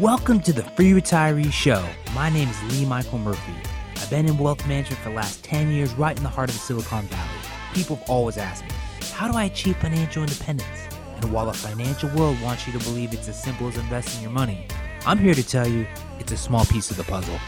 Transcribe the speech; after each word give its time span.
Welcome 0.00 0.40
to 0.40 0.52
the 0.52 0.64
Free 0.64 0.90
Retiree 0.90 1.52
Show. 1.52 1.86
My 2.16 2.28
name 2.28 2.48
is 2.48 2.62
Lee 2.64 2.84
Michael 2.84 3.18
Murphy. 3.18 3.52
I've 3.94 4.10
been 4.10 4.26
in 4.26 4.36
wealth 4.36 4.66
management 4.66 5.00
for 5.00 5.10
the 5.10 5.14
last 5.14 5.44
10 5.44 5.70
years, 5.70 5.94
right 5.94 6.16
in 6.16 6.24
the 6.24 6.28
heart 6.28 6.50
of 6.50 6.56
the 6.56 6.60
Silicon 6.60 7.06
Valley. 7.06 7.30
People 7.74 7.94
have 7.94 8.10
always 8.10 8.36
asked 8.36 8.64
me, 8.64 8.70
how 9.12 9.30
do 9.30 9.38
I 9.38 9.44
achieve 9.44 9.76
financial 9.76 10.24
independence? 10.24 10.88
And 11.20 11.32
while 11.32 11.46
the 11.46 11.52
financial 11.52 12.08
world 12.16 12.42
wants 12.42 12.66
you 12.66 12.72
to 12.72 12.80
believe 12.80 13.12
it's 13.12 13.28
as 13.28 13.40
simple 13.40 13.68
as 13.68 13.76
investing 13.76 14.20
your 14.20 14.32
money, 14.32 14.66
I'm 15.06 15.18
here 15.18 15.32
to 15.32 15.46
tell 15.46 15.68
you 15.68 15.86
it's 16.18 16.32
a 16.32 16.36
small 16.36 16.64
piece 16.64 16.90
of 16.90 16.96
the 16.96 17.04
puzzle. 17.04 17.38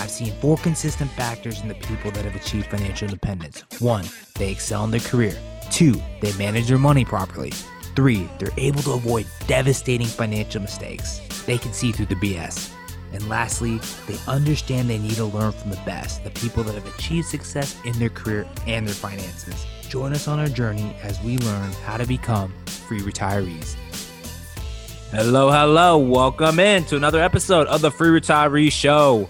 I've 0.00 0.10
seen 0.10 0.32
four 0.40 0.56
consistent 0.56 1.08
factors 1.12 1.60
in 1.60 1.68
the 1.68 1.74
people 1.74 2.10
that 2.10 2.24
have 2.24 2.34
achieved 2.34 2.66
financial 2.66 3.06
independence. 3.06 3.62
One, 3.78 4.06
they 4.34 4.50
excel 4.50 4.82
in 4.82 4.90
their 4.90 4.98
career. 4.98 5.38
Two, 5.70 6.02
they 6.20 6.32
manage 6.32 6.66
their 6.66 6.78
money 6.78 7.04
properly. 7.04 7.52
Three, 7.94 8.26
they're 8.38 8.48
able 8.56 8.80
to 8.82 8.92
avoid 8.92 9.26
devastating 9.46 10.06
financial 10.06 10.62
mistakes. 10.62 11.20
They 11.44 11.58
can 11.58 11.74
see 11.74 11.92
through 11.92 12.06
the 12.06 12.14
BS. 12.14 12.72
And 13.12 13.28
lastly, 13.28 13.80
they 14.06 14.16
understand 14.26 14.88
they 14.88 14.98
need 14.98 15.16
to 15.16 15.26
learn 15.26 15.52
from 15.52 15.70
the 15.70 15.80
best, 15.84 16.24
the 16.24 16.30
people 16.30 16.62
that 16.62 16.74
have 16.74 16.86
achieved 16.98 17.26
success 17.28 17.76
in 17.84 17.92
their 17.98 18.08
career 18.08 18.48
and 18.66 18.86
their 18.86 18.94
finances. 18.94 19.66
Join 19.90 20.14
us 20.14 20.26
on 20.26 20.38
our 20.38 20.46
journey 20.46 20.96
as 21.02 21.20
we 21.20 21.36
learn 21.36 21.70
how 21.84 21.98
to 21.98 22.06
become 22.06 22.54
free 22.64 23.00
retirees. 23.00 23.74
Hello, 25.10 25.50
hello. 25.50 25.98
Welcome 25.98 26.58
in 26.58 26.86
to 26.86 26.96
another 26.96 27.20
episode 27.20 27.66
of 27.66 27.82
the 27.82 27.90
Free 27.90 28.18
Retiree 28.18 28.72
Show. 28.72 29.28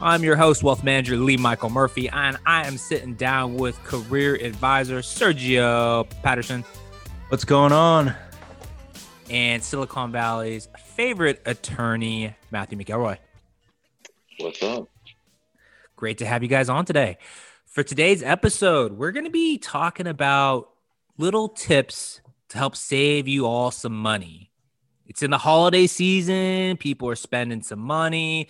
I'm 0.00 0.24
your 0.24 0.34
host, 0.34 0.64
wealth 0.64 0.82
manager 0.82 1.16
Lee 1.16 1.36
Michael 1.36 1.70
Murphy, 1.70 2.08
and 2.08 2.38
I 2.44 2.66
am 2.66 2.76
sitting 2.76 3.14
down 3.14 3.54
with 3.54 3.80
career 3.84 4.34
advisor 4.34 4.98
Sergio 4.98 6.08
Patterson. 6.24 6.64
What's 7.28 7.44
going 7.44 7.72
on? 7.72 8.14
And 9.28 9.62
Silicon 9.62 10.10
Valley's 10.10 10.66
favorite 10.96 11.42
attorney, 11.44 12.34
Matthew 12.50 12.78
McElroy. 12.78 13.18
What's 14.38 14.62
up? 14.62 14.88
Great 15.94 16.16
to 16.18 16.26
have 16.26 16.42
you 16.42 16.48
guys 16.48 16.70
on 16.70 16.86
today. 16.86 17.18
For 17.66 17.82
today's 17.82 18.22
episode, 18.22 18.92
we're 18.92 19.12
going 19.12 19.26
to 19.26 19.30
be 19.30 19.58
talking 19.58 20.06
about 20.06 20.70
little 21.18 21.50
tips 21.50 22.22
to 22.48 22.56
help 22.56 22.74
save 22.74 23.28
you 23.28 23.44
all 23.44 23.70
some 23.70 23.94
money. 23.94 24.50
It's 25.06 25.22
in 25.22 25.30
the 25.30 25.36
holiday 25.36 25.86
season, 25.86 26.78
people 26.78 27.10
are 27.10 27.14
spending 27.14 27.60
some 27.60 27.80
money. 27.80 28.48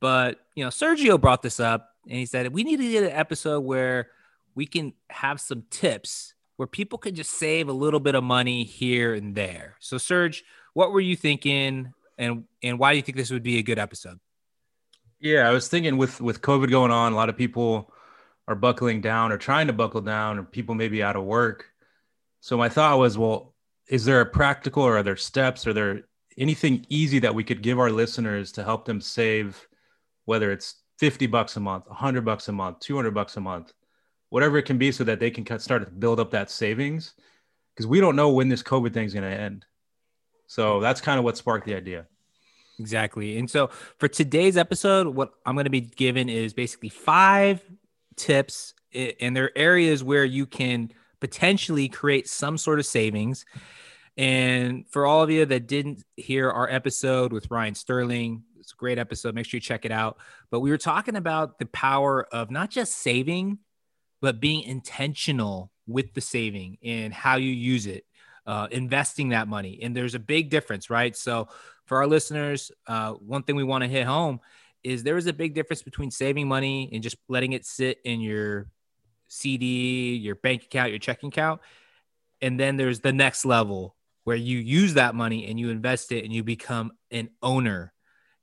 But 0.00 0.40
you 0.56 0.64
know, 0.64 0.70
Sergio 0.70 1.20
brought 1.20 1.42
this 1.42 1.60
up 1.60 1.94
and 2.08 2.18
he 2.18 2.26
said 2.26 2.52
we 2.52 2.64
need 2.64 2.78
to 2.78 2.90
get 2.90 3.04
an 3.04 3.12
episode 3.12 3.60
where 3.60 4.08
we 4.56 4.66
can 4.66 4.94
have 5.08 5.40
some 5.40 5.62
tips 5.70 6.34
where 6.58 6.66
people 6.66 6.98
can 6.98 7.14
just 7.14 7.30
save 7.30 7.68
a 7.68 7.72
little 7.72 8.00
bit 8.00 8.16
of 8.16 8.24
money 8.24 8.64
here 8.64 9.14
and 9.14 9.34
there. 9.34 9.76
So, 9.78 9.96
Serge, 9.96 10.44
what 10.74 10.90
were 10.90 11.00
you 11.00 11.16
thinking, 11.16 11.94
and 12.18 12.44
and 12.62 12.78
why 12.78 12.92
do 12.92 12.96
you 12.96 13.02
think 13.02 13.16
this 13.16 13.30
would 13.30 13.44
be 13.44 13.58
a 13.58 13.62
good 13.62 13.78
episode? 13.78 14.18
Yeah, 15.20 15.48
I 15.48 15.52
was 15.52 15.68
thinking 15.68 15.96
with 15.96 16.20
with 16.20 16.42
COVID 16.42 16.68
going 16.68 16.90
on, 16.90 17.12
a 17.12 17.16
lot 17.16 17.28
of 17.28 17.36
people 17.36 17.92
are 18.48 18.56
buckling 18.56 19.00
down 19.00 19.30
or 19.30 19.38
trying 19.38 19.68
to 19.68 19.72
buckle 19.72 20.00
down, 20.00 20.38
or 20.38 20.42
people 20.42 20.74
may 20.74 20.88
be 20.88 21.02
out 21.02 21.14
of 21.14 21.24
work. 21.24 21.66
So 22.40 22.56
my 22.56 22.68
thought 22.68 22.98
was, 22.98 23.16
well, 23.16 23.54
is 23.88 24.04
there 24.04 24.20
a 24.20 24.26
practical 24.26 24.82
or 24.82 24.98
are 24.98 25.02
there 25.02 25.16
steps? 25.16 25.66
Are 25.66 25.72
there 25.72 26.08
anything 26.36 26.84
easy 26.88 27.20
that 27.20 27.34
we 27.34 27.44
could 27.44 27.62
give 27.62 27.78
our 27.78 27.90
listeners 27.90 28.50
to 28.52 28.64
help 28.64 28.84
them 28.84 29.00
save 29.00 29.68
whether 30.24 30.50
it's 30.50 30.82
50 30.98 31.26
bucks 31.28 31.56
a 31.56 31.60
month, 31.60 31.86
100 31.86 32.24
bucks 32.24 32.48
a 32.48 32.52
month, 32.52 32.80
200 32.80 33.12
bucks 33.12 33.36
a 33.36 33.40
month, 33.40 33.72
whatever 34.30 34.58
it 34.58 34.64
can 34.64 34.78
be 34.78 34.92
so 34.92 35.04
that 35.04 35.20
they 35.20 35.30
can 35.30 35.58
start 35.58 35.84
to 35.84 35.90
build 35.90 36.20
up 36.20 36.30
that 36.32 36.50
savings 36.50 37.14
because 37.74 37.86
we 37.86 38.00
don't 38.00 38.16
know 38.16 38.30
when 38.30 38.48
this 38.48 38.62
COVID 38.62 38.92
thing 38.92 39.06
is 39.06 39.14
going 39.14 39.28
to 39.28 39.36
end. 39.36 39.64
So 40.46 40.80
that's 40.80 41.00
kind 41.00 41.18
of 41.18 41.24
what 41.24 41.36
sparked 41.36 41.66
the 41.66 41.74
idea. 41.74 42.06
Exactly. 42.78 43.38
And 43.38 43.50
so 43.50 43.68
for 43.98 44.08
today's 44.08 44.56
episode, 44.56 45.08
what 45.08 45.32
I'm 45.44 45.54
going 45.54 45.64
to 45.64 45.70
be 45.70 45.80
given 45.80 46.28
is 46.28 46.54
basically 46.54 46.88
five 46.88 47.62
tips, 48.16 48.74
and 48.92 49.36
there 49.36 49.44
are 49.44 49.52
areas 49.56 50.02
where 50.04 50.24
you 50.24 50.46
can 50.46 50.92
potentially 51.20 51.88
create 51.88 52.28
some 52.28 52.56
sort 52.56 52.78
of 52.78 52.86
savings. 52.86 53.44
And 54.16 54.88
for 54.88 55.06
all 55.06 55.22
of 55.22 55.30
you 55.30 55.44
that 55.46 55.66
didn't 55.66 56.04
hear 56.16 56.50
our 56.50 56.68
episode 56.70 57.32
with 57.32 57.50
Ryan 57.50 57.74
Sterling, 57.74 58.42
it's 58.58 58.72
a 58.72 58.76
great 58.76 58.98
episode. 58.98 59.34
Make 59.34 59.46
sure 59.46 59.58
you 59.58 59.62
check 59.62 59.84
it 59.84 59.92
out. 59.92 60.18
But 60.50 60.60
we 60.60 60.70
were 60.70 60.78
talking 60.78 61.16
about 61.16 61.58
the 61.58 61.66
power 61.66 62.26
of 62.32 62.50
not 62.50 62.70
just 62.70 62.96
saving, 62.96 63.58
but 64.20 64.40
being 64.40 64.62
intentional 64.62 65.70
with 65.86 66.12
the 66.14 66.20
saving 66.20 66.78
and 66.82 67.12
how 67.12 67.36
you 67.36 67.50
use 67.50 67.86
it, 67.86 68.04
uh, 68.46 68.68
investing 68.70 69.30
that 69.30 69.48
money. 69.48 69.78
And 69.82 69.96
there's 69.96 70.14
a 70.14 70.18
big 70.18 70.50
difference, 70.50 70.90
right? 70.90 71.16
So, 71.16 71.48
for 71.86 71.98
our 71.98 72.06
listeners, 72.06 72.70
uh, 72.86 73.12
one 73.12 73.42
thing 73.42 73.56
we 73.56 73.64
want 73.64 73.82
to 73.82 73.88
hit 73.88 74.06
home 74.06 74.40
is 74.84 75.02
there 75.02 75.16
is 75.16 75.26
a 75.26 75.32
big 75.32 75.54
difference 75.54 75.82
between 75.82 76.10
saving 76.10 76.46
money 76.46 76.90
and 76.92 77.02
just 77.02 77.16
letting 77.28 77.52
it 77.52 77.64
sit 77.64 77.98
in 78.04 78.20
your 78.20 78.70
CD, 79.28 80.14
your 80.16 80.34
bank 80.34 80.64
account, 80.64 80.90
your 80.90 80.98
checking 80.98 81.28
account. 81.28 81.60
And 82.40 82.60
then 82.60 82.76
there's 82.76 83.00
the 83.00 83.12
next 83.12 83.44
level 83.44 83.96
where 84.24 84.36
you 84.36 84.58
use 84.58 84.94
that 84.94 85.14
money 85.14 85.46
and 85.46 85.58
you 85.58 85.70
invest 85.70 86.12
it 86.12 86.24
and 86.24 86.32
you 86.32 86.44
become 86.44 86.92
an 87.10 87.30
owner 87.42 87.92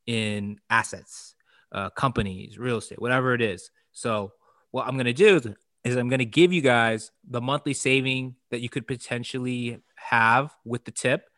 in 0.05 0.59
assets, 0.69 1.35
uh, 1.71 1.89
companies, 1.91 2.57
real 2.57 2.77
estate, 2.77 3.01
whatever 3.01 3.33
it 3.33 3.41
is. 3.41 3.69
So, 3.91 4.33
what 4.71 4.87
I'm 4.87 4.95
going 4.95 5.05
to 5.05 5.13
do 5.13 5.37
is 5.37 5.47
I'm 5.93 6.09
going 6.09 6.19
to 6.19 6.25
give 6.25 6.51
you 6.51 6.61
guys 6.61 7.11
the 7.29 7.41
monthly 7.41 7.73
saving 7.73 8.35
that 8.49 8.59
you 8.59 8.69
could 8.69 8.87
potentially 8.87 9.81
have 9.95 10.53
with 10.65 10.85
the 10.85 10.91
tip. 10.91 11.29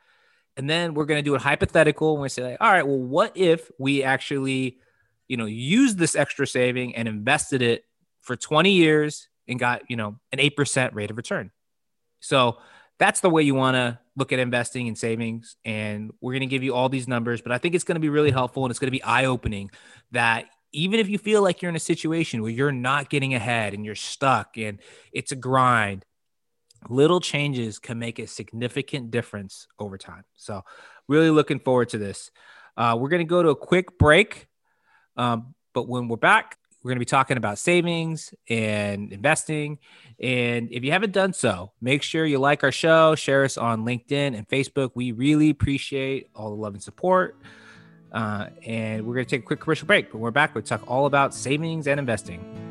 And 0.56 0.70
then 0.70 0.94
we're 0.94 1.06
going 1.06 1.20
to 1.20 1.24
do 1.24 1.36
a 1.36 1.40
hypothetical. 1.40 2.14
And 2.14 2.22
we 2.22 2.30
say, 2.30 2.44
like, 2.44 2.58
all 2.62 2.72
right, 2.72 2.88
well, 2.88 2.98
what 2.98 3.36
if 3.36 3.70
we 3.78 4.04
actually, 4.04 4.78
you 5.28 5.38
know, 5.38 5.46
use 5.46 5.96
this 5.96 6.16
extra 6.16 6.48
saving 6.48 6.96
and 6.96 7.08
invested 7.08 7.62
it 7.62 7.84
for 8.22 8.36
20 8.36 8.72
years 8.72 9.28
and 9.48 9.60
got, 9.60 9.90
you 9.90 9.98
know, 9.98 10.18
an 10.32 10.40
8% 10.40 10.96
rate 10.96 11.12
of 11.12 11.18
return? 11.18 11.52
So 12.20 12.58
that's 13.00 13.20
the 13.20 13.30
way 13.30 13.44
you 13.44 13.54
want 13.54 13.76
to 13.76 14.00
look 14.16 14.32
at 14.32 14.40
investing 14.40 14.88
and 14.88 14.98
savings. 14.98 15.58
And 15.66 16.12
we're 16.22 16.34
going 16.34 16.40
to 16.40 16.48
give 16.48 16.64
you 16.64 16.74
all 16.74 16.90
these 16.90 17.08
numbers, 17.08 17.42
but 17.42 17.52
I 17.52 17.58
think 17.58 17.76
it's 17.76 17.84
going 17.84 17.96
to 17.96 18.02
be 18.02 18.10
really 18.10 18.32
helpful 18.32 18.66
and 18.66 18.72
it's 18.72 18.80
going 18.80 18.88
to 18.88 18.92
be 18.92 19.04
eye 19.04 19.26
opening 19.26 19.70
that 20.12 20.46
even 20.72 21.00
if 21.00 21.10
you 21.10 21.18
feel 21.18 21.42
like 21.42 21.62
you're 21.62 21.70
in 21.70 21.76
a 21.76 21.80
situation 21.80 22.42
where 22.42 22.52
you're 22.52 22.72
not 22.72 23.10
getting 23.10 23.34
ahead 23.34 23.74
and 23.74 23.86
you're 23.86 23.96
stuck 23.96 24.58
and 24.58 24.80
it's 25.12 25.32
a 25.32 25.36
grind, 25.36 26.06
little 26.90 27.20
changes 27.20 27.80
can 27.80 28.00
make 28.00 28.20
a 28.20 28.28
significant 28.28 29.12
difference 29.12 29.68
over 29.80 29.98
time. 29.98 30.24
So, 30.36 30.64
really 31.08 31.30
looking 31.30 31.60
forward 31.60 31.90
to 31.90 31.98
this. 31.98 32.32
Uh, 32.76 32.96
we're 33.00 33.10
going 33.10 33.26
to 33.26 33.30
go 33.30 33.42
to 33.42 33.50
a 33.50 33.56
quick 33.56 33.98
break. 33.98 34.48
Um, 35.16 35.56
but 35.74 35.88
when 35.88 36.08
we're 36.08 36.18
back, 36.18 36.58
we're 36.84 36.90
going 36.90 36.98
to 36.98 37.06
be 37.06 37.06
talking 37.06 37.38
about 37.38 37.58
savings 37.58 38.34
and 38.50 39.12
investing. 39.12 39.80
And 40.20 40.72
if 40.72 40.84
you 40.84 40.92
haven't 40.92 41.12
done 41.12 41.34
so, 41.34 41.72
make 41.82 42.04
sure 42.04 42.26
you 42.26 42.40
like 42.40 42.64
our 42.64 42.72
show, 42.72 43.16
share 43.16 43.44
us 43.44 43.58
on 43.58 43.84
LinkedIn 43.84 44.38
and 44.38 44.48
Facebook. 44.48 44.92
We 44.94 45.12
really 45.12 45.50
appreciate 45.50 46.30
all 46.36 46.52
the 46.52 46.56
love 46.56 46.74
and 46.74 46.84
support. 46.84 47.38
Uh, 48.12 48.48
and 48.66 49.06
we're 49.06 49.16
going 49.16 49.26
to 49.26 49.30
take 49.30 49.44
a 49.44 49.46
quick 49.46 49.60
commercial 49.60 49.86
break, 49.86 50.12
but 50.12 50.20
we're 50.20 50.32
back. 50.32 50.56
We'll 50.56 50.64
talk 50.64 50.90
all 50.90 51.06
about 51.06 51.34
savings 51.34 51.88
and 51.88 52.00
investing. 52.00 52.67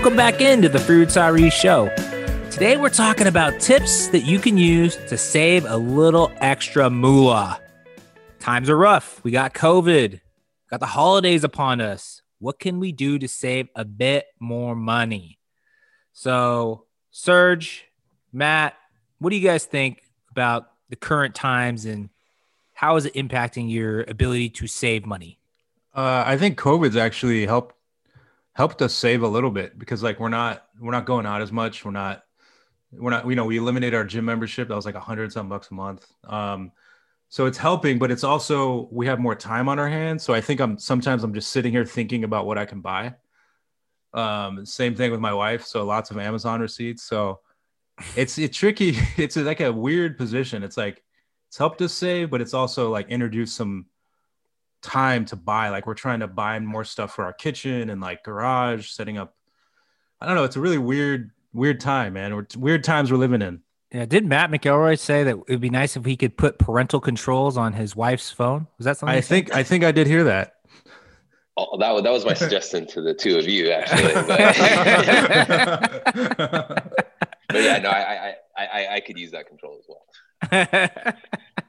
Welcome 0.00 0.16
back 0.16 0.40
into 0.40 0.70
the 0.70 0.78
Retiree 0.78 1.52
Show. 1.52 1.94
Today 2.50 2.78
we're 2.78 2.88
talking 2.88 3.26
about 3.26 3.60
tips 3.60 4.06
that 4.06 4.20
you 4.20 4.38
can 4.38 4.56
use 4.56 4.96
to 4.96 5.18
save 5.18 5.66
a 5.66 5.76
little 5.76 6.32
extra 6.38 6.88
moolah. 6.88 7.60
Times 8.38 8.70
are 8.70 8.78
rough. 8.78 9.22
We 9.22 9.30
got 9.30 9.52
COVID, 9.52 10.22
got 10.70 10.80
the 10.80 10.86
holidays 10.86 11.44
upon 11.44 11.82
us. 11.82 12.22
What 12.38 12.58
can 12.58 12.80
we 12.80 12.92
do 12.92 13.18
to 13.18 13.28
save 13.28 13.68
a 13.76 13.84
bit 13.84 14.24
more 14.40 14.74
money? 14.74 15.38
So, 16.14 16.86
Serge, 17.10 17.84
Matt, 18.32 18.76
what 19.18 19.28
do 19.28 19.36
you 19.36 19.46
guys 19.46 19.66
think 19.66 20.02
about 20.30 20.70
the 20.88 20.96
current 20.96 21.34
times 21.34 21.84
and 21.84 22.08
how 22.72 22.96
is 22.96 23.04
it 23.04 23.12
impacting 23.12 23.70
your 23.70 24.04
ability 24.04 24.48
to 24.48 24.66
save 24.66 25.04
money? 25.04 25.40
Uh, 25.94 26.24
I 26.26 26.38
think 26.38 26.58
COVID's 26.58 26.96
actually 26.96 27.44
helped 27.44 27.74
helped 28.60 28.82
us 28.82 28.94
save 28.94 29.22
a 29.22 29.28
little 29.36 29.50
bit 29.50 29.78
because 29.78 30.02
like 30.02 30.20
we're 30.20 30.28
not 30.28 30.66
we're 30.78 30.92
not 30.98 31.06
going 31.06 31.24
out 31.24 31.40
as 31.40 31.50
much. 31.50 31.82
We're 31.82 31.92
not 31.92 32.24
we're 32.92 33.10
not 33.10 33.26
you 33.26 33.34
know 33.34 33.46
we 33.46 33.56
eliminated 33.56 33.94
our 33.94 34.04
gym 34.04 34.26
membership 34.26 34.68
that 34.68 34.74
was 34.74 34.84
like 34.84 34.96
a 34.96 35.00
hundred 35.00 35.32
some 35.32 35.48
bucks 35.48 35.70
a 35.70 35.74
month. 35.74 36.06
Um, 36.24 36.72
So 37.30 37.46
it's 37.46 37.56
helping, 37.58 37.98
but 37.98 38.10
it's 38.10 38.24
also 38.24 38.88
we 38.92 39.06
have 39.06 39.18
more 39.18 39.34
time 39.36 39.66
on 39.72 39.78
our 39.78 39.88
hands. 39.88 40.22
So 40.24 40.34
I 40.34 40.42
think 40.42 40.60
I'm 40.60 40.78
sometimes 40.78 41.24
I'm 41.24 41.32
just 41.32 41.50
sitting 41.50 41.72
here 41.72 41.86
thinking 41.86 42.24
about 42.24 42.44
what 42.44 42.58
I 42.58 42.66
can 42.66 42.80
buy. 42.82 43.14
Um, 44.12 44.66
same 44.66 44.94
thing 44.94 45.10
with 45.10 45.20
my 45.20 45.32
wife. 45.32 45.64
So 45.64 45.84
lots 45.86 46.10
of 46.10 46.18
Amazon 46.18 46.60
receipts. 46.60 47.04
So 47.04 47.40
it's 48.16 48.36
it's 48.38 48.56
tricky. 48.58 48.98
It's 49.16 49.36
like 49.36 49.60
a 49.60 49.72
weird 49.72 50.18
position. 50.18 50.62
It's 50.64 50.76
like 50.76 51.02
it's 51.48 51.58
helped 51.58 51.80
us 51.82 51.94
save, 51.94 52.28
but 52.30 52.40
it's 52.42 52.54
also 52.54 52.90
like 52.90 53.08
introduced 53.08 53.56
some 53.56 53.86
time 54.82 55.24
to 55.26 55.36
buy. 55.36 55.70
Like 55.70 55.86
we're 55.86 55.94
trying 55.94 56.20
to 56.20 56.26
buy 56.26 56.58
more 56.58 56.84
stuff 56.84 57.14
for 57.14 57.24
our 57.24 57.32
kitchen 57.32 57.90
and 57.90 58.00
like 58.00 58.24
garage, 58.24 58.90
setting 58.90 59.18
up. 59.18 59.34
I 60.20 60.26
don't 60.26 60.34
know. 60.34 60.44
It's 60.44 60.56
a 60.56 60.60
really 60.60 60.78
weird, 60.78 61.30
weird 61.52 61.80
time, 61.80 62.14
man. 62.14 62.34
We're, 62.34 62.46
weird 62.56 62.84
times 62.84 63.10
we're 63.10 63.18
living 63.18 63.42
in. 63.42 63.60
Yeah, 63.92 64.04
did 64.04 64.24
Matt 64.24 64.50
McElroy 64.50 64.98
say 64.98 65.24
that 65.24 65.36
it'd 65.48 65.60
be 65.60 65.70
nice 65.70 65.96
if 65.96 66.04
he 66.04 66.16
could 66.16 66.36
put 66.36 66.58
parental 66.58 67.00
controls 67.00 67.56
on 67.56 67.72
his 67.72 67.96
wife's 67.96 68.30
phone? 68.30 68.68
Was 68.78 68.84
that 68.84 68.98
something? 68.98 69.16
I 69.16 69.20
think 69.20 69.54
I 69.54 69.64
think 69.64 69.82
I 69.82 69.90
did 69.90 70.06
hear 70.06 70.24
that. 70.24 70.56
Oh, 71.56 71.76
that 71.78 71.90
was 71.90 72.04
that 72.04 72.12
was 72.12 72.24
my 72.24 72.34
suggestion 72.34 72.86
to 72.86 73.02
the 73.02 73.14
two 73.14 73.36
of 73.36 73.48
you, 73.48 73.70
actually. 73.70 74.14
But, 74.14 74.28
but 77.48 77.62
yeah, 77.62 77.78
no, 77.78 77.90
I, 77.90 78.36
I 78.56 78.56
I 78.56 78.94
I 78.94 79.00
could 79.00 79.18
use 79.18 79.32
that 79.32 79.48
control 79.48 79.76
as 79.78 79.86
well. 79.88 80.04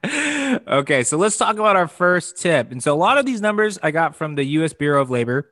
okay, 0.68 1.04
so 1.04 1.18
let's 1.18 1.38
talk 1.38 1.58
about 1.58 1.76
our 1.76 1.88
first 1.88 2.38
tip. 2.38 2.72
And 2.72 2.82
so 2.82 2.94
a 2.94 2.98
lot 2.98 3.18
of 3.18 3.26
these 3.26 3.42
numbers 3.42 3.78
I 3.82 3.92
got 3.92 4.16
from 4.16 4.36
the 4.36 4.44
U.S. 4.44 4.74
Bureau 4.74 5.02
of 5.02 5.10
Labor. 5.10 5.50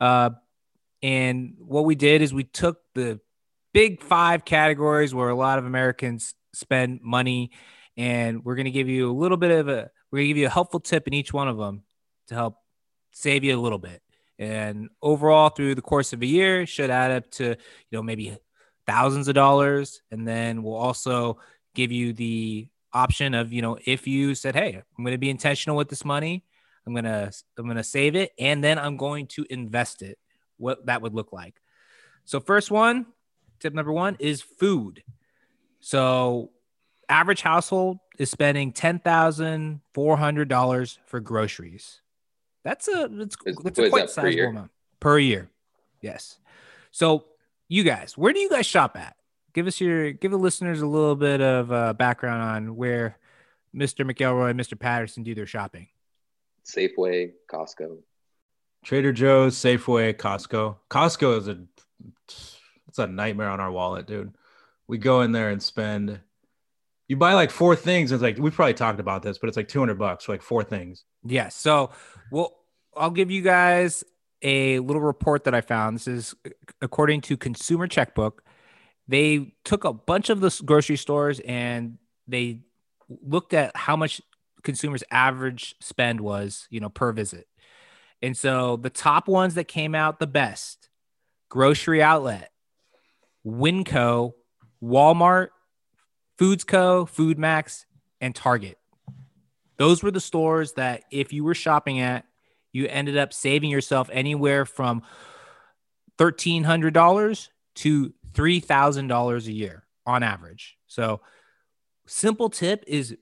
Uh, 0.00 0.30
and 1.02 1.54
what 1.58 1.84
we 1.84 1.94
did 1.94 2.20
is 2.20 2.34
we 2.34 2.44
took 2.44 2.78
the 2.94 3.20
big 3.72 4.02
five 4.02 4.44
categories 4.44 5.14
where 5.14 5.30
a 5.30 5.34
lot 5.34 5.58
of 5.58 5.64
Americans 5.64 6.34
spend 6.52 7.00
money, 7.02 7.52
and 7.96 8.44
we're 8.44 8.54
going 8.54 8.66
to 8.66 8.70
give 8.70 8.88
you 8.88 9.10
a 9.10 9.14
little 9.14 9.36
bit 9.36 9.50
of 9.50 9.68
a 9.68 9.90
we're 10.10 10.18
going 10.18 10.24
to 10.24 10.28
give 10.28 10.36
you 10.36 10.46
a 10.46 10.50
helpful 10.50 10.80
tip 10.80 11.06
in 11.06 11.14
each 11.14 11.32
one 11.32 11.48
of 11.48 11.56
them 11.56 11.84
to 12.28 12.34
help 12.34 12.56
save 13.12 13.44
you 13.44 13.56
a 13.56 13.60
little 13.60 13.78
bit. 13.78 14.02
And 14.38 14.88
overall, 15.00 15.50
through 15.50 15.74
the 15.74 15.82
course 15.82 16.12
of 16.12 16.22
a 16.22 16.26
year, 16.26 16.66
should 16.66 16.90
add 16.90 17.10
up 17.12 17.30
to 17.32 17.44
you 17.44 17.56
know 17.92 18.02
maybe 18.02 18.36
thousands 18.86 19.28
of 19.28 19.34
dollars. 19.34 20.02
And 20.10 20.26
then 20.26 20.62
we'll 20.62 20.74
also 20.74 21.38
give 21.74 21.92
you 21.92 22.12
the 22.12 22.68
option 22.92 23.34
of 23.34 23.52
you 23.52 23.62
know 23.62 23.78
if 23.84 24.06
you 24.06 24.34
said 24.34 24.54
hey 24.54 24.82
i'm 24.98 25.04
going 25.04 25.14
to 25.14 25.18
be 25.18 25.30
intentional 25.30 25.76
with 25.76 25.88
this 25.88 26.04
money 26.04 26.44
i'm 26.86 26.92
going 26.92 27.04
to 27.04 27.30
i'm 27.56 27.64
going 27.64 27.76
to 27.76 27.84
save 27.84 28.16
it 28.16 28.32
and 28.38 28.64
then 28.64 28.78
i'm 28.78 28.96
going 28.96 29.26
to 29.26 29.46
invest 29.48 30.02
it 30.02 30.18
what 30.60 30.86
that 30.86 31.02
would 31.02 31.14
look 31.14 31.32
like. 31.32 31.60
So 32.24 32.38
first 32.38 32.70
one 32.70 33.06
tip 33.58 33.74
number 33.74 33.92
one 33.92 34.16
is 34.20 34.40
food. 34.42 35.02
So 35.80 36.52
average 37.08 37.42
household 37.42 37.98
is 38.18 38.30
spending 38.30 38.72
$10400 38.72 40.98
for 41.06 41.20
groceries. 41.20 42.00
That's 42.62 42.86
a 42.88 43.08
that's, 43.10 43.36
that's 43.62 43.78
a 43.78 43.88
quite 43.88 44.10
sizable 44.10 44.50
amount. 44.50 44.70
Per 45.00 45.18
year 45.18 45.48
yes. 46.02 46.38
So 46.90 47.24
you 47.68 47.84
guys 47.84 48.18
where 48.18 48.34
do 48.34 48.38
you 48.38 48.50
guys 48.50 48.66
shop 48.66 48.96
at 48.96 49.16
give 49.52 49.66
us 49.66 49.80
your 49.80 50.12
give 50.12 50.30
the 50.30 50.38
listeners 50.38 50.80
a 50.80 50.86
little 50.86 51.16
bit 51.16 51.40
of 51.40 51.72
uh, 51.72 51.92
background 51.92 52.42
on 52.42 52.76
where 52.76 53.16
Mr. 53.74 54.10
McElroy 54.10 54.50
and 54.50 54.60
Mr. 54.60 54.78
Patterson 54.78 55.22
do 55.22 55.34
their 55.34 55.46
shopping. 55.46 55.88
Safeway, 56.64 57.32
Costco, 57.50 57.98
Trader 58.84 59.12
Joe's, 59.12 59.56
Safeway, 59.56 60.14
Costco. 60.14 60.76
Costco 60.90 61.38
is 61.38 61.48
a 61.48 61.58
it's 62.88 62.98
a 62.98 63.06
nightmare 63.06 63.48
on 63.48 63.60
our 63.60 63.70
wallet, 63.70 64.06
dude. 64.06 64.34
We 64.86 64.98
go 64.98 65.22
in 65.22 65.32
there 65.32 65.50
and 65.50 65.62
spend. 65.62 66.20
You 67.08 67.16
buy 67.16 67.34
like 67.34 67.50
four 67.50 67.74
things. 67.74 68.12
It's 68.12 68.22
like 68.22 68.38
we've 68.38 68.54
probably 68.54 68.74
talked 68.74 69.00
about 69.00 69.22
this, 69.22 69.38
but 69.38 69.48
it's 69.48 69.56
like 69.56 69.68
two 69.68 69.80
hundred 69.80 69.98
bucks 69.98 70.24
for 70.24 70.32
like 70.32 70.42
four 70.42 70.64
things. 70.64 71.04
Yes. 71.24 71.32
Yeah, 71.32 71.48
so, 71.48 71.90
well, 72.30 72.56
I'll 72.96 73.10
give 73.10 73.30
you 73.30 73.42
guys 73.42 74.04
a 74.42 74.78
little 74.78 75.02
report 75.02 75.44
that 75.44 75.54
I 75.54 75.60
found. 75.60 75.96
This 75.96 76.08
is 76.08 76.34
according 76.80 77.22
to 77.22 77.36
Consumer 77.36 77.86
Checkbook 77.86 78.42
they 79.10 79.52
took 79.64 79.82
a 79.82 79.92
bunch 79.92 80.30
of 80.30 80.40
the 80.40 80.62
grocery 80.64 80.96
stores 80.96 81.40
and 81.40 81.98
they 82.28 82.60
looked 83.08 83.52
at 83.52 83.76
how 83.76 83.96
much 83.96 84.22
consumers 84.62 85.02
average 85.10 85.74
spend 85.80 86.20
was 86.20 86.68
you 86.70 86.78
know 86.78 86.88
per 86.88 87.10
visit. 87.12 87.48
And 88.22 88.36
so 88.36 88.76
the 88.76 88.90
top 88.90 89.26
ones 89.26 89.54
that 89.54 89.64
came 89.64 89.94
out 89.96 90.20
the 90.20 90.26
best 90.28 90.88
grocery 91.48 92.00
outlet 92.00 92.52
winco 93.44 94.34
walmart 94.80 95.48
foods 96.38 96.62
co 96.62 97.04
food 97.04 97.36
max 97.36 97.86
and 98.20 98.32
target. 98.32 98.78
Those 99.76 100.04
were 100.04 100.12
the 100.12 100.20
stores 100.20 100.74
that 100.74 101.02
if 101.10 101.32
you 101.32 101.42
were 101.42 101.54
shopping 101.54 101.98
at 101.98 102.26
you 102.72 102.86
ended 102.86 103.18
up 103.18 103.32
saving 103.32 103.70
yourself 103.70 104.08
anywhere 104.12 104.64
from 104.64 105.02
$1300 106.18 107.48
to 107.74 108.12
$3,000 108.32 109.46
a 109.46 109.52
year 109.52 109.84
on 110.06 110.22
average. 110.22 110.76
So, 110.86 111.20
simple 112.06 112.50
tip 112.50 112.84
is 112.86 113.16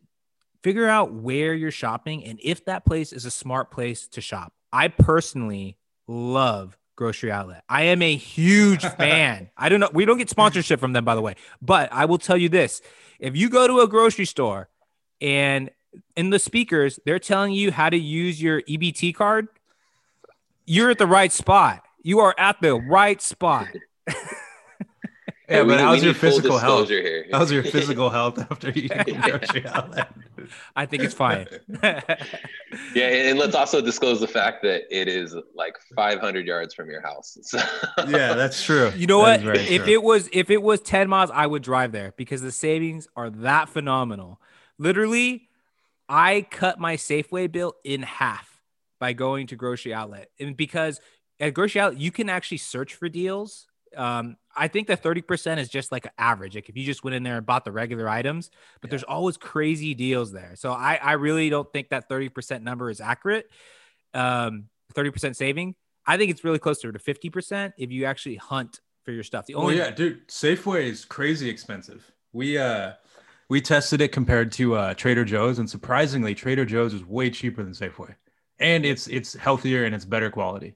figure 0.63 0.89
out 0.89 1.13
where 1.13 1.55
you're 1.55 1.71
shopping 1.71 2.25
and 2.25 2.39
if 2.43 2.65
that 2.65 2.85
place 2.85 3.13
is 3.13 3.25
a 3.25 3.31
smart 3.31 3.71
place 3.71 4.09
to 4.09 4.21
shop. 4.21 4.53
I 4.73 4.89
personally 4.89 5.77
love 6.07 6.77
Grocery 6.97 7.31
Outlet. 7.31 7.63
I 7.69 7.85
am 7.85 8.03
a 8.03 8.17
huge 8.17 8.85
fan. 8.97 9.51
I 9.57 9.69
don't 9.69 9.81
know. 9.81 9.91
We 9.93 10.05
don't 10.05 10.19
get 10.19 10.29
sponsorship 10.31 10.81
from 10.81 10.93
them, 10.93 11.05
by 11.05 11.15
the 11.15 11.23
way, 11.23 11.37
but 11.63 11.89
I 11.93 12.07
will 12.07 12.19
tell 12.19 12.37
you 12.37 12.49
this 12.49 12.83
if 13.19 13.37
you 13.37 13.49
go 13.49 13.67
to 13.67 13.81
a 13.81 13.89
grocery 13.89 14.27
store 14.27 14.69
and 15.21 15.71
in 16.17 16.31
the 16.31 16.39
speakers, 16.39 16.99
they're 17.05 17.19
telling 17.19 17.53
you 17.53 17.73
how 17.73 17.89
to 17.89 17.97
use 17.97 18.43
your 18.43 18.63
EBT 18.63 19.15
card, 19.15 19.49
you're 20.67 20.91
at 20.91 20.99
the 20.99 21.07
right 21.07 21.33
spot. 21.33 21.83
You 22.03 22.21
are 22.21 22.35
at 22.39 22.61
the 22.61 22.75
right 22.75 23.21
spot. 23.21 23.69
Yeah, 25.49 25.65
but 25.65 25.81
how's 25.81 26.05
your 26.05 26.13
physical 26.13 26.59
health? 26.59 26.89
Here. 26.89 27.27
How's 27.33 27.51
your 27.51 27.63
physical 27.77 28.11
health 28.11 28.39
after 28.39 28.69
eating 28.69 29.19
grocery 29.23 29.67
outlet? 29.67 30.13
I 30.77 30.85
think 30.85 31.03
it's 31.03 31.15
fine. 31.15 31.47
yeah, 31.83 32.05
and 32.95 33.39
let's 33.39 33.55
also 33.55 33.81
disclose 33.81 34.21
the 34.21 34.29
fact 34.29 34.63
that 34.65 34.83
it 34.91 35.09
is 35.09 35.35
like 35.55 35.77
500 35.97 36.47
yards 36.47 36.75
from 36.75 36.91
your 36.91 37.01
house. 37.01 37.39
So. 37.43 37.59
yeah, 38.09 38.35
that's 38.35 38.63
true. 38.63 38.93
You 38.95 39.07
know 39.07 39.25
that 39.25 39.43
what? 39.43 39.57
If 39.57 39.85
true. 39.85 39.93
it 39.93 40.03
was 40.03 40.29
if 40.33 40.51
it 40.51 40.63
was 40.63 40.81
10 40.83 41.09
miles, 41.09 41.31
I 41.33 41.47
would 41.47 41.63
drive 41.63 41.93
there 41.93 42.13
because 42.19 42.43
the 42.43 42.53
savings 42.53 43.09
are 43.17 43.31
that 43.31 43.71
phenomenal. 43.71 44.41
Literally, 44.79 45.49
I 46.11 46.47
cut 46.51 46.79
my 46.79 46.97
Safeway 46.97 47.51
bill 47.51 47.75
in 47.85 48.03
half 48.03 48.61
by 49.01 49.15
going 49.15 49.47
to 49.47 49.57
grocery 49.57 49.95
outlet, 49.95 50.29
and 50.39 50.59
because 50.59 51.01
at 51.41 51.55
grocery 51.55 51.81
outlet 51.81 52.01
you 52.01 52.11
can 52.11 52.29
actually 52.29 52.59
search 52.59 52.95
for 52.95 53.09
deals 53.09 53.67
um, 53.97 54.37
I 54.59 54.69
think 54.69 54.89
that 54.89 55.03
30% 55.03 55.59
is 55.59 55.69
just 55.69 55.93
like 55.93 56.11
average. 56.19 56.55
Like 56.55 56.69
if 56.69 56.77
you 56.77 56.85
just 56.85 57.05
went 57.05 57.15
in 57.15 57.23
there 57.23 57.37
and 57.37 57.47
bought 57.47 57.65
the 57.65 57.73
regular 57.73 58.09
items, 58.09 58.51
but 58.81 58.89
yeah. 58.89 58.91
there's 58.91 59.03
always 59.05 59.37
crazy 59.37 59.95
deals 59.95 60.33
there. 60.33 60.55
So 60.57 60.73
I, 60.73 60.99
I 61.03 61.13
really 61.13 61.49
don't 61.49 61.73
think 61.73 61.91
that 61.91 62.09
30% 62.09 62.63
number 62.63 62.91
is 62.91 63.01
accurate. 63.01 63.49
Um, 64.15 64.65
30% 64.95 65.37
saving. 65.37 65.75
I 66.07 66.17
think 66.17 66.31
it's 66.31 66.43
really 66.43 66.59
closer 66.59 66.91
to 66.91 66.99
50% 66.99 67.73
if 67.79 67.91
you 67.91 68.07
actually 68.07 68.37
hunt 68.37 68.81
for 69.05 69.13
your 69.13 69.23
stuff. 69.23 69.47
The 69.47 69.55
only 69.55 69.77
well, 69.77 69.87
yeah, 69.87 69.91
dude, 69.91 70.27
Safeway 70.29 70.85
is 70.85 71.05
crazy 71.05 71.49
expensive. 71.49 72.11
We 72.33 72.59
uh 72.59 72.93
we 73.49 73.61
tested 73.63 74.03
it 74.03 74.13
compared 74.13 74.53
to 74.53 74.75
uh 74.77 74.95
Trader 74.95 75.25
Joe's, 75.25 75.59
and 75.59 75.69
surprisingly, 75.69 76.35
Trader 76.35 76.67
Joe's 76.67 76.93
is 76.93 77.05
way 77.05 77.31
cheaper 77.31 77.63
than 77.63 77.73
Safeway. 77.73 78.15
And 78.59 78.85
it's 78.85 79.07
it's 79.07 79.35
healthier 79.35 79.85
and 79.85 79.95
it's 79.95 80.05
better 80.05 80.31
quality. 80.31 80.75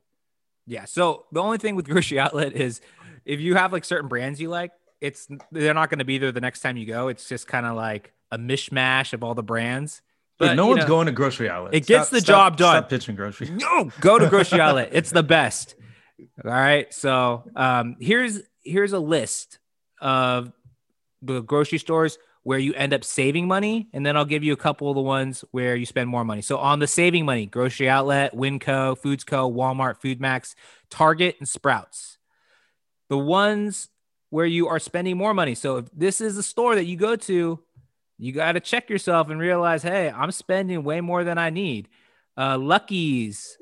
Yeah. 0.67 0.85
So 0.85 1.27
the 1.33 1.43
only 1.43 1.59
thing 1.59 1.77
with 1.77 1.89
grocery 1.89 2.19
outlet 2.19 2.55
is 2.55 2.81
if 3.25 3.41
you 3.41 3.55
have 3.55 3.73
like 3.73 3.85
certain 3.85 4.09
brands 4.09 4.41
you 4.41 4.49
like, 4.49 4.73
it's 5.01 5.29
they're 5.51 5.75
not 5.75 5.91
going 5.91 5.99
to 5.99 6.05
be 6.05 6.19
there 6.19 6.33
the 6.33 6.41
next 6.41 6.61
time 6.61 6.77
you 6.77 6.87
go. 6.87 7.09
It's 7.09 7.29
just 7.29 7.47
kind 7.47 7.67
of 7.67 7.77
like 7.77 8.13
a 8.31 8.39
mishmash 8.39 9.13
of 9.13 9.23
all 9.25 9.35
the 9.35 9.43
brands. 9.43 10.01
But 10.39 10.55
no 10.55 10.67
one's 10.67 10.83
know, 10.83 10.89
going 10.89 11.07
to 11.07 11.13
grocery 11.13 11.49
outlet. 11.49 11.75
It 11.75 11.87
gets 11.87 12.09
the 12.09 12.21
stop, 12.21 12.53
job 12.53 12.57
done. 12.57 12.77
Stop 12.83 12.91
pitching 12.91 13.17
grocery. 13.17 13.51
No, 13.51 13.91
go 14.01 14.19
to 14.19 14.29
grocery 14.29 14.61
outlet. 14.67 14.91
It's 14.93 15.11
the 15.11 15.23
best. 15.23 15.77
All 16.45 16.51
right. 16.51 16.93
So 16.93 17.45
um, 17.55 17.97
here's 18.01 18.41
here's 18.63 18.93
a 18.93 18.99
list 18.99 19.59
of 20.01 20.53
the 21.21 21.41
grocery 21.43 21.79
stores 21.79 22.19
where 22.45 22.59
you 22.59 22.75
end 22.75 22.93
up 22.93 23.05
saving 23.05 23.47
money, 23.47 23.89
and 23.93 24.05
then 24.05 24.17
I'll 24.17 24.25
give 24.25 24.43
you 24.43 24.53
a 24.53 24.57
couple 24.57 24.91
of 24.91 24.97
the 24.97 25.03
ones 25.03 25.45
where 25.53 25.77
you 25.77 25.87
spend 25.87 26.09
more 26.09 26.25
money. 26.25 26.43
So 26.43 26.59
on 26.59 26.81
the 26.81 26.89
saving 26.89 27.25
money, 27.25 27.47
grocery 27.47 27.89
outlet, 27.89 28.35
Winco, 28.35 28.99
Foods 28.99 29.23
Co, 29.23 29.51
Walmart, 29.51 30.01
Food 30.01 30.21
Max, 30.21 30.57
Target, 30.91 31.37
and 31.39 31.49
Sprouts 31.49 32.12
the 33.13 33.19
ones 33.19 33.91
where 34.31 34.47
you 34.47 34.69
are 34.69 34.79
spending 34.79 35.19
more 35.19 35.35
money. 35.35 35.55
So 35.55 35.77
if 35.77 35.91
this 35.93 36.23
is 36.23 36.39
a 36.39 36.43
store 36.43 36.75
that 36.77 36.87
you 36.87 36.97
go 36.97 37.15
to, 37.15 37.61
you 38.17 38.33
got 38.33 38.53
to 38.53 38.61
check 38.61 38.89
yourself 38.89 39.29
and 39.29 39.39
realize, 39.39 39.83
hey, 39.83 40.09
I'm 40.11 40.31
spending 40.31 40.83
way 40.83 41.03
more 41.03 41.23
than 41.23 41.37
I 41.37 41.51
need. 41.51 41.89
Uh, 42.39 42.57
Lucky's, 42.57 43.59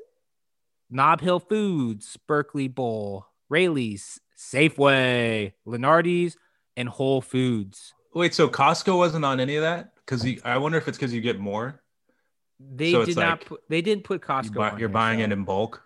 Nob 0.89 1.19
Hill 1.19 1.41
Foods, 1.41 2.17
Berkeley 2.27 2.69
Bowl, 2.69 3.25
Raley's, 3.49 4.21
Safeway, 4.37 5.51
Lunardi's, 5.67 6.37
and 6.77 6.87
Whole 6.87 7.19
Foods. 7.19 7.93
Wait, 8.13 8.33
so 8.33 8.47
Costco 8.47 8.95
wasn't 8.95 9.25
on 9.25 9.41
any 9.41 9.57
of 9.57 9.63
that? 9.63 9.91
Because 10.05 10.25
I 10.45 10.57
wonder 10.59 10.77
if 10.77 10.87
it's 10.87 10.97
because 10.97 11.13
you 11.13 11.19
get 11.19 11.39
more. 11.41 11.81
They 12.57 12.93
So 12.93 12.99
did 13.01 13.09
it's 13.09 13.17
not. 13.17 13.39
like 13.39 13.45
Put, 13.47 13.61
they 13.67 13.81
didn't 13.81 14.05
put 14.05 14.21
You 14.21 14.27
Costco. 14.33 14.53
buy, 14.53 14.69
on 14.69 14.79
you're 14.79 14.87
here, 14.87 14.93
buying 14.93 15.19
so- 15.19 15.23
it 15.25 15.31
in 15.33 15.43
bulk. 15.43 15.83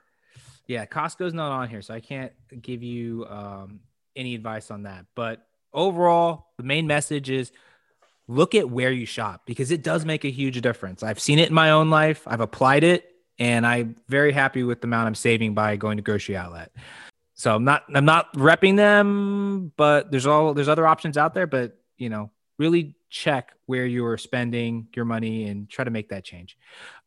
Yeah, 0.68 0.86
Costco's 0.86 1.34
not 1.34 1.52
on 1.52 1.70
here, 1.70 1.82
so 1.82 1.94
I 1.94 2.00
can't 2.00 2.32
give 2.62 2.82
you 2.82 3.26
um, 3.30 3.80
any 4.16 4.36
advice 4.36 4.72
on 4.72 4.84
that. 4.84 5.06
But 5.16 5.46
overall, 5.74 6.48
the 6.58 6.64
main 6.64 6.88
message 6.88 7.30
is 7.30 7.52
look 8.28 8.56
at 8.56 8.70
where 8.70 8.92
you 8.92 9.06
shop 9.06 9.44
because 9.46 9.72
it 9.72 9.84
does 9.84 10.06
make 10.06 10.26
a 10.26 10.32
huge 10.32 10.60
difference. 10.62 11.04
I've 11.04 11.20
seen 11.20 11.40
it 11.40 11.50
in 11.50 11.54
my 11.54 11.72
own 11.72 11.90
life. 11.90 12.24
I've 12.26 12.42
applied 12.42 12.84
it, 12.84 13.06
and 13.38 13.66
I'm 13.66 13.96
very 14.08 14.32
happy 14.32 14.64
with 14.64 14.82
the 14.82 14.88
amount 14.88 15.08
I'm 15.08 15.16
saving 15.16 15.54
by 15.54 15.76
going 15.76 15.98
to 15.98 16.04
grocery 16.04 16.38
outlet. 16.38 16.72
So 17.36 17.54
I'm 17.54 17.66
not 17.66 17.84
I'm 17.94 18.06
not 18.06 18.34
repping 18.34 18.78
them, 18.78 19.72
but 19.76 20.10
there's 20.10 20.26
all 20.26 20.54
there's 20.54 20.70
other 20.70 20.88
options 20.88 21.18
out 21.18 21.34
there. 21.34 21.48
But 21.48 21.78
you 21.98 22.10
know, 22.10 22.32
really 22.58 22.96
check 23.10 23.52
where 23.66 23.86
you 23.86 24.06
are 24.06 24.18
spending 24.18 24.88
your 24.96 25.06
money 25.06 25.48
and 25.48 25.70
try 25.70 25.86
to 25.86 25.92
make 25.92 26.10
that 26.10 26.24
change. 26.24 26.58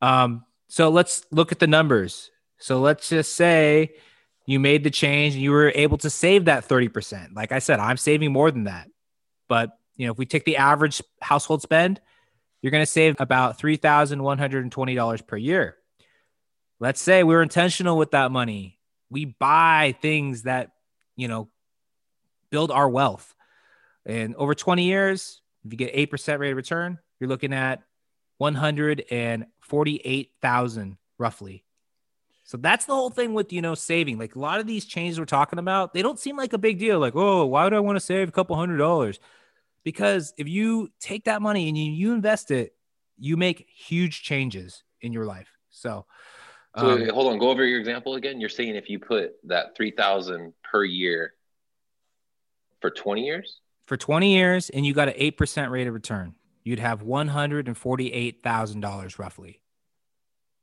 Um, 0.01 0.45
so 0.69 0.91
let's 0.91 1.25
look 1.31 1.51
at 1.51 1.59
the 1.59 1.67
numbers. 1.67 2.31
So 2.59 2.81
let's 2.81 3.09
just 3.09 3.35
say 3.35 3.95
you 4.47 4.61
made 4.61 4.85
the 4.85 4.91
change 4.91 5.35
and 5.35 5.43
you 5.43 5.51
were 5.51 5.73
able 5.75 5.99
to 5.99 6.11
save 6.11 6.45
that 6.47 6.69
30%. 6.69 7.35
Like 7.35 7.53
I 7.53 7.61
said, 7.61 7.81
I'm 7.81 7.97
saving 7.97 8.33
more 8.33 8.51
than 8.51 8.65
that. 8.65 8.89
But, 9.49 9.71
you 9.97 10.07
know, 10.07 10.13
if 10.13 10.19
we 10.19 10.27
take 10.27 10.45
the 10.45 10.57
average 10.57 11.01
household 11.21 11.63
spend, 11.63 12.01
you're 12.61 12.71
going 12.71 12.83
to 12.83 12.87
save 12.87 13.17
about 13.21 13.59
$3,120 13.59 15.27
per 15.27 15.37
year. 15.37 15.77
Let's 16.81 17.01
say 17.01 17.25
we're 17.25 17.43
intentional 17.43 17.99
with 17.99 18.13
that 18.13 18.33
money. 18.33 18.79
We 19.11 19.25
buy 19.25 19.97
things 20.01 20.43
that, 20.43 20.71
you 21.17 21.27
know, 21.29 21.49
build 22.51 22.71
our 22.71 22.89
wealth. 22.89 23.35
And 24.07 24.35
over 24.37 24.55
20 24.55 24.85
years, 24.85 25.43
if 25.65 25.73
you 25.73 25.79
get 25.79 25.93
8% 25.95 26.39
rate 26.39 26.53
of 26.53 26.57
return, 26.57 26.99
you're 27.21 27.29
looking 27.29 27.53
at 27.53 27.83
148,000 28.39 30.97
roughly. 31.19 31.65
So 32.49 32.57
that's 32.57 32.87
the 32.87 32.95
whole 32.95 33.11
thing 33.11 33.35
with, 33.35 33.53
you 33.53 33.61
know, 33.61 33.75
saving. 33.75 34.19
Like 34.19 34.35
a 34.35 34.39
lot 34.39 34.59
of 34.59 34.67
these 34.67 34.87
changes 34.87 35.19
we're 35.19 35.27
talking 35.27 35.59
about, 35.59 35.93
they 35.93 36.01
don't 36.01 36.19
seem 36.19 36.35
like 36.35 36.55
a 36.55 36.59
big 36.59 36.79
deal. 36.79 36.99
Like, 36.99 37.15
oh, 37.15 37.45
why 37.45 37.65
would 37.65 37.75
I 37.75 37.81
want 37.81 37.97
to 37.97 38.01
save 38.01 38.27
a 38.27 38.33
couple 38.33 38.57
hundred 38.57 38.79
dollars? 38.79 39.21
Because 39.85 40.33
if 40.39 40.49
you 40.49 40.91
take 40.99 41.25
that 41.25 41.43
money 41.43 41.69
and 41.69 41.77
you, 41.77 41.93
you 41.93 42.15
invest 42.15 42.51
it, 42.51 42.75
you 43.19 43.37
make 43.37 43.67
huge 43.69 44.23
changes 44.23 44.83
in 45.03 45.13
your 45.13 45.27
life. 45.27 45.51
So, 45.69 46.07
So 46.79 46.89
um, 46.89 47.03
wait, 47.03 47.11
hold 47.11 47.31
on, 47.31 47.39
go 47.39 47.51
over 47.51 47.67
your 47.67 47.81
example 47.81 48.15
again. 48.15 48.41
You're 48.41 48.49
saying 48.49 48.77
if 48.77 48.89
you 48.89 48.99
put 48.99 49.33
that 49.45 49.77
three 49.77 49.91
thousand 49.91 50.55
per 50.65 50.85
year 50.85 51.35
for 52.81 52.89
twenty 52.89 53.27
years, 53.27 53.61
for 53.85 53.99
20 53.99 54.35
years 54.35 54.71
and 54.71 54.87
you 54.87 54.95
got 54.95 55.09
an 55.09 55.15
8% 55.15 55.71
rate 55.71 55.87
of 55.87 55.95
return, 55.95 56.35
you'd 56.63 56.79
have 56.79 57.03
$148,000 57.03 59.19
roughly. 59.19 59.61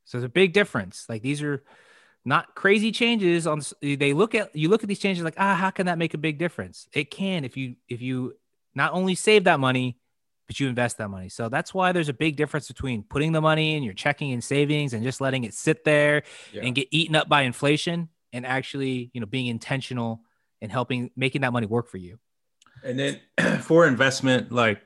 So 0.05 0.17
there's 0.17 0.25
a 0.25 0.29
big 0.29 0.53
difference. 0.53 1.05
Like 1.09 1.21
these 1.21 1.41
are 1.41 1.63
not 2.23 2.55
crazy 2.55 2.91
changes 2.91 3.45
on 3.45 3.61
they 3.81 4.13
look 4.13 4.33
at 4.33 4.55
you 4.55 4.69
look 4.69 4.83
at 4.83 4.89
these 4.89 4.99
changes 4.99 5.23
like, 5.23 5.35
"Ah, 5.37 5.55
how 5.55 5.69
can 5.69 5.85
that 5.87 5.97
make 5.97 6.13
a 6.13 6.17
big 6.17 6.37
difference?" 6.37 6.87
It 6.93 7.11
can 7.11 7.43
if 7.45 7.57
you 7.57 7.75
if 7.87 8.01
you 8.01 8.35
not 8.73 8.93
only 8.93 9.15
save 9.15 9.43
that 9.45 9.59
money, 9.59 9.97
but 10.47 10.59
you 10.59 10.67
invest 10.67 10.97
that 10.97 11.09
money. 11.09 11.29
So 11.29 11.49
that's 11.49 11.73
why 11.73 11.91
there's 11.91 12.09
a 12.09 12.13
big 12.13 12.35
difference 12.35 12.67
between 12.67 13.03
putting 13.03 13.31
the 13.31 13.41
money 13.41 13.75
in 13.75 13.83
your 13.83 13.93
checking 13.93 14.31
and 14.31 14.43
savings 14.43 14.93
and 14.93 15.03
just 15.03 15.21
letting 15.21 15.43
it 15.43 15.53
sit 15.53 15.83
there 15.83 16.23
Yeah. 16.53 16.63
and 16.63 16.75
get 16.75 16.87
eaten 16.91 17.15
up 17.15 17.27
by 17.29 17.43
inflation 17.43 18.09
and 18.33 18.45
actually, 18.45 19.11
you 19.13 19.21
know, 19.21 19.27
being 19.27 19.47
intentional 19.47 20.21
and 20.61 20.71
helping 20.71 21.11
making 21.15 21.41
that 21.41 21.53
money 21.53 21.67
work 21.67 21.87
for 21.87 21.97
you. 21.97 22.19
And 22.83 22.99
then 22.99 23.19
for 23.61 23.87
investment, 23.87 24.51
like 24.51 24.81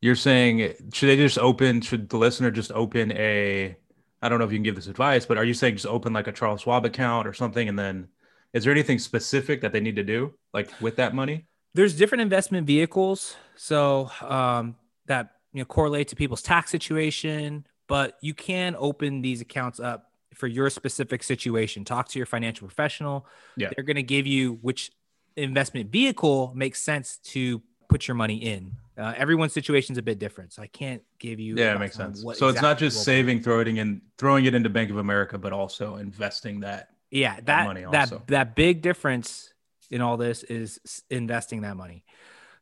you're 0.00 0.16
saying, 0.16 0.74
should 0.92 1.08
they 1.08 1.16
just 1.16 1.38
open? 1.38 1.80
Should 1.82 2.08
the 2.08 2.16
listener 2.16 2.50
just 2.50 2.72
open 2.72 3.12
a? 3.12 3.76
I 4.22 4.28
don't 4.28 4.38
know 4.38 4.44
if 4.44 4.52
you 4.52 4.58
can 4.58 4.62
give 4.64 4.76
this 4.76 4.86
advice, 4.86 5.24
but 5.26 5.38
are 5.38 5.44
you 5.44 5.54
saying 5.54 5.74
just 5.74 5.86
open 5.86 6.12
like 6.12 6.26
a 6.26 6.32
Charles 6.32 6.62
Schwab 6.62 6.84
account 6.84 7.26
or 7.26 7.32
something? 7.32 7.68
And 7.68 7.78
then, 7.78 8.08
is 8.52 8.64
there 8.64 8.72
anything 8.72 8.98
specific 8.98 9.60
that 9.62 9.72
they 9.72 9.80
need 9.80 9.96
to 9.96 10.02
do, 10.04 10.34
like 10.52 10.70
with 10.80 10.96
that 10.96 11.14
money? 11.14 11.46
there's 11.72 11.94
different 11.96 12.20
investment 12.20 12.66
vehicles 12.66 13.36
so 13.54 14.10
um, 14.22 14.74
that 15.06 15.36
you 15.52 15.60
know 15.60 15.64
correlate 15.64 16.08
to 16.08 16.16
people's 16.16 16.42
tax 16.42 16.68
situation 16.68 17.64
but 17.86 18.18
you 18.20 18.34
can 18.34 18.74
open 18.76 19.20
these 19.22 19.40
accounts 19.40 19.78
up 19.78 20.10
for 20.34 20.48
your 20.48 20.68
specific 20.68 21.22
situation 21.22 21.84
talk 21.84 22.08
to 22.08 22.18
your 22.18 22.26
financial 22.26 22.66
professional 22.66 23.24
Yeah. 23.56 23.70
they're 23.76 23.84
going 23.84 23.94
to 23.94 24.02
give 24.02 24.26
you 24.26 24.58
which 24.62 24.90
investment 25.36 25.92
vehicle 25.92 26.52
makes 26.56 26.82
sense 26.82 27.18
to 27.34 27.62
put 27.88 28.08
your 28.08 28.16
money 28.16 28.38
in 28.38 28.72
uh, 29.00 29.14
everyone's 29.16 29.52
situation 29.52 29.94
is 29.94 29.98
a 29.98 30.02
bit 30.02 30.18
different 30.18 30.52
so 30.52 30.62
i 30.62 30.66
can't 30.66 31.02
give 31.18 31.40
you 31.40 31.56
Yeah, 31.56 31.74
it 31.74 31.78
makes 31.80 31.96
sense. 31.96 32.22
what 32.22 32.36
So 32.36 32.48
it's 32.48 32.60
not 32.62 32.78
just 32.78 32.96
will- 32.98 33.04
saving, 33.04 33.42
throwing 33.42 33.76
it 33.76 33.80
in, 33.80 34.02
throwing 34.18 34.44
it 34.44 34.54
into 34.54 34.68
Bank 34.68 34.90
of 34.90 34.98
America, 34.98 35.38
but 35.38 35.52
also 35.52 35.96
investing 35.96 36.60
that. 36.60 36.88
yeah 37.10 37.36
that 37.36 37.46
that 37.46 37.64
money 37.66 37.82
that 37.90 38.12
also. 38.12 38.22
that 38.28 38.54
big 38.54 38.82
difference 38.82 39.52
in 39.90 40.00
all 40.00 40.16
this 40.16 40.42
is 40.44 40.78
investing 41.10 41.62
that 41.62 41.76
money 41.76 42.04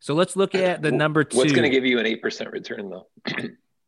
so 0.01 0.15
let's 0.15 0.37
look 0.37 0.55
at 0.55 0.81
the 0.81 0.93
number 0.93 1.25
two 1.25 1.39
what's 1.39 1.53
going 1.53 1.65
to 1.65 1.71
give 1.71 1.85
you 1.85 1.99
an 1.99 2.07
eight 2.07 2.23
percent 2.23 2.53
return 2.53 2.89
though? 2.89 3.09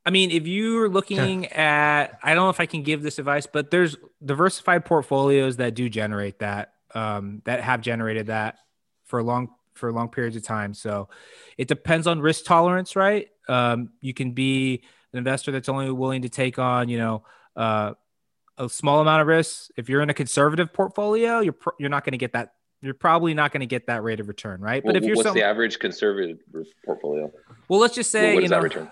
I 0.05 0.11
mean, 0.11 0.31
if 0.31 0.47
you're 0.47 0.89
looking 0.89 1.47
at, 1.53 2.19
I 2.23 2.35
don't 2.35 2.47
know 2.47 2.51
if 2.51 2.59
I 2.59 2.67
can 2.67 2.83
give 2.83 3.03
this 3.03 3.19
advice, 3.19 3.47
but 3.47 3.71
there's 3.71 3.97
diversified 4.25 4.85
portfolios 4.87 5.59
that 5.59 5.75
do 5.75 5.89
generate 5.91 6.39
that, 6.41 6.73
um, 6.95 7.43
that 7.45 7.61
have 7.61 7.81
generated 7.83 8.27
that 8.29 8.57
for 9.05 9.19
a 9.19 9.23
long 9.23 9.51
for 9.81 9.91
long 9.93 10.09
periods 10.09 10.37
of 10.37 10.45
time. 10.45 10.75
So 10.75 11.09
it 11.59 11.67
depends 11.67 12.07
on 12.07 12.21
risk 12.21 12.45
tolerance, 12.45 12.95
right? 12.95 13.29
Um, 13.49 13.91
you 14.01 14.15
can 14.15 14.33
be 14.33 14.83
an 15.13 15.19
investor 15.19 15.51
that's 15.51 15.69
only 15.69 15.91
willing 15.91 16.23
to 16.23 16.29
take 16.29 16.59
on, 16.59 16.89
you 16.89 16.99
know, 16.99 17.25
uh, 17.57 17.95
a 18.59 18.69
small 18.69 19.01
amount 19.01 19.23
of 19.23 19.27
risk. 19.27 19.71
If 19.77 19.89
you're 19.89 20.03
in 20.03 20.11
a 20.11 20.15
conservative 20.15 20.73
portfolio, 20.73 21.41
you're 21.41 21.55
pr- 21.55 21.71
you're 21.79 21.89
not 21.89 22.05
going 22.05 22.13
to 22.13 22.19
get 22.19 22.35
that. 22.35 22.53
You're 22.83 22.95
probably 22.95 23.35
not 23.35 23.53
going 23.53 23.61
to 23.61 23.67
get 23.67 23.89
that 23.89 24.03
rate 24.03 24.21
of 24.21 24.29
return, 24.29 24.61
right? 24.61 24.83
But 24.85 24.97
if 24.97 25.05
you're 25.05 25.17
what's 25.17 25.29
some, 25.29 25.35
the 25.35 25.43
average 25.43 25.79
conservative 25.79 26.39
portfolio? 26.85 27.33
well, 27.69 27.81
let's 27.81 27.95
just 27.95 28.11
say, 28.11 28.23
Well, 28.23 28.35
what 28.35 28.41
you 28.41 28.45
is 28.45 28.51
know, 28.51 28.57
that 28.59 28.63
return? 28.63 28.91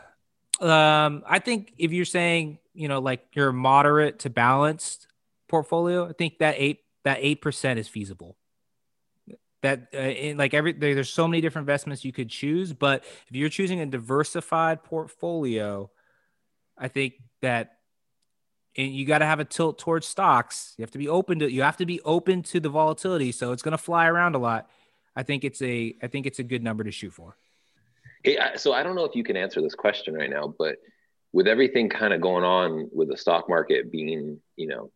um, 0.61 1.23
I 1.27 1.39
think 1.39 1.75
if 1.79 1.93
you're 1.93 2.05
saying, 2.05 2.59
you 2.75 2.89
know, 2.89 2.99
like 2.99 3.27
your 3.33 3.53
moderate 3.53 4.21
to 4.21 4.31
balanced 4.31 5.07
portfolio, 5.49 6.09
I 6.09 6.13
think 6.13 6.39
that 6.39 6.57
eight 6.59 6.81
that 7.05 7.19
eight 7.21 7.41
percent 7.43 7.79
is 7.79 7.89
feasible. 7.89 8.37
That 9.63 9.89
uh, 9.93 9.99
in 9.99 10.37
like 10.37 10.55
every 10.55 10.73
there, 10.73 10.95
there's 10.95 11.11
so 11.11 11.27
many 11.27 11.41
different 11.41 11.65
investments 11.65 12.05
you 12.05 12.13
could 12.13 12.29
choose, 12.29 12.73
but 12.73 13.03
if 13.29 13.35
you're 13.35 13.49
choosing 13.49 13.81
a 13.81 13.87
diversified 13.87 14.85
portfolio, 14.85 15.91
I 16.77 16.89
think 16.89 17.15
that 17.43 17.79
and 18.77 18.93
you 18.95 19.05
got 19.05 19.19
to 19.19 19.27
have 19.27 19.41
a 19.41 19.45
tilt 19.45 19.79
towards 19.79 20.07
stocks. 20.07 20.75
You 20.79 20.83
have 20.83 20.93
to 20.93 20.99
be 20.99 21.09
open 21.09 21.41
to 21.41 21.51
you 21.51 21.63
have 21.63 21.77
to 21.79 21.87
be 21.87 22.01
open 22.03 22.43
to 22.45 22.61
the 22.61 22.69
volatility, 22.69 23.33
so 23.33 23.51
it's 23.51 23.63
going 23.63 23.73
to 23.73 23.79
fly 23.79 24.07
around 24.07 24.37
a 24.37 24.39
lot. 24.39 24.71
I 25.17 25.25
think 25.25 25.43
it's 25.43 25.61
a 25.61 25.97
I 26.01 26.07
think 26.07 26.27
it's 26.27 26.39
a 26.39 26.45
good 26.45 26.63
number 26.63 26.85
to 26.85 26.93
shoot 26.93 27.13
for. 27.13 27.37
Hey, 28.23 28.39
I- 28.39 28.57
so 28.57 28.73
I 28.73 28.85
don't 28.85 28.95
know 28.95 29.05
if 29.05 29.17
you 29.17 29.25
can 29.25 29.37
answer 29.37 29.61
this 29.61 29.75
question 29.75 30.15
right 30.15 30.31
now, 30.31 30.55
but 30.57 30.77
with 31.33 31.49
everything 31.49 31.89
kind 31.89 32.15
of 32.15 32.21
going 32.21 32.45
on 32.45 32.89
with 32.93 33.09
the 33.09 33.17
stock 33.17 33.49
market 33.49 33.91
being, 33.91 34.41
you 34.55 34.69
know, 34.69 34.93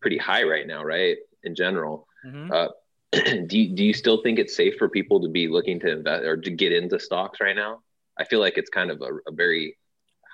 pretty 0.00 0.16
high 0.16 0.44
right 0.44 0.66
now, 0.66 0.82
right? 0.82 1.18
In 1.44 1.54
general, 1.54 2.06
uh, 2.50 2.68
do 3.46 3.58
you, 3.58 3.74
do 3.74 3.84
you 3.84 3.94
still 3.94 4.22
think 4.22 4.38
it's 4.38 4.54
safe 4.54 4.74
for 4.78 4.88
people 4.88 5.20
to 5.22 5.28
be 5.28 5.48
looking 5.48 5.80
to 5.80 5.90
invest 5.90 6.24
or 6.24 6.36
to 6.36 6.50
get 6.50 6.72
into 6.72 6.98
stocks 6.98 7.40
right 7.40 7.56
now? 7.56 7.80
I 8.18 8.24
feel 8.24 8.40
like 8.40 8.58
it's 8.58 8.70
kind 8.70 8.90
of 8.90 9.00
a, 9.00 9.30
a 9.30 9.32
very 9.32 9.76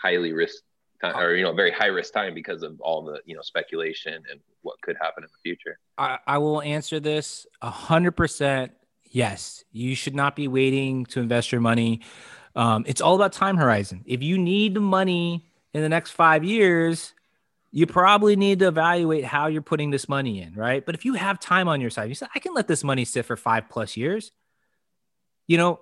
highly 0.02 0.32
risk 0.32 0.62
time, 1.00 1.16
or 1.16 1.34
you 1.34 1.44
know, 1.44 1.52
very 1.52 1.70
high 1.70 1.86
risk 1.86 2.12
time 2.12 2.34
because 2.34 2.62
of 2.62 2.80
all 2.80 3.04
the 3.04 3.20
you 3.24 3.34
know 3.34 3.42
speculation 3.42 4.14
and 4.14 4.40
what 4.62 4.80
could 4.82 4.96
happen 5.00 5.22
in 5.22 5.28
the 5.30 5.38
future. 5.42 5.78
I, 5.98 6.18
I 6.26 6.38
will 6.38 6.62
answer 6.62 7.00
this 7.00 7.46
a 7.62 7.70
hundred 7.70 8.12
percent. 8.12 8.72
Yes, 9.04 9.62
you 9.70 9.94
should 9.94 10.14
not 10.14 10.34
be 10.34 10.48
waiting 10.48 11.06
to 11.06 11.20
invest 11.20 11.52
your 11.52 11.60
money. 11.60 12.00
Um, 12.56 12.84
it's 12.86 13.00
all 13.00 13.14
about 13.14 13.32
time 13.32 13.56
horizon. 13.56 14.02
If 14.06 14.22
you 14.22 14.38
need 14.38 14.74
the 14.74 14.80
money 14.80 15.46
in 15.72 15.82
the 15.82 15.88
next 15.88 16.12
five 16.12 16.44
years, 16.44 17.13
you 17.76 17.88
probably 17.88 18.36
need 18.36 18.60
to 18.60 18.68
evaluate 18.68 19.24
how 19.24 19.48
you're 19.48 19.60
putting 19.60 19.90
this 19.90 20.08
money 20.08 20.40
in, 20.40 20.54
right? 20.54 20.86
But 20.86 20.94
if 20.94 21.04
you 21.04 21.14
have 21.14 21.40
time 21.40 21.66
on 21.66 21.80
your 21.80 21.90
side, 21.90 22.08
you 22.08 22.14
say, 22.14 22.26
I 22.32 22.38
can 22.38 22.54
let 22.54 22.68
this 22.68 22.84
money 22.84 23.04
sit 23.04 23.24
for 23.26 23.36
five 23.36 23.68
plus 23.68 23.96
years, 23.96 24.30
you 25.48 25.58
know, 25.58 25.80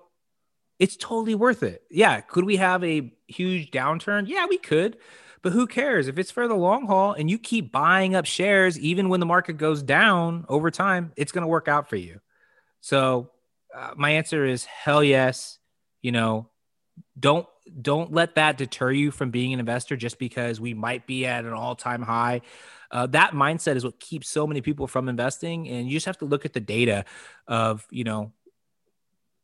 it's 0.79 0.97
totally 0.97 1.35
worth 1.35 1.61
it. 1.61 1.83
Yeah. 1.91 2.19
Could 2.21 2.45
we 2.45 2.55
have 2.55 2.83
a 2.83 3.13
huge 3.27 3.69
downturn? 3.69 4.27
Yeah, 4.27 4.47
we 4.49 4.57
could. 4.57 4.97
But 5.43 5.51
who 5.51 5.67
cares 5.67 6.07
if 6.07 6.17
it's 6.17 6.31
for 6.31 6.47
the 6.47 6.55
long 6.55 6.87
haul 6.87 7.13
and 7.13 7.29
you 7.29 7.37
keep 7.37 7.71
buying 7.71 8.15
up 8.15 8.25
shares, 8.25 8.79
even 8.79 9.07
when 9.07 9.19
the 9.19 9.27
market 9.27 9.57
goes 9.57 9.83
down 9.83 10.45
over 10.49 10.71
time, 10.71 11.11
it's 11.15 11.31
going 11.31 11.43
to 11.43 11.47
work 11.47 11.67
out 11.67 11.89
for 11.89 11.95
you. 11.95 12.21
So, 12.81 13.29
uh, 13.73 13.91
my 13.95 14.09
answer 14.09 14.45
is 14.45 14.65
hell 14.65 15.03
yes. 15.03 15.59
You 16.01 16.11
know, 16.11 16.49
don't 17.19 17.45
don't 17.81 18.11
let 18.11 18.35
that 18.35 18.57
deter 18.57 18.91
you 18.91 19.11
from 19.11 19.31
being 19.31 19.53
an 19.53 19.59
investor 19.59 19.95
just 19.95 20.19
because 20.19 20.59
we 20.59 20.73
might 20.73 21.07
be 21.07 21.25
at 21.25 21.45
an 21.45 21.53
all-time 21.53 22.01
high. 22.01 22.41
Uh, 22.91 23.07
that 23.07 23.31
mindset 23.31 23.75
is 23.75 23.83
what 23.83 23.99
keeps 23.99 24.29
so 24.29 24.45
many 24.45 24.61
people 24.61 24.87
from 24.87 25.09
investing, 25.09 25.67
and 25.69 25.87
you 25.87 25.93
just 25.93 26.05
have 26.05 26.17
to 26.17 26.25
look 26.25 26.45
at 26.45 26.53
the 26.53 26.59
data 26.59 27.05
of 27.47 27.85
you 27.89 28.03
know 28.03 28.31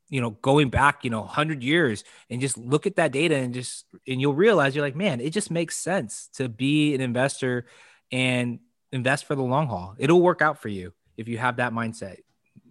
you 0.10 0.22
know, 0.22 0.32
going 0.32 0.70
back, 0.70 1.04
you 1.04 1.10
know, 1.10 1.22
100 1.22 1.64
years 1.64 2.04
and 2.30 2.42
just 2.42 2.58
look 2.58 2.88
at 2.88 2.96
that 2.96 3.12
data 3.12 3.36
and 3.36 3.54
just, 3.54 3.86
and 4.08 4.20
you'll 4.20 4.34
realize 4.34 4.76
you're 4.76 4.86
like, 4.86 4.96
man, 4.96 5.22
it 5.22 5.30
just 5.30 5.52
makes 5.52 5.78
sense 5.78 6.30
to 6.34 6.50
be 6.50 6.96
an 6.96 7.02
investor 7.02 7.66
and 8.12 8.60
invest 8.92 9.26
for 9.26 9.36
the 9.36 9.44
long 9.44 9.68
haul. 9.68 9.96
It'll 10.00 10.22
work 10.22 10.42
out 10.42 10.62
for 10.62 10.68
you 10.68 10.94
if 11.16 11.28
you 11.28 11.38
have 11.38 11.58
that 11.58 11.74
mindset. 11.74 12.18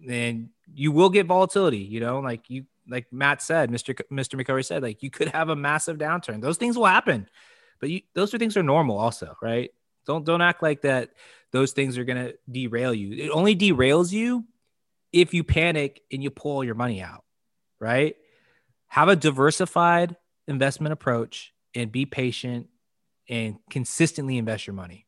And 0.07 0.49
you 0.73 0.91
will 0.91 1.09
get 1.09 1.25
volatility, 1.25 1.79
you 1.79 1.99
know, 1.99 2.19
like 2.19 2.49
you, 2.49 2.65
like 2.89 3.07
Matt 3.11 3.41
said, 3.41 3.71
Mr. 3.71 3.99
Mr. 4.11 4.41
McCurry 4.41 4.65
said, 4.65 4.83
like 4.83 5.03
you 5.03 5.09
could 5.09 5.29
have 5.29 5.49
a 5.49 5.55
massive 5.55 5.97
downturn. 5.97 6.41
Those 6.41 6.57
things 6.57 6.77
will 6.77 6.85
happen, 6.85 7.29
but 7.79 7.89
you, 7.89 8.01
those 8.13 8.33
are 8.33 8.37
things 8.37 8.57
are 8.57 8.63
normal 8.63 8.97
also, 8.97 9.35
right? 9.41 9.71
Don't, 10.05 10.25
don't 10.25 10.41
act 10.41 10.63
like 10.63 10.81
that. 10.81 11.11
Those 11.51 11.71
things 11.73 11.97
are 11.97 12.03
going 12.03 12.17
to 12.25 12.35
derail 12.49 12.93
you. 12.93 13.25
It 13.25 13.29
only 13.29 13.55
derails 13.55 14.11
you 14.11 14.45
if 15.11 15.33
you 15.33 15.43
panic 15.43 16.01
and 16.11 16.23
you 16.23 16.29
pull 16.29 16.63
your 16.63 16.75
money 16.75 17.01
out 17.01 17.23
right? 17.79 18.15
Have 18.87 19.09
a 19.09 19.15
diversified 19.15 20.15
investment 20.47 20.93
approach 20.93 21.53
and 21.75 21.91
be 21.91 22.05
patient 22.05 22.67
and 23.29 23.57
consistently 23.69 24.37
invest 24.37 24.67
your 24.67 24.73
money. 24.73 25.05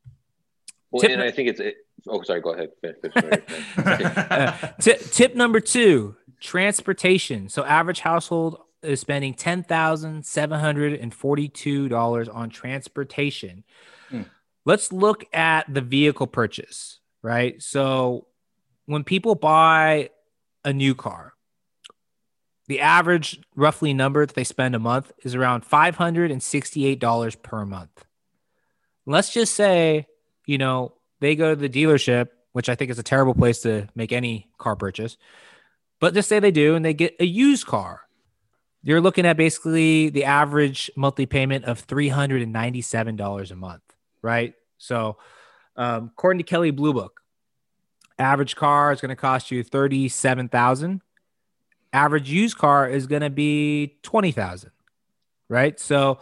Well, 0.92 1.02
tip 1.02 1.12
and 1.12 1.22
I 1.22 1.32
think 1.32 1.50
it's, 1.50 1.60
it, 1.60 1.76
oh, 2.08 2.22
sorry, 2.24 2.42
go 2.42 2.54
ahead. 2.54 2.70
uh, 3.78 4.68
t- 4.80 4.98
tip 5.12 5.36
number 5.36 5.60
two 5.60 6.16
transportation. 6.42 7.48
So, 7.48 7.64
average 7.64 8.02
household 8.02 8.58
is 8.84 9.00
spending 9.00 9.34
$10,742 9.36 12.36
on 12.36 12.50
transportation. 12.50 13.64
Hmm. 14.10 14.24
Let's 14.66 14.92
look 14.92 15.24
at 15.34 15.74
the 15.74 15.80
vehicle 15.82 16.28
purchase, 16.28 17.00
right? 17.22 17.62
So, 17.62 18.28
when 18.86 19.06
people 19.06 19.36
buy 19.36 20.10
a 20.66 20.74
new 20.74 20.96
car, 20.96 21.36
the 22.68 22.82
average 22.82 23.40
roughly 23.56 23.94
number 23.94 24.26
that 24.26 24.36
they 24.36 24.44
spend 24.44 24.76
a 24.76 24.80
month 24.80 25.14
is 25.24 25.36
around 25.36 25.64
$568 25.64 27.42
per 27.42 27.66
month. 27.66 28.04
Let's 29.06 29.32
just 29.34 29.56
say, 29.56 30.08
you 30.46 30.58
know, 30.58 30.94
they 31.20 31.36
go 31.36 31.54
to 31.54 31.56
the 31.56 31.70
dealership, 31.70 32.30
which 32.54 32.70
I 32.70 32.76
think 32.76 32.92
is 32.92 33.00
a 33.00 33.04
terrible 33.04 33.34
place 33.34 33.62
to 33.62 33.88
make 33.96 34.12
any 34.12 34.50
car 34.58 34.76
purchase. 34.76 35.18
But 36.02 36.14
just 36.14 36.28
say 36.28 36.40
they 36.40 36.52
do 36.52 36.76
and 36.76 36.84
they 36.84 36.94
get 36.94 37.16
a 37.22 37.26
used 37.26 37.66
car. 37.66 38.02
You're 38.84 39.00
looking 39.00 39.26
at 39.26 39.38
basically 39.38 40.10
the 40.10 40.26
average 40.26 40.92
monthly 40.98 41.28
payment 41.28 41.66
of 41.66 41.88
$397 41.88 43.52
a 43.52 43.56
month, 43.56 43.84
right? 44.22 44.56
So, 44.78 45.18
um, 45.78 46.12
according 46.12 46.40
to 46.40 46.44
Kelley 46.44 46.72
Blue 46.72 46.92
Book, 46.92 47.22
average 48.20 48.58
car 48.58 48.92
is 48.92 49.00
going 49.00 49.10
to 49.10 49.16
cost 49.16 49.52
you 49.52 49.64
37000 49.64 51.02
average 51.94 52.30
used 52.30 52.58
car 52.58 52.88
is 52.88 53.08
going 53.08 53.22
to 53.22 53.30
be 53.30 53.98
20,000, 54.04 54.72
right? 55.50 55.80
So 55.80 56.20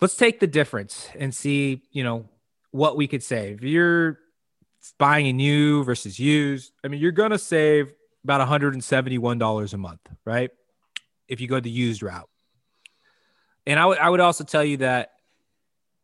let's 0.00 0.16
take 0.16 0.40
the 0.40 0.46
difference 0.46 1.08
and 1.18 1.34
see, 1.34 1.82
you 1.92 2.04
know, 2.04 2.28
what 2.70 2.96
we 2.96 3.06
could 3.06 3.22
save. 3.22 3.58
If 3.58 3.64
you're 3.64 4.18
buying 4.98 5.26
a 5.26 5.32
new 5.32 5.84
versus 5.84 6.18
used, 6.18 6.72
I 6.84 6.88
mean, 6.88 7.00
you're 7.00 7.12
going 7.12 7.32
to 7.32 7.38
save 7.38 7.92
about 8.24 8.46
$171 8.46 9.72
a 9.72 9.76
month, 9.76 10.00
right? 10.24 10.50
If 11.28 11.40
you 11.40 11.48
go 11.48 11.60
the 11.60 11.70
used 11.70 12.02
route. 12.02 12.28
And 13.66 13.78
I 13.78 13.86
would 13.86 13.98
I 13.98 14.08
would 14.08 14.20
also 14.20 14.42
tell 14.44 14.64
you 14.64 14.78
that 14.78 15.12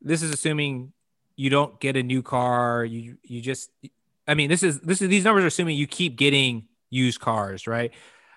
this 0.00 0.22
is 0.22 0.30
assuming 0.30 0.92
you 1.36 1.50
don't 1.50 1.80
get 1.80 1.96
a 1.96 2.02
new 2.02 2.22
car, 2.22 2.84
you 2.84 3.16
you 3.22 3.40
just 3.40 3.70
I 4.28 4.34
mean, 4.34 4.48
this 4.48 4.62
is 4.62 4.80
this 4.80 5.02
is 5.02 5.08
these 5.08 5.24
numbers 5.24 5.44
are 5.44 5.48
assuming 5.48 5.76
you 5.76 5.86
keep 5.86 6.16
getting 6.16 6.66
used 6.90 7.20
cars, 7.20 7.66
right? 7.66 7.92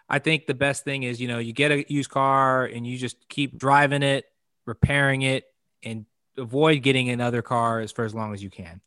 I 0.10 0.20
think 0.20 0.48
the 0.48 0.54
best 0.54 0.84
thing 0.84 1.04
is, 1.04 1.22
you 1.22 1.28
know, 1.28 1.40
you 1.40 1.54
get 1.54 1.72
a 1.72 1.86
used 1.92 2.10
car 2.10 2.66
and 2.66 2.86
you 2.86 2.98
just 2.98 3.28
keep 3.30 3.58
driving 3.58 4.02
it, 4.02 4.26
repairing 4.66 5.22
it, 5.22 5.46
and 5.84 6.06
avoid 6.38 6.82
getting 6.82 7.10
another 7.10 7.42
car 7.42 7.80
as 7.80 7.92
for 7.92 8.06
as 8.06 8.16
long 8.16 8.34
as 8.34 8.42
you 8.42 8.50
can. 8.50 8.82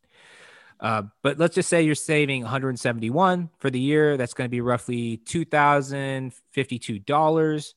Uh, 0.83 1.03
but 1.21 1.39
let's 1.39 1.55
just 1.55 1.69
say 1.69 1.81
you're 1.81 1.95
saving 1.95 2.41
171 2.41 3.49
for 3.57 3.69
the 3.69 3.79
year. 3.79 4.17
That's 4.17 4.33
going 4.33 4.49
to 4.49 4.51
be 4.51 4.59
roughly 4.59 5.21
$2,052. 5.25 7.73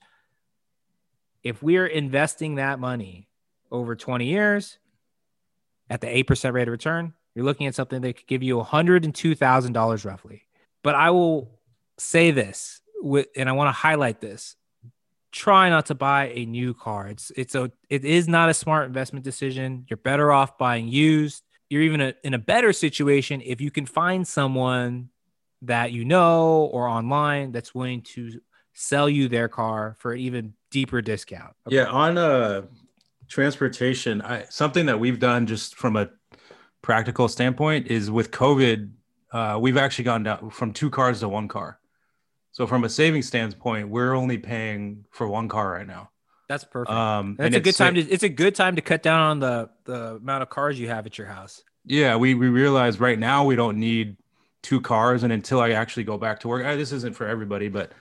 If 1.44 1.62
we're 1.62 1.86
investing 1.86 2.56
that 2.56 2.80
money 2.80 3.28
over 3.70 3.94
20 3.94 4.26
years 4.26 4.78
at 5.88 6.00
the 6.00 6.08
8% 6.08 6.52
rate 6.52 6.66
of 6.66 6.72
return, 6.72 7.14
you're 7.36 7.44
looking 7.44 7.68
at 7.68 7.76
something 7.76 8.00
that 8.00 8.16
could 8.16 8.26
give 8.26 8.42
you 8.42 8.56
$102,000 8.56 10.04
roughly. 10.04 10.42
But 10.82 10.96
I 10.96 11.10
will 11.10 11.60
say 11.98 12.32
this 12.32 12.80
with, 13.00 13.28
and 13.36 13.48
I 13.48 13.52
want 13.52 13.68
to 13.68 13.72
highlight 13.72 14.20
this. 14.20 14.56
Try 15.30 15.68
not 15.68 15.86
to 15.86 15.94
buy 15.94 16.32
a 16.34 16.44
new 16.46 16.74
car. 16.74 17.06
It's 17.08 17.30
it's 17.36 17.54
a 17.54 17.70
it 17.90 18.06
is 18.06 18.26
not 18.26 18.48
a 18.48 18.54
smart 18.54 18.86
investment 18.86 19.22
decision. 19.22 19.84
You're 19.90 19.98
better 19.98 20.32
off 20.32 20.56
buying 20.56 20.88
used. 20.88 21.42
You're 21.68 21.82
even 21.82 22.00
a, 22.00 22.14
in 22.22 22.34
a 22.34 22.38
better 22.38 22.72
situation 22.72 23.42
if 23.44 23.60
you 23.60 23.70
can 23.70 23.86
find 23.86 24.26
someone 24.26 25.10
that 25.62 25.92
you 25.92 26.04
know 26.04 26.68
or 26.72 26.86
online 26.86 27.52
that's 27.52 27.74
willing 27.74 28.02
to 28.02 28.40
sell 28.74 29.08
you 29.08 29.28
their 29.28 29.48
car 29.48 29.96
for 29.98 30.12
an 30.12 30.20
even 30.20 30.52
deeper 30.70 31.00
discount. 31.00 31.54
Okay. 31.66 31.76
Yeah, 31.76 31.86
on 31.86 32.18
uh 32.18 32.62
transportation, 33.28 34.22
I 34.22 34.44
something 34.44 34.86
that 34.86 35.00
we've 35.00 35.18
done 35.18 35.46
just 35.46 35.74
from 35.74 35.96
a 35.96 36.10
practical 36.82 37.26
standpoint 37.26 37.88
is 37.88 38.10
with 38.10 38.30
COVID, 38.30 38.90
uh, 39.32 39.58
we've 39.60 39.76
actually 39.76 40.04
gone 40.04 40.22
down 40.22 40.50
from 40.50 40.72
two 40.72 40.88
cars 40.90 41.20
to 41.20 41.28
one 41.28 41.48
car. 41.48 41.80
So 42.52 42.66
from 42.66 42.84
a 42.84 42.88
saving 42.88 43.22
standpoint, 43.22 43.88
we're 43.88 44.14
only 44.14 44.38
paying 44.38 45.04
for 45.10 45.26
one 45.26 45.48
car 45.48 45.72
right 45.72 45.86
now. 45.86 46.10
That's 46.48 46.64
perfect. 46.64 46.94
Um, 46.94 47.36
That's 47.38 47.56
a 47.56 47.60
good 47.60 47.74
time 47.74 47.94
to. 47.94 48.00
It's 48.00 48.22
a 48.22 48.28
good 48.28 48.54
time 48.54 48.76
to 48.76 48.82
cut 48.82 49.02
down 49.02 49.20
on 49.20 49.40
the 49.40 49.70
the 49.84 50.16
amount 50.16 50.42
of 50.42 50.48
cars 50.48 50.78
you 50.78 50.88
have 50.88 51.06
at 51.06 51.18
your 51.18 51.26
house. 51.26 51.62
Yeah, 51.84 52.16
we 52.16 52.34
we 52.34 52.48
realize 52.48 53.00
right 53.00 53.18
now 53.18 53.44
we 53.44 53.56
don't 53.56 53.78
need 53.78 54.16
two 54.62 54.80
cars, 54.80 55.22
and 55.22 55.32
until 55.32 55.60
I 55.60 55.70
actually 55.70 56.04
go 56.04 56.18
back 56.18 56.40
to 56.40 56.48
work, 56.48 56.64
uh, 56.64 56.76
this 56.76 56.92
isn't 56.92 57.16
for 57.16 57.26
everybody, 57.26 57.68
but 57.68 57.92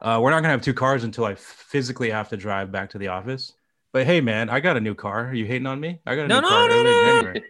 uh, 0.00 0.18
we're 0.22 0.30
not 0.30 0.40
gonna 0.40 0.52
have 0.52 0.62
two 0.62 0.74
cars 0.74 1.04
until 1.04 1.24
I 1.24 1.34
physically 1.34 2.10
have 2.10 2.28
to 2.30 2.36
drive 2.36 2.70
back 2.70 2.90
to 2.90 2.98
the 2.98 3.08
office. 3.08 3.54
But 3.92 4.04
hey, 4.06 4.20
man, 4.20 4.50
I 4.50 4.60
got 4.60 4.76
a 4.76 4.80
new 4.80 4.94
car. 4.94 5.28
Are 5.28 5.34
you 5.34 5.46
hating 5.46 5.66
on 5.66 5.80
me? 5.80 6.00
I 6.06 6.14
got 6.14 6.24
a 6.24 6.28
no, 6.28 6.36
new 6.36 6.42
no, 6.42 6.48
car 6.48 6.68
no, 6.68 6.82
no, 6.82 7.32
no. 7.32 7.40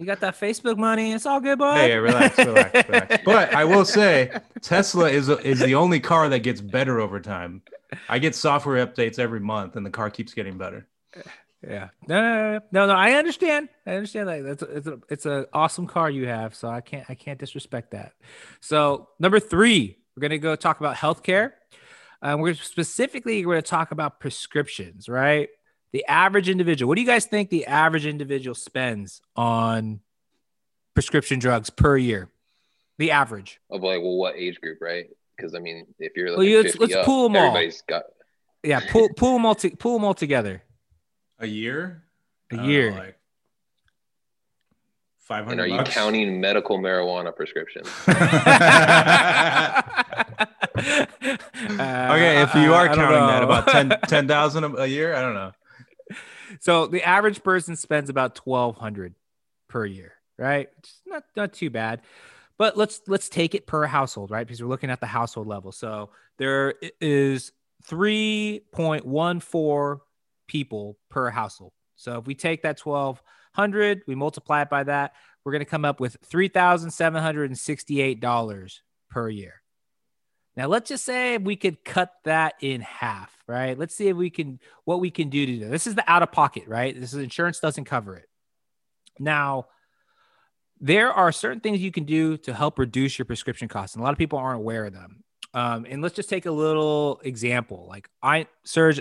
You 0.00 0.06
got 0.06 0.20
that 0.20 0.40
Facebook 0.40 0.78
money. 0.78 1.12
It's 1.12 1.26
all 1.26 1.40
good, 1.40 1.58
boy. 1.58 1.74
Hey, 1.74 1.98
relax, 1.98 2.38
relax, 2.38 2.88
relax. 2.88 3.18
But 3.22 3.54
I 3.54 3.66
will 3.66 3.84
say, 3.84 4.30
Tesla 4.62 5.10
is 5.10 5.28
is 5.28 5.58
the 5.58 5.74
only 5.74 6.00
car 6.00 6.30
that 6.30 6.38
gets 6.38 6.62
better 6.62 7.00
over 7.00 7.20
time. 7.20 7.60
I 8.08 8.18
get 8.18 8.34
software 8.34 8.84
updates 8.86 9.18
every 9.18 9.40
month, 9.40 9.76
and 9.76 9.84
the 9.84 9.90
car 9.90 10.08
keeps 10.08 10.32
getting 10.32 10.56
better. 10.56 10.86
Yeah, 11.62 11.90
no, 12.08 12.60
no, 12.72 12.86
no. 12.86 12.94
I 12.94 13.12
understand. 13.12 13.68
I 13.86 13.92
understand 13.92 14.28
that. 14.28 14.38
It's 14.46 14.62
a, 14.62 14.66
it's 14.76 14.86
a, 14.86 14.98
it's 15.10 15.26
an 15.26 15.44
awesome 15.52 15.86
car 15.86 16.08
you 16.08 16.26
have, 16.28 16.54
so 16.54 16.68
I 16.68 16.80
can't 16.80 17.04
I 17.10 17.14
can't 17.14 17.38
disrespect 17.38 17.90
that. 17.90 18.12
So 18.60 19.10
number 19.18 19.38
three, 19.38 19.98
we're 20.16 20.22
gonna 20.22 20.38
go 20.38 20.56
talk 20.56 20.80
about 20.80 20.96
healthcare. 20.96 21.52
Um, 22.22 22.40
we're 22.40 22.54
specifically 22.54 23.44
we're 23.46 23.54
going 23.54 23.62
to 23.62 23.70
talk 23.70 23.92
about 23.92 24.20
prescriptions, 24.20 25.08
right? 25.08 25.48
The 25.92 26.04
average 26.06 26.48
individual, 26.48 26.88
what 26.88 26.94
do 26.96 27.00
you 27.00 27.06
guys 27.06 27.26
think 27.26 27.50
the 27.50 27.66
average 27.66 28.06
individual 28.06 28.54
spends 28.54 29.20
on 29.34 30.00
prescription 30.94 31.38
drugs 31.38 31.70
per 31.70 31.96
year? 31.96 32.28
The 32.98 33.10
average. 33.10 33.60
Of 33.70 33.82
like, 33.82 34.00
well, 34.00 34.16
what 34.16 34.36
age 34.36 34.60
group, 34.60 34.78
right? 34.80 35.06
Because 35.36 35.54
I 35.54 35.58
mean, 35.58 35.86
if 35.98 36.16
you're 36.16 36.36
well, 36.36 36.46
let's, 36.46 36.78
let's 36.78 36.94
up, 36.94 37.04
pull 37.04 37.28
them 37.28 37.36
all. 37.36 37.48
Everybody's 37.48 37.82
got. 37.82 38.04
Yeah, 38.62 38.80
pull 38.90 39.08
pull 39.16 39.34
them 39.34 39.46
all 39.46 39.54
to, 39.56 39.70
pull 39.70 39.94
them 39.94 40.04
all 40.04 40.14
together. 40.14 40.62
A 41.38 41.46
year. 41.46 42.04
A 42.52 42.62
year. 42.62 42.90
Uh, 42.90 42.98
like 42.98 43.18
five 45.18 45.46
hundred. 45.46 45.64
And 45.64 45.72
are 45.72 45.76
bucks? 45.78 45.88
you 45.88 45.94
counting 45.94 46.40
medical 46.40 46.78
marijuana 46.78 47.34
prescriptions? 47.34 47.88
Uh, 48.06 48.12
okay, 50.76 52.42
if 52.42 52.54
you 52.54 52.74
are 52.74 52.86
counting 52.88 53.26
that, 53.26 53.42
about 53.42 53.66
10,000 54.08 54.62
10, 54.62 54.74
a 54.78 54.86
year, 54.86 55.14
I 55.14 55.22
don't 55.22 55.34
know 55.34 55.52
so 56.58 56.86
the 56.86 57.06
average 57.06 57.42
person 57.42 57.76
spends 57.76 58.10
about 58.10 58.38
1200 58.38 59.14
per 59.68 59.86
year, 59.86 60.14
right? 60.38 60.68
It's 60.78 61.00
not 61.06 61.24
not 61.36 61.52
too 61.52 61.70
bad. 61.70 62.02
But 62.58 62.76
let's 62.76 63.00
let's 63.06 63.28
take 63.28 63.54
it 63.54 63.66
per 63.66 63.86
household, 63.86 64.30
right? 64.30 64.46
Because 64.46 64.62
we're 64.62 64.68
looking 64.68 64.90
at 64.90 65.00
the 65.00 65.06
household 65.06 65.46
level. 65.46 65.72
So 65.72 66.10
there 66.36 66.74
is 67.00 67.52
3.14 67.88 70.00
people 70.46 70.98
per 71.08 71.30
household. 71.30 71.72
So 71.96 72.18
if 72.18 72.26
we 72.26 72.34
take 72.34 72.60
that 72.62 72.80
1200, 72.80 74.02
we 74.06 74.14
multiply 74.14 74.62
it 74.62 74.70
by 74.70 74.84
that, 74.84 75.12
we're 75.44 75.52
going 75.52 75.60
to 75.60 75.66
come 75.66 75.84
up 75.84 76.00
with 76.00 76.16
$3,768 76.28 78.80
per 79.10 79.28
year. 79.28 79.59
Now, 80.60 80.66
let's 80.66 80.90
just 80.90 81.06
say 81.06 81.38
we 81.38 81.56
could 81.56 81.86
cut 81.86 82.12
that 82.24 82.52
in 82.60 82.82
half, 82.82 83.34
right? 83.46 83.78
Let's 83.78 83.94
see 83.94 84.08
if 84.08 84.16
we 84.18 84.28
can, 84.28 84.60
what 84.84 85.00
we 85.00 85.10
can 85.10 85.30
do 85.30 85.46
to 85.46 85.52
do 85.56 85.70
this. 85.70 85.86
is 85.86 85.94
the 85.94 86.04
out 86.06 86.22
of 86.22 86.32
pocket, 86.32 86.64
right? 86.66 86.94
This 86.94 87.14
is 87.14 87.22
insurance 87.22 87.60
doesn't 87.60 87.86
cover 87.86 88.16
it. 88.16 88.28
Now, 89.18 89.68
there 90.78 91.14
are 91.14 91.32
certain 91.32 91.60
things 91.60 91.80
you 91.80 91.90
can 91.90 92.04
do 92.04 92.36
to 92.36 92.52
help 92.52 92.78
reduce 92.78 93.18
your 93.18 93.24
prescription 93.24 93.68
costs, 93.68 93.96
and 93.96 94.02
a 94.02 94.04
lot 94.04 94.12
of 94.12 94.18
people 94.18 94.38
aren't 94.38 94.58
aware 94.58 94.84
of 94.84 94.92
them. 94.92 95.24
Um, 95.54 95.86
and 95.88 96.02
let's 96.02 96.14
just 96.14 96.28
take 96.28 96.44
a 96.44 96.52
little 96.52 97.22
example. 97.24 97.86
Like 97.88 98.10
I, 98.22 98.46
Serge, 98.62 99.00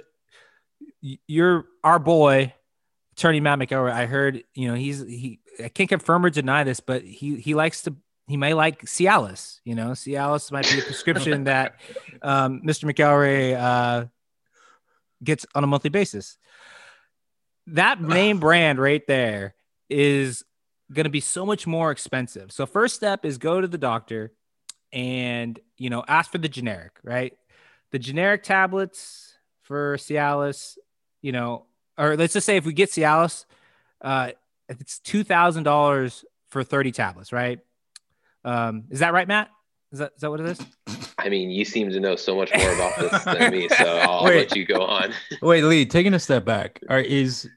you're 1.01 1.65
our 1.83 1.99
boy, 1.99 2.53
attorney 3.17 3.41
Matt 3.41 3.59
McElroy. 3.59 3.91
I 3.91 4.05
heard, 4.05 4.45
you 4.53 4.69
know, 4.69 4.75
he's 4.75 5.01
he. 5.01 5.41
I 5.61 5.67
can't 5.67 5.89
confirm 5.89 6.23
or 6.23 6.29
deny 6.29 6.63
this, 6.63 6.79
but 6.79 7.03
he 7.03 7.35
he 7.35 7.53
likes 7.53 7.81
to. 7.81 7.97
He 8.29 8.37
may 8.37 8.53
like 8.53 8.85
Cialis. 8.85 9.59
You 9.65 9.73
know, 9.73 9.89
Cialis 9.89 10.51
might 10.51 10.69
be 10.71 10.77
a 10.77 10.83
prescription 10.83 11.45
that 11.45 11.79
um, 12.21 12.61
Mr. 12.61 12.85
McElroy 12.85 13.59
uh, 13.59 14.05
gets 15.23 15.47
on 15.55 15.63
a 15.63 15.67
monthly 15.67 15.89
basis. 15.89 16.37
That 17.65 17.99
name 17.99 18.39
brand 18.39 18.77
right 18.77 19.05
there 19.07 19.55
is 19.89 20.45
going 20.93 21.05
to 21.05 21.09
be 21.09 21.21
so 21.21 21.43
much 21.43 21.65
more 21.65 21.89
expensive. 21.89 22.51
So 22.51 22.67
first 22.67 22.95
step 22.95 23.25
is 23.25 23.39
go 23.39 23.61
to 23.61 23.67
the 23.67 23.79
doctor 23.79 24.31
and 24.93 25.59
you 25.77 25.89
know 25.89 26.03
ask 26.07 26.31
for 26.31 26.37
the 26.37 26.49
generic, 26.49 26.99
right? 27.01 27.35
The 27.89 27.97
generic 27.97 28.43
tablets 28.43 29.33
for 29.63 29.97
Cialis, 29.97 30.77
you 31.23 31.31
know, 31.31 31.65
or 31.97 32.15
let's 32.15 32.33
just 32.33 32.45
say 32.45 32.57
if 32.57 32.65
we 32.65 32.73
get 32.73 32.91
Cialis, 32.91 33.45
uh, 34.01 34.33
it's 34.67 34.99
two 34.99 35.23
thousand 35.23 35.63
dollars 35.63 36.23
for 36.49 36.63
thirty 36.63 36.91
tablets, 36.91 37.33
right? 37.33 37.59
Um, 38.43 38.85
is 38.89 38.99
that 38.99 39.13
right, 39.13 39.27
Matt? 39.27 39.49
Is 39.91 39.99
that 39.99 40.11
is 40.15 40.21
that 40.21 40.29
what 40.29 40.39
it 40.39 40.45
is? 40.45 40.59
I 41.17 41.29
mean, 41.29 41.49
you 41.49 41.65
seem 41.65 41.89
to 41.89 41.99
know 41.99 42.15
so 42.15 42.35
much 42.35 42.51
more 42.55 42.73
about 42.73 42.97
this 42.97 43.23
than 43.23 43.51
me, 43.51 43.67
so 43.69 43.85
I'll 44.01 44.23
let 44.23 44.55
you 44.55 44.65
go 44.65 44.85
on. 44.85 45.13
wait, 45.41 45.63
Lee, 45.63 45.85
taking 45.85 46.13
a 46.13 46.19
step 46.19 46.45
back, 46.45 46.79
are, 46.89 46.99
is 46.99 47.49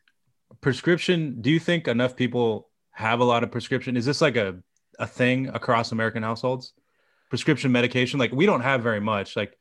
prescription? 0.61 1.41
Do 1.41 1.51
you 1.51 1.61
think 1.61 1.89
enough 1.89 2.17
people 2.17 2.71
have 2.93 3.21
a 3.21 3.25
lot 3.25 3.43
of 3.43 3.51
prescription? 3.51 3.97
Is 3.97 4.07
this 4.07 4.21
like 4.21 4.37
a 4.37 4.57
a 4.99 5.07
thing 5.07 5.49
across 5.49 5.93
American 5.93 6.23
households? 6.23 6.73
Prescription 7.29 7.71
medication, 7.73 8.19
like 8.19 8.33
we 8.33 8.47
don't 8.47 8.61
have 8.61 8.83
very 8.83 9.01
much. 9.01 9.37
Like, 9.37 9.57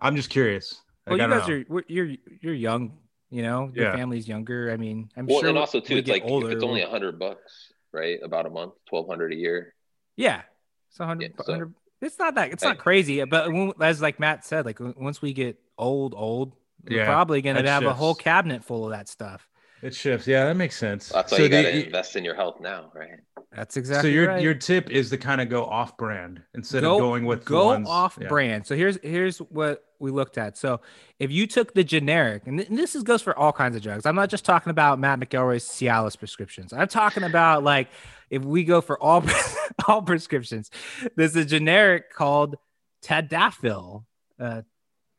I'm 0.00 0.16
just 0.16 0.30
curious. 0.30 0.80
Well, 1.06 1.18
you 1.18 1.26
guys 1.26 1.48
know. 1.48 1.64
are 1.70 1.84
you're 1.88 2.10
you're 2.40 2.54
young, 2.54 2.98
you 3.30 3.42
know. 3.42 3.70
Your 3.74 3.86
yeah. 3.86 3.96
family's 3.96 4.28
younger. 4.28 4.70
I 4.70 4.76
mean, 4.76 5.08
I'm 5.16 5.26
well, 5.26 5.40
sure. 5.40 5.48
and 5.48 5.58
also 5.58 5.80
too, 5.80 5.96
it's 5.96 6.08
like 6.08 6.22
older, 6.24 6.48
if 6.48 6.54
it's 6.54 6.64
only 6.64 6.82
a 6.82 6.88
hundred 6.88 7.18
bucks, 7.18 7.72
right? 7.92 8.18
About 8.22 8.46
a 8.46 8.50
month, 8.50 8.74
twelve 8.88 9.08
hundred 9.08 9.32
a 9.32 9.36
year. 9.36 9.74
Yeah, 10.16 10.42
it's 10.88 10.98
hundred. 10.98 11.34
Yeah, 11.38 11.44
so, 11.44 11.72
it's 12.00 12.18
not 12.18 12.34
that. 12.34 12.52
It's 12.52 12.64
not 12.64 12.78
crazy, 12.78 13.24
but 13.24 13.52
when, 13.52 13.72
as 13.80 14.02
like 14.02 14.18
Matt 14.18 14.44
said, 14.44 14.64
like 14.64 14.78
once 14.80 15.22
we 15.22 15.32
get 15.32 15.58
old, 15.78 16.14
old, 16.16 16.54
we're 16.88 17.04
probably 17.04 17.42
gonna 17.42 17.68
have 17.68 17.82
shifts. 17.82 17.92
a 17.92 17.94
whole 17.94 18.14
cabinet 18.14 18.64
full 18.64 18.84
of 18.84 18.90
that 18.90 19.08
stuff. 19.08 19.48
It 19.82 19.94
shifts. 19.96 20.28
Yeah, 20.28 20.46
that 20.46 20.56
makes 20.56 20.76
sense. 20.76 21.08
That's 21.08 21.32
why 21.32 21.38
so 21.38 21.42
you 21.42 21.48
got 21.48 21.62
to 21.62 21.86
invest 21.86 22.14
in 22.14 22.24
your 22.24 22.36
health 22.36 22.60
now, 22.60 22.92
right? 22.94 23.18
That's 23.54 23.76
exactly. 23.76 24.10
So 24.10 24.14
your 24.14 24.28
right. 24.28 24.42
your 24.42 24.54
tip 24.54 24.90
is 24.90 25.10
to 25.10 25.18
kind 25.18 25.40
of 25.40 25.48
go 25.48 25.64
off 25.64 25.96
brand 25.96 26.40
instead 26.54 26.82
go, 26.82 26.94
of 26.94 27.00
going 27.00 27.26
with 27.26 27.44
go 27.44 27.66
ones, 27.66 27.88
off 27.88 28.16
yeah. 28.20 28.28
brand. 28.28 28.64
So 28.64 28.76
here's 28.76 28.98
here's 29.02 29.38
what 29.38 29.84
we 29.98 30.12
looked 30.12 30.38
at. 30.38 30.56
So 30.56 30.80
if 31.18 31.32
you 31.32 31.48
took 31.48 31.74
the 31.74 31.82
generic, 31.82 32.44
and, 32.46 32.58
th- 32.58 32.68
and 32.68 32.78
this 32.78 32.94
is, 32.94 33.02
goes 33.02 33.22
for 33.22 33.36
all 33.36 33.52
kinds 33.52 33.74
of 33.74 33.82
drugs. 33.82 34.06
I'm 34.06 34.14
not 34.14 34.30
just 34.30 34.44
talking 34.44 34.70
about 34.70 35.00
Matt 35.00 35.18
McElroy's 35.18 35.64
Cialis 35.64 36.16
prescriptions. 36.16 36.72
I'm 36.72 36.88
talking 36.88 37.24
about 37.24 37.64
like 37.64 37.88
if 38.32 38.42
we 38.42 38.64
go 38.64 38.80
for 38.80 39.00
all 39.00 39.22
all 39.86 40.02
prescriptions, 40.02 40.70
there's 41.16 41.36
a 41.36 41.44
generic 41.44 42.12
called 42.12 42.56
Tadalafil. 43.04 44.04
Uh, 44.40 44.62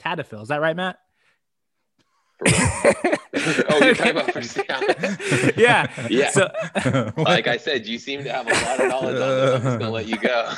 Tadalafil. 0.02 0.42
Is 0.42 0.48
that 0.50 0.60
right, 0.60 0.76
Matt? 0.76 0.98
oh, 2.48 3.80
you're 3.82 3.94
talking 3.94 4.12
about 4.12 4.32
for 4.32 4.42
Cialis. 4.42 5.56
yeah. 5.58 5.88
Yeah. 6.10 6.32
So, 6.32 6.52
like 7.22 7.48
I 7.48 7.56
said, 7.58 7.86
you 7.86 8.00
seem 8.00 8.24
to 8.24 8.32
have 8.32 8.48
a 8.48 8.52
lot 8.52 8.80
of 8.82 8.90
knowledge 8.90 9.22
on 9.22 9.30
this. 9.30 9.56
I'm 9.56 9.62
just 9.62 9.80
gonna 9.80 9.92
let 9.92 10.08
you 10.08 10.18
go. 10.18 10.54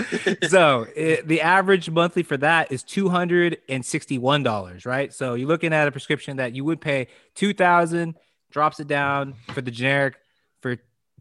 so 0.47 0.87
it, 0.95 1.27
the 1.27 1.41
average 1.41 1.89
monthly 1.89 2.23
for 2.23 2.37
that 2.37 2.71
is 2.71 2.83
two 2.83 3.09
hundred 3.09 3.57
and 3.67 3.85
sixty-one 3.85 4.43
dollars, 4.43 4.85
right? 4.85 5.13
So 5.13 5.33
you're 5.33 5.49
looking 5.49 5.73
at 5.73 5.87
a 5.89 5.91
prescription 5.91 6.37
that 6.37 6.55
you 6.55 6.63
would 6.63 6.79
pay 6.79 7.07
two 7.35 7.53
thousand, 7.53 8.15
drops 8.49 8.79
it 8.79 8.87
down 8.87 9.35
for 9.53 9.61
the 9.61 9.71
generic 9.71 10.15
for 10.61 10.77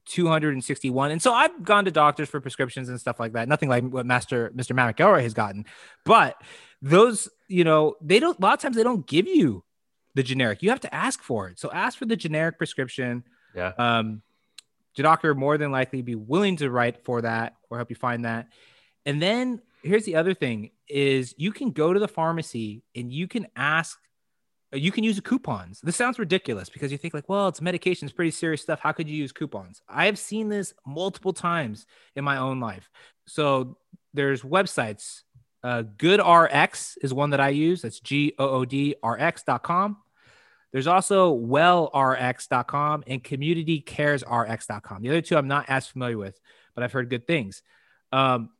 261. 0.07 1.11
And 1.11 1.23
so 1.23 1.33
I've 1.33 1.63
gone 1.63 1.85
to 1.87 1.91
doctors 1.91 2.29
for 2.29 2.41
prescriptions 2.41 2.89
and 2.89 3.01
stuff 3.01 3.19
like 3.19 3.33
that. 3.33 3.49
Nothing 3.49 3.69
like 3.69 3.85
what 3.85 4.07
Master 4.07 4.53
Mr. 4.55 4.75
Matt 4.75 4.97
McElroy 4.97 5.23
has 5.23 5.35
gotten. 5.35 5.65
But 6.05 6.37
those, 6.83 7.29
you 7.49 7.65
know, 7.65 7.97
they 8.01 8.21
don't 8.21 8.39
a 8.39 8.43
lot 8.43 8.55
of 8.55 8.61
times 8.61 8.77
they 8.77 8.83
don't 8.83 9.07
give 9.07 9.27
you 9.27 9.65
the 10.15 10.23
generic. 10.23 10.63
You 10.63 10.71
have 10.71 10.81
to 10.81 10.95
ask 10.95 11.23
for 11.23 11.49
it. 11.49 11.59
So 11.59 11.71
ask 11.73 11.99
for 11.99 12.07
the 12.07 12.17
generic 12.17 12.59
prescription. 12.59 13.25
Yeah. 13.55 13.73
Um, 13.79 14.23
the 14.97 15.03
doctor 15.03 15.35
more 15.35 15.59
than 15.59 15.73
likely 15.73 16.03
be 16.03 16.15
willing 16.15 16.57
to 16.57 16.71
write 16.71 17.05
for 17.05 17.23
that 17.23 17.57
or 17.71 17.79
help 17.79 17.91
you 17.91 17.97
find 17.97 18.25
that. 18.25 18.49
And 19.07 19.21
then 19.21 19.61
here's 19.83 20.05
the 20.05 20.17
other 20.17 20.35
thing 20.35 20.71
is 20.89 21.35
you 21.37 21.53
can 21.53 21.71
go 21.71 21.93
to 21.93 21.99
the 21.99 22.09
pharmacy 22.09 22.83
and 22.95 23.13
you 23.13 23.27
can 23.27 23.47
ask 23.57 23.99
you 24.75 24.93
can 24.93 25.05
use 25.05 25.19
coupons. 25.21 25.81
This 25.81 25.97
sounds 25.97 26.19
ridiculous 26.19 26.69
because 26.69 26.93
you 26.93 26.99
think 26.99 27.15
like, 27.15 27.29
well, 27.29 27.49
it's 27.49 27.61
medication, 27.61 28.07
it's 28.07 28.15
pretty 28.15 28.31
serious 28.31 28.63
stuff. 28.63 28.81
How 28.81 28.93
could 28.93 29.09
you 29.09 29.17
use 29.17 29.33
coupons? 29.33 29.81
I 29.89 30.07
have 30.07 30.19
seen 30.19 30.49
this 30.49 30.75
multiple 30.87 31.33
times 31.33 31.87
in 32.17 32.25
my 32.25 32.37
own 32.37 32.61
life. 32.61 32.89
So 33.27 33.79
there's 34.13 34.43
websites. 34.43 35.23
Uh, 35.63 35.83
GoodRx 35.97 36.99
is 37.03 37.15
one 37.15 37.31
that 37.31 37.41
I 37.41 37.49
use. 37.49 37.83
That's 37.83 38.01
G 38.01 38.35
O 38.39 38.49
O 38.49 38.65
D 38.65 38.97
R 39.03 39.19
X.com. 39.19 39.97
There's 40.73 40.87
also 40.89 41.37
wellrx.com 41.37 43.05
and 43.07 43.23
communitycaresrx.com. 43.23 45.03
The 45.03 45.09
other 45.09 45.21
two 45.21 45.37
I'm 45.37 45.49
not 45.49 45.67
as 45.69 45.87
familiar 45.87 46.19
with, 46.19 46.39
but 46.75 46.83
I've 46.83 46.93
heard 46.93 47.09
good 47.09 47.27
things. 47.27 47.63
Um, 48.11 48.51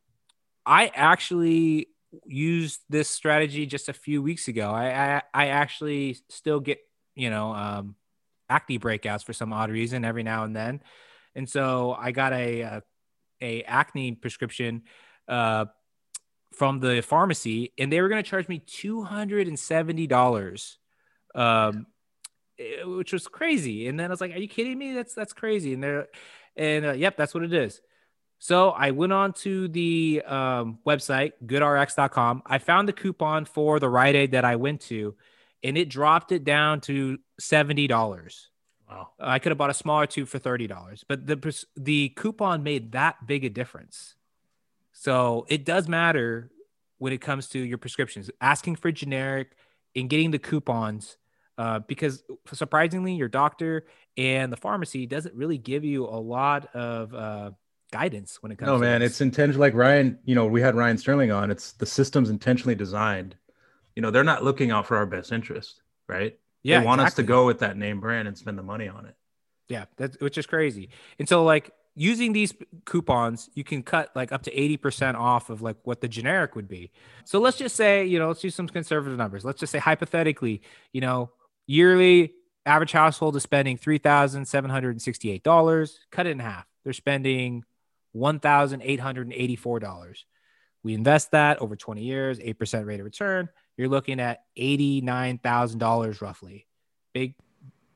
I 0.65 0.91
actually 0.95 1.89
used 2.25 2.81
this 2.89 3.09
strategy 3.09 3.65
just 3.65 3.89
a 3.89 3.93
few 3.93 4.21
weeks 4.21 4.47
ago. 4.47 4.71
I, 4.71 5.15
I, 5.15 5.21
I 5.33 5.47
actually 5.47 6.17
still 6.29 6.59
get, 6.59 6.79
you 7.15 7.29
know, 7.29 7.53
um, 7.53 7.95
acne 8.49 8.79
breakouts 8.79 9.23
for 9.23 9.33
some 9.33 9.53
odd 9.53 9.71
reason 9.71 10.05
every 10.05 10.23
now 10.23 10.43
and 10.43 10.55
then. 10.55 10.81
And 11.35 11.49
so 11.49 11.95
I 11.99 12.11
got 12.11 12.33
a, 12.33 12.61
a, 12.61 12.83
a 13.41 13.63
acne 13.63 14.13
prescription, 14.13 14.83
uh, 15.27 15.65
from 16.53 16.79
the 16.79 17.01
pharmacy 17.01 17.73
and 17.77 17.91
they 17.91 17.99
were 17.99 18.07
going 18.07 18.23
to 18.23 18.29
charge 18.29 18.47
me 18.47 18.59
$270 18.59 20.77
um, 21.35 21.87
Eh, 22.57 22.83
which 22.83 23.13
was 23.13 23.27
crazy. 23.27 23.87
And 23.87 23.99
then 23.99 24.07
I 24.07 24.09
was 24.09 24.21
like, 24.21 24.33
"Are 24.33 24.39
you 24.39 24.47
kidding 24.47 24.77
me? 24.77 24.93
That's 24.93 25.13
that's 25.13 25.33
crazy." 25.33 25.73
And 25.73 25.83
they're, 25.83 26.07
and 26.55 26.85
uh, 26.85 26.93
yep, 26.93 27.17
that's 27.17 27.33
what 27.33 27.43
it 27.43 27.53
is. 27.53 27.81
So 28.39 28.69
I 28.71 28.91
went 28.91 29.13
on 29.13 29.33
to 29.33 29.67
the 29.67 30.21
um, 30.25 30.79
website 30.85 31.33
goodrx.com. 31.45 32.43
I 32.45 32.57
found 32.57 32.87
the 32.87 32.93
coupon 32.93 33.45
for 33.45 33.79
the 33.79 33.89
Rite 33.89 34.15
Aid 34.15 34.31
that 34.31 34.45
I 34.45 34.55
went 34.55 34.81
to, 34.81 35.15
and 35.63 35.77
it 35.77 35.89
dropped 35.89 36.31
it 36.31 36.43
down 36.43 36.81
to 36.81 37.17
seventy 37.39 37.87
dollars. 37.87 38.49
Wow! 38.89 39.09
I 39.19 39.39
could 39.39 39.51
have 39.51 39.57
bought 39.57 39.69
a 39.69 39.75
smaller 39.75 40.05
tube 40.05 40.27
for 40.27 40.39
thirty 40.39 40.67
dollars, 40.67 41.03
but 41.07 41.25
the 41.25 41.65
the 41.75 42.09
coupon 42.09 42.63
made 42.63 42.91
that 42.91 43.25
big 43.25 43.45
a 43.45 43.49
difference. 43.49 44.15
So 44.91 45.45
it 45.49 45.65
does 45.65 45.87
matter 45.87 46.51
when 46.97 47.13
it 47.13 47.21
comes 47.21 47.49
to 47.49 47.59
your 47.59 47.77
prescriptions. 47.77 48.29
Asking 48.41 48.75
for 48.75 48.91
generic 48.91 49.55
and 49.95 50.09
getting 50.09 50.31
the 50.31 50.39
coupons 50.39 51.17
uh, 51.57 51.79
because 51.79 52.23
surprisingly, 52.51 53.13
your 53.13 53.27
doctor 53.27 53.85
and 54.17 54.51
the 54.51 54.57
pharmacy 54.57 55.05
doesn't 55.05 55.35
really 55.35 55.57
give 55.57 55.83
you 55.83 56.05
a 56.05 56.19
lot 56.19 56.73
of 56.75 57.13
uh, 57.13 57.51
guidance 57.95 58.41
when 58.41 58.51
it 58.51 58.57
comes. 58.57 58.67
No, 58.67 58.77
man, 58.77 59.01
this. 59.01 59.11
it's 59.11 59.21
intentional. 59.21 59.59
Like 59.59 59.73
Ryan, 59.73 60.19
you 60.25 60.35
know, 60.35 60.45
we 60.45 60.61
had 60.61 60.75
Ryan 60.75 60.97
Sterling 60.97 61.31
on. 61.31 61.51
It's 61.51 61.73
the 61.73 61.85
system's 61.85 62.29
intentionally 62.29 62.75
designed. 62.75 63.35
You 63.95 64.01
know, 64.01 64.11
they're 64.11 64.23
not 64.23 64.43
looking 64.43 64.71
out 64.71 64.85
for 64.85 64.97
our 64.97 65.05
best 65.05 65.31
interest, 65.31 65.81
right? 66.07 66.37
Yeah, 66.63 66.79
they 66.79 66.85
want 66.85 66.99
exactly. 66.99 67.07
us 67.07 67.15
to 67.15 67.23
go 67.23 67.45
with 67.45 67.59
that 67.59 67.77
name 67.77 68.01
brand 68.01 68.27
and 68.27 68.37
spend 68.37 68.57
the 68.57 68.63
money 68.63 68.87
on 68.87 69.05
it. 69.05 69.15
Yeah, 69.69 69.85
that's 69.95 70.19
which 70.19 70.37
is 70.37 70.45
crazy. 70.45 70.89
And 71.19 71.29
so, 71.29 71.43
like 71.43 71.71
using 71.95 72.33
these 72.33 72.53
coupons, 72.83 73.49
you 73.53 73.63
can 73.63 73.81
cut 73.81 74.11
like 74.15 74.33
up 74.33 74.43
to 74.43 74.51
80% 74.51 75.15
off 75.15 75.49
of 75.49 75.61
like 75.61 75.77
what 75.83 76.01
the 76.01 76.09
generic 76.09 76.55
would 76.55 76.67
be. 76.67 76.91
So 77.23 77.39
let's 77.39 77.57
just 77.57 77.77
say, 77.77 78.05
you 78.05 78.19
know, 78.19 78.27
let's 78.27 78.43
use 78.43 78.53
some 78.53 78.67
conservative 78.67 79.17
numbers. 79.17 79.45
Let's 79.45 79.61
just 79.61 79.71
say 79.71 79.79
hypothetically, 79.79 80.61
you 80.91 80.99
know, 80.99 81.31
Yearly 81.67 82.33
average 82.65 82.91
household 82.91 83.35
is 83.35 83.43
spending 83.43 83.77
$3,768. 83.77 85.97
Cut 86.11 86.27
it 86.27 86.31
in 86.31 86.39
half. 86.39 86.65
They're 86.83 86.93
spending 86.93 87.63
$1,884. 88.15 90.23
We 90.83 90.93
invest 90.93 91.31
that 91.31 91.61
over 91.61 91.75
20 91.75 92.03
years, 92.03 92.39
8% 92.39 92.85
rate 92.85 92.99
of 92.99 93.05
return. 93.05 93.49
You're 93.77 93.89
looking 93.89 94.19
at 94.19 94.43
$89,000 94.57 96.21
roughly. 96.21 96.67
Big, 97.13 97.35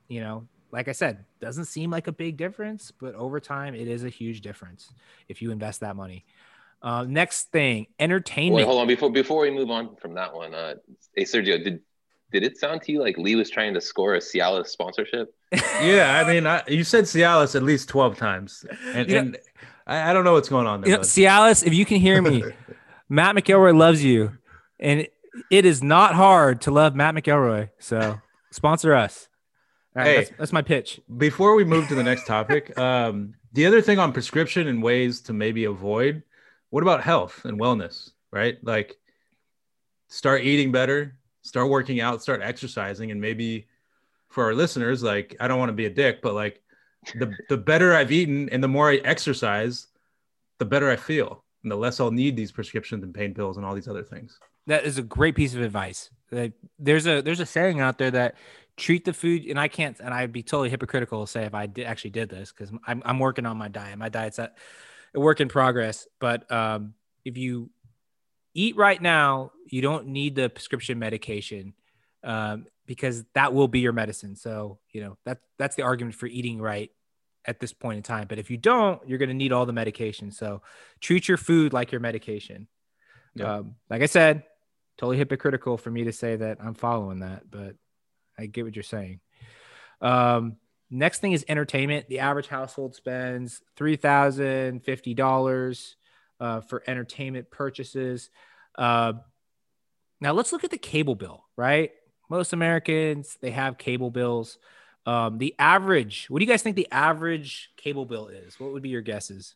you 0.08 0.22
know, 0.22 0.48
like 0.72 0.88
I 0.88 0.92
said, 0.92 1.26
doesn't 1.40 1.66
seem 1.66 1.92
like 1.92 2.08
a 2.08 2.12
big 2.12 2.38
difference, 2.38 2.92
but 2.92 3.16
over 3.16 3.40
time, 3.40 3.76
it 3.76 3.88
is 3.88 4.04
a 4.04 4.10
huge 4.10 4.42
difference 4.42 4.92
if 5.28 5.42
you 5.42 5.52
invest 5.52 5.82
that 5.82 5.96
money. 5.96 6.26
Uh, 6.82 7.06
next 7.08 7.52
thing, 7.52 7.88
entertainment. 8.00 8.56
Wait, 8.56 8.66
hold 8.66 8.80
on 8.80 8.88
before 8.88 9.12
before 9.12 9.42
we 9.42 9.52
move 9.52 9.70
on 9.70 9.98
from 9.98 10.14
that 10.14 10.34
one. 10.34 10.54
Uh, 10.54 10.76
hey 11.14 11.24
Sergio, 11.24 11.62
did 11.62 11.82
did 12.32 12.44
it 12.44 12.58
sound 12.58 12.82
to 12.84 12.92
you 12.92 13.02
like 13.02 13.18
Lee 13.18 13.36
was 13.36 13.50
trying 13.50 13.74
to 13.74 13.82
score 13.82 14.16
a 14.16 14.20
Cialis 14.20 14.68
sponsorship? 14.68 15.34
yeah, 15.52 16.24
I 16.24 16.32
mean, 16.32 16.48
I, 16.48 16.64
you 16.68 16.86
said 16.86 17.04
Cialis 17.04 17.56
at 17.56 17.64
least 17.64 17.90
twelve 17.90 18.18
times, 18.18 18.66
and, 18.94 19.12
and 19.12 19.38
I, 19.90 20.12
I, 20.12 20.14
don't 20.14 20.24
know 20.24 20.34
what's 20.34 20.50
going 20.50 20.68
on 20.68 20.82
there. 20.82 20.92
You 20.92 20.96
know, 20.98 21.02
Cialis, 21.02 21.66
if 21.66 21.74
you 21.74 21.84
can 21.84 22.00
hear 22.00 22.22
me, 22.22 22.44
Matt 23.10 23.36
McElroy 23.36 23.76
loves 23.76 24.04
you. 24.04 24.38
and 24.80 25.08
it, 25.50 25.66
is 25.66 25.82
not 25.82 26.14
hard 26.14 26.62
to 26.62 26.72
love 26.72 26.96
Matt 26.96 27.16
McElroy. 27.16 27.70
So 27.80 28.20
sponsor 28.52 28.94
us. 28.94 29.28
All 29.96 30.04
right, 30.04 30.08
Hey. 30.08 30.16
that's, 30.18 30.32
that's 30.38 30.54
my 30.54 30.62
pitch. 30.62 31.02
Before 31.18 31.56
we 31.56 31.64
move 31.64 31.88
to 31.88 31.96
the 31.96 32.04
next 32.04 32.28
topic, 32.28 32.78
um, 32.78 33.34
the 33.54 33.66
other 33.66 33.82
thing 33.82 33.98
on 33.98 34.14
prescription 34.14 34.68
and 34.68 34.84
ways 34.84 35.22
to 35.22 35.34
maybe 35.34 35.66
avoid, 35.66 36.22
what 36.70 36.84
about 36.84 37.02
health 37.02 37.46
and 37.46 37.60
wellness, 37.60 38.12
right? 38.32 38.58
Like 38.64 38.96
start 40.08 40.44
eating 40.44 40.72
better, 40.72 41.16
start 41.42 41.68
working 41.68 42.00
out, 42.00 42.22
start 42.22 42.42
exercising, 42.44 43.10
and 43.10 43.20
maybe 43.20 43.68
for 44.30 44.44
our 44.44 44.54
listeners, 44.54 45.02
like 45.02 45.36
I 45.40 45.48
don't 45.48 45.58
want 45.58 45.70
to 45.70 45.74
be 45.74 45.86
a 45.86 45.90
dick, 45.90 46.22
but 46.22 46.36
like 46.36 46.62
the 47.16 47.34
the 47.50 47.58
better 47.58 47.94
I've 47.96 48.12
eaten 48.12 48.50
and 48.50 48.64
the 48.64 48.68
more 48.68 48.90
I 48.90 48.98
exercise, 48.98 49.88
the 50.58 50.66
better 50.66 50.90
I 50.90 50.96
feel. 50.96 51.44
And 51.64 51.72
the 51.72 51.76
less 51.76 52.00
I'll 52.00 52.12
need 52.12 52.38
these 52.38 52.54
prescriptions 52.54 53.04
and 53.04 53.14
pain 53.14 53.34
pills 53.34 53.58
and 53.58 53.66
all 53.66 53.76
these 53.76 53.90
other 53.90 54.04
things. 54.04 54.40
That 54.68 54.86
is 54.86 54.98
a 54.98 55.04
great 55.04 55.36
piece 55.36 55.56
of 55.56 55.62
advice. 55.62 56.10
Like, 56.32 56.54
there's 56.78 57.06
a 57.06 57.22
there's 57.22 57.42
a 57.42 57.46
saying 57.46 57.82
out 57.82 57.98
there 57.98 58.12
that 58.12 58.36
treat 58.78 59.04
the 59.04 59.12
food, 59.12 59.46
and 59.46 59.60
I 59.60 59.68
can't, 59.68 60.00
and 60.00 60.14
I'd 60.14 60.32
be 60.32 60.42
totally 60.42 60.70
hypocritical 60.70 61.26
to 61.26 61.30
say 61.30 61.44
if 61.44 61.54
I 61.54 61.66
did, 61.66 61.86
actually 61.86 62.12
did 62.12 62.30
this 62.30 62.54
because 62.54 62.72
I'm 62.88 63.02
I'm 63.06 63.20
working 63.20 63.46
on 63.46 63.58
my 63.58 63.68
diet. 63.68 63.98
My 63.98 64.10
diet's 64.10 64.40
a 64.40 64.52
work 65.14 65.42
in 65.42 65.48
progress. 65.48 66.08
But 66.20 66.50
um, 66.52 66.94
if 67.26 67.38
you 67.38 67.70
eat 68.54 68.76
right 68.76 69.02
now, 69.02 69.52
you 69.66 69.82
don't 69.82 70.08
need 70.08 70.36
the 70.36 70.50
prescription 70.50 71.00
medication 71.00 71.74
um, 72.24 72.66
because 72.90 73.24
that 73.36 73.54
will 73.54 73.68
be 73.68 73.82
your 73.82 73.94
medicine. 73.94 74.36
So 74.36 74.80
you 74.92 75.02
know 75.02 75.16
that 75.24 75.38
that's 75.60 75.76
the 75.76 75.84
argument 75.84 76.16
for 76.16 76.26
eating 76.26 76.60
right 76.60 76.90
at 77.46 77.60
this 77.60 77.72
point 77.72 77.98
in 77.98 78.04
time. 78.04 78.26
But 78.28 78.40
if 78.40 78.50
you 78.50 78.58
don't, 78.58 79.00
you're 79.08 79.20
going 79.20 79.30
to 79.30 79.36
need 79.36 79.52
all 79.52 79.68
the 79.68 79.74
medication. 79.74 80.32
So 80.32 80.64
treat 81.00 81.28
your 81.28 81.38
food 81.38 81.72
like 81.72 81.92
your 81.92 82.02
medication. 82.02 82.68
Yeah. 83.36 83.58
Um, 83.58 83.76
like 83.92 84.02
I 84.02 84.08
said, 84.08 84.42
totally 84.98 85.18
hypocritical 85.18 85.78
for 85.78 85.92
me 85.92 86.06
to 86.06 86.12
say 86.12 86.36
that 86.36 86.58
I'm 86.60 86.74
following 86.74 87.20
that, 87.20 87.44
but 87.50 87.76
I 88.40 88.48
get 88.48 88.66
what 88.66 88.76
you're 88.76 88.82
saying. 88.82 89.20
Um, 90.02 90.58
next 90.90 91.20
thing 91.20 91.34
is 91.34 91.46
entertainment. 91.48 92.10
The 92.10 92.20
average 92.20 92.48
household 92.48 92.96
spends 92.96 93.62
three 93.76 93.98
thousand 93.98 94.84
fifty 94.84 95.14
dollars 95.14 95.96
uh, 96.40 96.62
for 96.62 96.82
entertainment 96.88 97.52
purchases. 97.52 98.32
Uh, 98.76 99.14
now 100.20 100.34
let's 100.34 100.52
look 100.52 100.64
at 100.64 100.72
the 100.72 100.78
cable 100.80 101.16
bill. 101.16 101.46
Right, 101.56 101.92
most 102.30 102.54
Americans 102.54 103.38
they 103.42 103.52
have 103.52 103.78
cable 103.78 104.12
bills. 104.12 104.58
Um, 105.06 105.38
the 105.38 105.56
average. 105.58 106.28
What 106.30 106.40
do 106.40 106.46
you 106.46 106.52
guys 106.52 106.62
think 106.62 106.76
the 106.76 106.88
average 106.92 107.72
cable 107.78 108.06
bill 108.06 108.28
is? 108.28 108.60
What 108.60 108.74
would 108.74 108.84
be 108.84 108.90
your 108.90 109.02
guesses? 109.02 109.56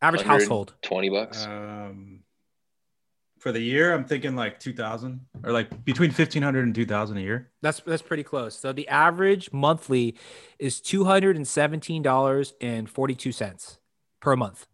Average 0.00 0.22
household. 0.22 0.74
20 0.82 1.10
bucks. 1.10 1.44
Um, 1.44 2.20
for 3.38 3.52
the 3.52 3.60
year, 3.60 3.92
I'm 3.92 4.04
thinking 4.04 4.34
like 4.34 4.58
2000 4.60 5.20
or 5.44 5.52
like 5.52 5.84
between 5.84 6.10
1500 6.10 6.64
and 6.64 6.74
2000 6.74 7.16
a 7.16 7.20
year. 7.20 7.50
That's 7.62 7.80
that's 7.80 8.02
pretty 8.02 8.22
close. 8.22 8.58
So 8.58 8.72
the 8.72 8.88
average 8.88 9.52
monthly 9.52 10.16
is 10.58 10.80
two 10.80 11.04
hundred 11.04 11.36
and 11.36 11.46
seventeen 11.46 12.02
dollars 12.02 12.54
and 12.60 12.88
forty 12.88 13.14
two 13.14 13.32
cents 13.32 13.78
per 14.20 14.34
month. 14.36 14.66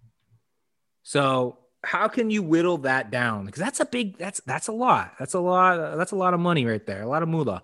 So 1.03 1.59
how 1.85 2.09
can 2.09 2.31
you 2.31 2.42
whittle 2.42 2.79
that 2.79 3.11
down? 3.11 3.47
Because 3.47 3.61
that's 3.61 3.81
a 3.81 3.87
big 3.87 4.18
that's 4.18 4.40
that's 4.47 4.68
a 4.68 4.73
lot. 4.73 5.14
That's 5.18 5.35
a 5.35 5.40
lot. 5.40 5.97
That's 5.97 6.12
a 6.12 6.16
lot 6.16 6.35
of 6.35 6.40
money 6.40 6.66
right 6.66 6.85
there. 6.85 7.03
A 7.03 7.09
lot 7.09 7.23
of 7.23 7.29
moolah. 7.29 7.62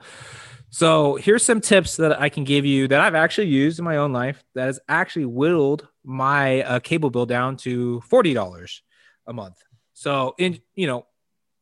So 0.70 1.16
here's 1.16 1.44
some 1.44 1.60
tips 1.60 1.96
that 1.96 2.20
I 2.20 2.28
can 2.28 2.44
give 2.44 2.64
you 2.64 2.86
that 2.88 3.00
I've 3.00 3.16
actually 3.16 3.48
used 3.48 3.78
in 3.78 3.84
my 3.84 3.96
own 3.96 4.12
life 4.12 4.44
that 4.54 4.66
has 4.66 4.78
actually 4.88 5.24
whittled 5.24 5.88
my 6.04 6.62
uh, 6.62 6.78
cable 6.78 7.10
bill 7.10 7.26
down 7.26 7.56
to 7.58 8.00
forty 8.02 8.34
dollars 8.34 8.82
a 9.26 9.32
month. 9.32 9.56
So 9.94 10.34
in 10.38 10.60
you 10.74 10.86
know, 10.86 11.06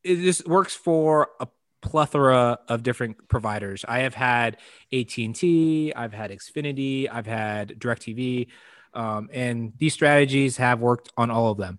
it 0.05 0.16
this 0.16 0.44
works 0.44 0.75
for 0.75 1.31
a 1.40 1.49
plethora 1.81 2.59
of 2.68 2.83
different 2.83 3.29
providers. 3.29 3.85
I 3.87 4.01
have 4.01 4.14
had 4.14 4.57
AT&T, 4.92 5.92
I've 5.94 6.12
had 6.12 6.31
Xfinity, 6.31 7.09
I've 7.11 7.27
had 7.27 7.68
DirecTV, 7.79 8.49
um, 8.94 9.29
and 9.33 9.73
these 9.79 9.94
strategies 9.94 10.57
have 10.57 10.81
worked 10.81 11.11
on 11.16 11.31
all 11.31 11.51
of 11.51 11.59
them. 11.59 11.79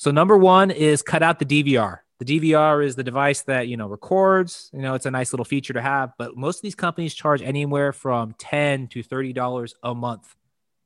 So 0.00 0.10
number 0.10 0.38
one 0.38 0.70
is 0.70 1.02
cut 1.02 1.22
out 1.22 1.38
the 1.38 1.44
DVR. 1.44 1.98
The 2.20 2.24
DVR 2.24 2.82
is 2.82 2.96
the 2.96 3.04
device 3.04 3.42
that 3.42 3.68
you 3.68 3.76
know 3.76 3.86
records. 3.86 4.70
You 4.72 4.80
know, 4.80 4.94
it's 4.94 5.04
a 5.04 5.10
nice 5.10 5.30
little 5.34 5.44
feature 5.44 5.74
to 5.74 5.82
have, 5.82 6.14
but 6.16 6.38
most 6.38 6.56
of 6.56 6.62
these 6.62 6.74
companies 6.74 7.12
charge 7.12 7.42
anywhere 7.42 7.92
from 7.92 8.34
ten 8.38 8.88
to 8.88 9.02
thirty 9.02 9.34
dollars 9.34 9.74
a 9.82 9.94
month. 9.94 10.36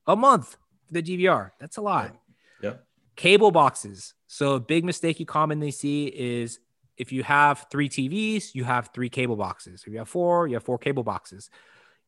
A 0.08 0.16
month 0.16 0.56
for 0.88 0.94
the 0.94 1.00
DVR. 1.00 1.52
That's 1.60 1.76
a 1.76 1.80
lot 1.80 2.16
Yeah. 2.60 2.74
cable 3.14 3.52
boxes. 3.52 4.14
So 4.26 4.54
a 4.54 4.60
big 4.60 4.84
mistake 4.84 5.20
you 5.20 5.26
commonly 5.26 5.70
see 5.70 6.06
is 6.06 6.58
if 6.96 7.12
you 7.12 7.22
have 7.22 7.66
three 7.70 7.88
TVs, 7.88 8.52
you 8.52 8.64
have 8.64 8.90
three 8.92 9.10
cable 9.10 9.36
boxes. 9.36 9.84
If 9.86 9.92
you 9.92 9.98
have 9.98 10.08
four, 10.08 10.48
you 10.48 10.54
have 10.54 10.64
four 10.64 10.78
cable 10.78 11.04
boxes. 11.04 11.50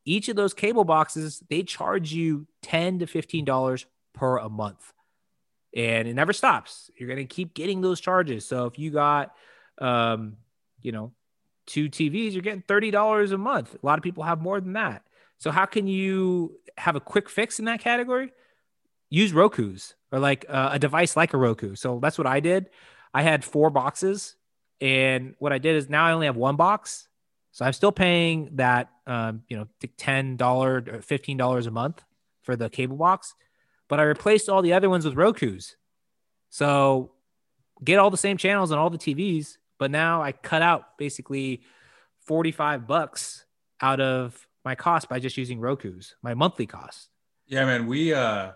Each 0.04 0.28
of 0.28 0.34
those 0.34 0.54
cable 0.54 0.82
boxes, 0.84 1.40
they 1.50 1.62
charge 1.62 2.12
you 2.12 2.48
10 2.62 2.98
to 2.98 3.06
$15 3.06 3.84
per 4.12 4.38
a 4.38 4.48
month. 4.48 4.92
And 5.76 6.08
it 6.08 6.14
never 6.14 6.32
stops. 6.32 6.90
You're 6.96 7.08
going 7.08 7.18
to 7.18 7.32
keep 7.32 7.54
getting 7.54 7.82
those 7.82 8.00
charges. 8.00 8.44
So 8.48 8.64
if 8.64 8.78
you 8.78 8.90
got 8.90 9.32
um, 9.78 10.38
you 10.82 10.90
know, 10.90 11.12
two 11.66 11.88
TVs, 11.88 12.32
you're 12.32 12.42
getting 12.42 12.62
$30 12.62 13.32
a 13.32 13.38
month. 13.38 13.74
A 13.74 13.86
lot 13.86 13.98
of 13.98 14.02
people 14.02 14.24
have 14.24 14.40
more 14.40 14.60
than 14.60 14.72
that. 14.72 15.02
So 15.38 15.50
how 15.50 15.66
can 15.66 15.86
you 15.86 16.58
have 16.78 16.96
a 16.96 17.00
quick 17.00 17.28
fix 17.28 17.58
in 17.58 17.66
that 17.66 17.80
category? 17.80 18.32
use 19.10 19.32
Roku's 19.32 19.94
or 20.12 20.18
like 20.18 20.44
uh, 20.48 20.70
a 20.72 20.78
device 20.78 21.16
like 21.16 21.34
a 21.34 21.36
Roku. 21.36 21.74
So 21.74 21.98
that's 22.00 22.18
what 22.18 22.26
I 22.26 22.40
did. 22.40 22.70
I 23.12 23.22
had 23.22 23.44
four 23.44 23.70
boxes, 23.70 24.36
and 24.80 25.34
what 25.38 25.52
I 25.52 25.58
did 25.58 25.76
is 25.76 25.88
now 25.88 26.06
I 26.06 26.12
only 26.12 26.26
have 26.26 26.36
one 26.36 26.56
box. 26.56 27.08
So 27.52 27.64
I'm 27.64 27.72
still 27.72 27.92
paying 27.92 28.50
that, 28.56 28.90
um, 29.06 29.42
you 29.48 29.56
know, 29.56 29.66
ten 29.96 30.36
dollar, 30.36 30.84
or 30.92 31.02
fifteen 31.02 31.36
dollars 31.36 31.66
a 31.66 31.70
month 31.70 32.02
for 32.42 32.56
the 32.56 32.68
cable 32.68 32.96
box, 32.96 33.34
but 33.88 34.00
I 34.00 34.04
replaced 34.04 34.48
all 34.48 34.62
the 34.62 34.72
other 34.72 34.90
ones 34.90 35.04
with 35.04 35.14
Roku's. 35.14 35.76
So 36.50 37.12
get 37.84 37.98
all 37.98 38.10
the 38.10 38.16
same 38.16 38.36
channels 38.36 38.72
on 38.72 38.78
all 38.78 38.90
the 38.90 38.98
TVs, 38.98 39.58
but 39.78 39.90
now 39.90 40.22
I 40.22 40.32
cut 40.32 40.62
out 40.62 40.96
basically 40.98 41.62
forty 42.20 42.52
five 42.52 42.86
bucks 42.86 43.44
out 43.80 44.00
of 44.00 44.46
my 44.64 44.74
cost 44.74 45.08
by 45.08 45.18
just 45.18 45.36
using 45.36 45.60
Roku's, 45.60 46.16
my 46.22 46.34
monthly 46.34 46.66
cost. 46.66 47.08
Yeah, 47.46 47.64
man. 47.64 47.86
We 47.86 48.12
uh 48.14 48.52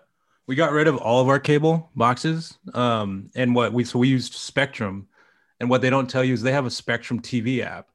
we 0.47 0.55
got 0.55 0.71
rid 0.71 0.87
of 0.87 0.97
all 0.97 1.21
of 1.21 1.29
our 1.29 1.39
cable 1.39 1.89
boxes. 1.95 2.57
Um, 2.73 3.29
and 3.35 3.55
what 3.55 3.71
we 3.73 3.83
so 3.83 3.99
we 3.99 4.07
used 4.07 4.33
Spectrum, 4.33 5.07
and 5.59 5.69
what 5.69 5.81
they 5.81 5.89
don't 5.89 6.09
tell 6.09 6.23
you 6.23 6.33
is 6.33 6.41
they 6.41 6.51
have 6.51 6.65
a 6.65 6.71
Spectrum 6.71 7.21
TV 7.21 7.63
app. 7.63 7.87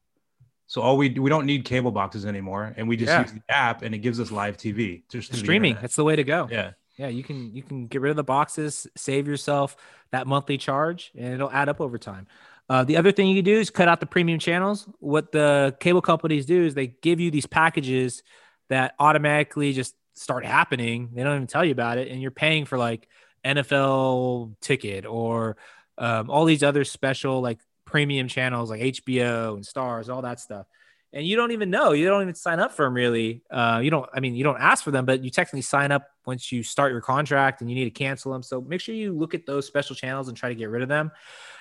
So 0.68 0.80
all 0.80 0.96
we 0.96 1.10
we 1.10 1.28
don't 1.30 1.46
need 1.46 1.64
cable 1.64 1.90
boxes 1.90 2.24
anymore, 2.26 2.72
and 2.76 2.88
we 2.88 2.96
just 2.96 3.10
Yeah. 3.10 3.22
use 3.22 3.32
the 3.32 3.42
app, 3.48 3.82
and 3.82 3.94
it 3.94 3.98
gives 3.98 4.20
us 4.20 4.30
live 4.30 4.56
TV. 4.56 5.02
Just 5.08 5.34
Streaming, 5.34 5.76
that's 5.80 5.96
the 5.96 6.04
way 6.04 6.16
to 6.16 6.24
go. 6.24 6.48
Yeah. 6.50 6.72
Yeah, 6.96 7.08
you 7.08 7.22
can 7.22 7.54
you 7.54 7.62
can 7.62 7.86
get 7.86 8.00
rid 8.00 8.10
of 8.10 8.16
the 8.16 8.24
boxes, 8.24 8.86
save 8.96 9.28
yourself 9.28 9.76
that 10.12 10.26
monthly 10.26 10.56
charge, 10.56 11.12
and 11.16 11.34
it'll 11.34 11.50
add 11.50 11.68
up 11.68 11.80
over 11.80 11.98
time. 11.98 12.26
Uh, 12.68 12.84
the 12.84 12.96
other 12.96 13.12
thing 13.12 13.28
you 13.28 13.36
can 13.36 13.44
do 13.44 13.58
is 13.58 13.70
cut 13.70 13.86
out 13.86 14.00
the 14.00 14.06
premium 14.06 14.38
channels. 14.38 14.88
What 14.98 15.30
the 15.30 15.76
cable 15.78 16.00
companies 16.00 16.46
do 16.46 16.64
is 16.64 16.74
they 16.74 16.88
give 16.88 17.20
you 17.20 17.30
these 17.30 17.46
packages 17.46 18.22
that 18.70 18.94
automatically 18.98 19.72
just 19.72 19.94
start 20.14 20.44
happening. 20.44 21.10
They 21.14 21.22
don't 21.22 21.36
even 21.36 21.46
tell 21.46 21.64
you 21.64 21.72
about 21.72 21.98
it, 21.98 22.08
and 22.08 22.20
you're 22.22 22.30
paying 22.30 22.64
for 22.64 22.78
like 22.78 23.06
NFL 23.44 24.56
ticket 24.60 25.04
or 25.04 25.58
um, 25.98 26.30
all 26.30 26.46
these 26.46 26.62
other 26.62 26.84
special 26.84 27.42
like 27.42 27.60
premium 27.84 28.26
channels 28.26 28.70
like 28.70 28.80
HBO 28.80 29.54
and 29.54 29.64
Starz, 29.64 30.08
all 30.08 30.22
that 30.22 30.40
stuff 30.40 30.66
and 31.12 31.26
you 31.26 31.36
don't 31.36 31.52
even 31.52 31.70
know. 31.70 31.92
You 31.92 32.06
don't 32.06 32.22
even 32.22 32.34
sign 32.34 32.60
up 32.60 32.72
for 32.72 32.84
them 32.84 32.92
really. 32.92 33.42
Uh, 33.50 33.80
you 33.82 33.90
don't. 33.90 34.08
I 34.12 34.20
mean, 34.20 34.34
you 34.34 34.44
don't 34.44 34.60
ask 34.60 34.84
for 34.84 34.90
them, 34.90 35.06
but 35.06 35.22
you 35.22 35.30
technically 35.30 35.62
sign 35.62 35.92
up 35.92 36.04
once 36.26 36.50
you 36.50 36.62
start 36.62 36.92
your 36.92 37.00
contract, 37.00 37.60
and 37.60 37.70
you 37.70 37.76
need 37.76 37.84
to 37.84 37.90
cancel 37.90 38.32
them. 38.32 38.42
So 38.42 38.60
make 38.60 38.80
sure 38.80 38.94
you 38.94 39.12
look 39.12 39.34
at 39.34 39.46
those 39.46 39.66
special 39.66 39.96
channels 39.96 40.28
and 40.28 40.36
try 40.36 40.48
to 40.48 40.54
get 40.54 40.70
rid 40.70 40.82
of 40.82 40.88
them 40.88 41.12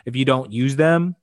if 0.05 0.15
you 0.15 0.25
don't 0.25 0.51
use 0.51 0.75
them. 0.75 1.15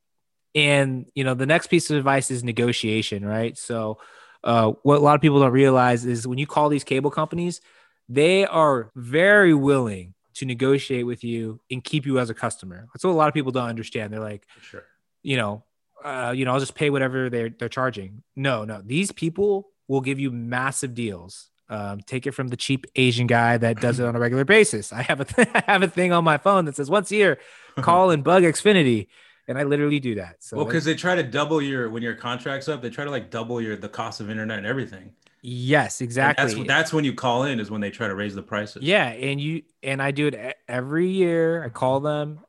And 0.54 1.06
you 1.14 1.24
know, 1.24 1.34
the 1.34 1.46
next 1.46 1.68
piece 1.68 1.90
of 1.90 1.96
advice 1.96 2.30
is 2.30 2.44
negotiation, 2.44 3.24
right? 3.24 3.56
So, 3.56 3.98
uh, 4.44 4.72
what 4.82 4.98
a 4.98 5.00
lot 5.00 5.14
of 5.14 5.20
people 5.20 5.40
don't 5.40 5.52
realize 5.52 6.04
is 6.04 6.26
when 6.26 6.38
you 6.38 6.46
call 6.46 6.68
these 6.68 6.84
cable 6.84 7.10
companies, 7.10 7.60
they 8.08 8.44
are 8.44 8.90
very 8.94 9.54
willing 9.54 10.14
to 10.34 10.44
negotiate 10.44 11.06
with 11.06 11.24
you 11.24 11.60
and 11.70 11.82
keep 11.84 12.06
you 12.06 12.18
as 12.18 12.30
a 12.30 12.34
customer. 12.34 12.88
That's 12.92 13.04
what 13.04 13.10
a 13.10 13.14
lot 13.14 13.28
of 13.28 13.34
people 13.34 13.52
don't 13.52 13.68
understand. 13.68 14.12
They're 14.12 14.20
like, 14.20 14.46
sure. 14.60 14.84
you 15.22 15.36
know, 15.36 15.64
uh, 16.04 16.32
you 16.34 16.44
know, 16.44 16.52
I'll 16.52 16.60
just 16.60 16.74
pay 16.74 16.90
whatever 16.90 17.30
they're 17.30 17.50
they're 17.50 17.68
charging. 17.68 18.22
No, 18.34 18.64
no, 18.64 18.82
these 18.84 19.12
people 19.12 19.70
will 19.88 20.00
give 20.00 20.18
you 20.18 20.30
massive 20.30 20.94
deals. 20.94 21.50
Um, 21.72 22.00
take 22.00 22.26
it 22.26 22.32
from 22.32 22.48
the 22.48 22.56
cheap 22.56 22.84
Asian 22.96 23.26
guy 23.26 23.56
that 23.56 23.80
does 23.80 23.98
it 23.98 24.06
on 24.10 24.14
a 24.14 24.18
regular 24.18 24.44
basis. 24.44 24.92
I 24.92 25.00
have 25.02 25.20
a 25.20 25.24
th- 25.24 25.48
I 25.54 25.62
have 25.66 25.82
a 25.82 25.88
thing 25.88 26.12
on 26.12 26.22
my 26.22 26.36
phone 26.36 26.66
that 26.66 26.76
says 26.76 26.90
once 26.90 27.10
a 27.10 27.16
year, 27.16 27.38
call 27.76 28.10
and 28.10 28.22
bug 28.22 28.42
Xfinity, 28.42 29.06
and 29.48 29.56
I 29.58 29.62
literally 29.64 29.98
do 29.98 30.16
that. 30.16 30.36
So 30.44 30.58
Well, 30.58 30.66
because 30.66 30.84
they 30.84 30.94
try 30.94 31.14
to 31.14 31.22
double 31.22 31.62
your 31.62 31.88
when 31.88 32.02
your 32.02 32.14
contract's 32.14 32.68
up, 32.68 32.82
they 32.82 32.90
try 32.90 33.04
to 33.04 33.10
like 33.10 33.30
double 33.30 33.60
your 33.60 33.76
the 33.76 33.88
cost 33.88 34.20
of 34.20 34.28
internet 34.28 34.58
and 34.58 34.66
everything. 34.66 35.12
yes, 35.40 36.00
exactly. 36.00 36.54
that's 36.54 36.68
that's 36.68 36.92
when 36.92 37.04
you 37.04 37.14
call 37.14 37.44
in 37.44 37.58
is 37.58 37.70
when 37.70 37.80
they 37.80 37.90
try 37.90 38.06
to 38.06 38.14
raise 38.14 38.34
the 38.34 38.42
prices. 38.42 38.82
Yeah, 38.82 39.08
and 39.08 39.40
you 39.40 39.62
and 39.82 40.02
I 40.02 40.10
do 40.10 40.26
it 40.28 40.56
every 40.68 41.08
year. 41.08 41.64
I 41.64 41.70
call 41.70 42.00
them, 42.00 42.40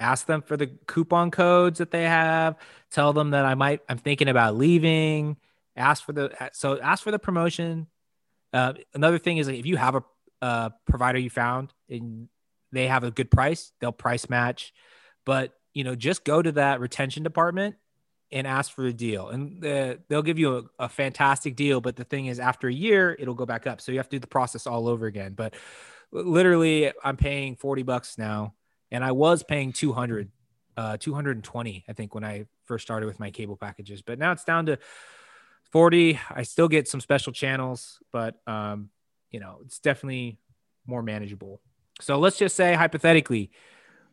ask 0.00 0.26
them 0.26 0.42
for 0.42 0.56
the 0.56 0.66
coupon 0.86 1.30
codes 1.30 1.78
that 1.78 1.90
they 1.90 2.04
have, 2.04 2.56
tell 2.90 3.12
them 3.12 3.30
that 3.30 3.44
I 3.44 3.54
might, 3.54 3.80
I'm 3.88 3.98
thinking 3.98 4.28
about 4.28 4.56
leaving, 4.56 5.36
ask 5.76 6.04
for 6.04 6.12
the, 6.12 6.50
so 6.52 6.80
ask 6.80 7.02
for 7.02 7.10
the 7.10 7.18
promotion. 7.18 7.86
Uh, 8.54 8.74
another 8.94 9.18
thing 9.18 9.38
is 9.38 9.48
like 9.48 9.58
if 9.58 9.66
you 9.66 9.76
have 9.76 9.96
a, 9.96 10.04
a 10.40 10.72
provider 10.86 11.18
you 11.18 11.28
found 11.28 11.74
and 11.90 12.28
they 12.72 12.86
have 12.86 13.04
a 13.04 13.10
good 13.10 13.30
price, 13.30 13.72
they'll 13.80 13.92
price 13.92 14.30
match. 14.30 14.72
But, 15.26 15.52
you 15.74 15.84
know, 15.84 15.94
just 15.94 16.24
go 16.24 16.40
to 16.40 16.52
that 16.52 16.80
retention 16.80 17.22
department 17.22 17.76
and 18.32 18.46
ask 18.46 18.72
for 18.72 18.86
a 18.86 18.92
deal. 18.92 19.28
And 19.28 19.60
they'll 20.08 20.22
give 20.22 20.38
you 20.38 20.56
a, 20.78 20.84
a, 20.84 20.88
fantastic 20.88 21.56
deal 21.56 21.80
but 21.80 21.96
the 21.96 22.04
thing 22.04 22.26
is 22.26 22.40
after 22.40 22.68
a 22.68 22.72
year 22.72 23.14
it'll 23.18 23.34
go 23.34 23.46
back 23.46 23.66
up. 23.66 23.80
So 23.80 23.92
you 23.92 23.98
have 23.98 24.08
to 24.08 24.16
do 24.16 24.20
the 24.20 24.26
process 24.26 24.66
all 24.66 24.88
over 24.88 25.06
again. 25.06 25.34
But 25.34 25.54
literally 26.12 26.92
i'm 27.02 27.16
paying 27.16 27.56
40 27.56 27.82
bucks 27.82 28.18
now 28.18 28.54
and 28.92 29.02
i 29.02 29.10
was 29.10 29.42
paying 29.42 29.72
200 29.72 30.30
uh 30.76 30.96
220 30.96 31.84
i 31.88 31.92
think 31.92 32.14
when 32.14 32.22
i 32.22 32.46
first 32.64 32.84
started 32.84 33.06
with 33.06 33.20
my 33.20 33.30
cable 33.30 33.56
packages. 33.56 34.02
But 34.02 34.18
now 34.18 34.32
it's 34.32 34.44
down 34.44 34.66
to 34.66 34.78
40 35.74 36.20
i 36.30 36.42
still 36.44 36.68
get 36.68 36.86
some 36.86 37.00
special 37.00 37.32
channels 37.32 37.98
but 38.12 38.36
um 38.46 38.90
you 39.32 39.40
know 39.40 39.58
it's 39.64 39.80
definitely 39.80 40.38
more 40.86 41.02
manageable 41.02 41.60
so 42.00 42.18
let's 42.18 42.38
just 42.38 42.54
say 42.54 42.74
hypothetically 42.74 43.50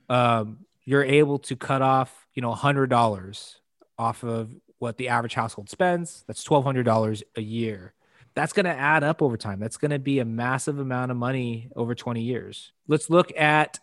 um 0.10 0.65
you're 0.86 1.04
able 1.04 1.38
to 1.38 1.56
cut 1.56 1.84
off 1.84 2.28
you 2.34 2.41
know 2.41 2.54
$100 2.54 3.56
off 4.00 4.24
of 4.24 4.52
what 4.82 4.97
the 4.97 5.10
average 5.10 5.36
household 5.36 5.69
spends. 5.69 6.24
That's 6.28 6.43
$1,200 6.43 7.24
a 7.36 7.41
year. 7.41 7.93
That's 8.34 8.52
going 8.52 8.65
to 8.65 8.71
add 8.71 9.04
up 9.04 9.21
over 9.21 9.38
time. 9.38 9.60
That's 9.60 9.78
going 9.78 9.91
to 9.91 10.00
be 10.00 10.19
a 10.19 10.26
massive 10.26 10.80
amount 10.80 11.12
of 11.12 11.17
money 11.17 11.69
over 11.76 11.93
20 11.93 12.21
years. 12.21 12.71
Let's 12.88 13.10
look 13.10 13.32
at 13.38 13.80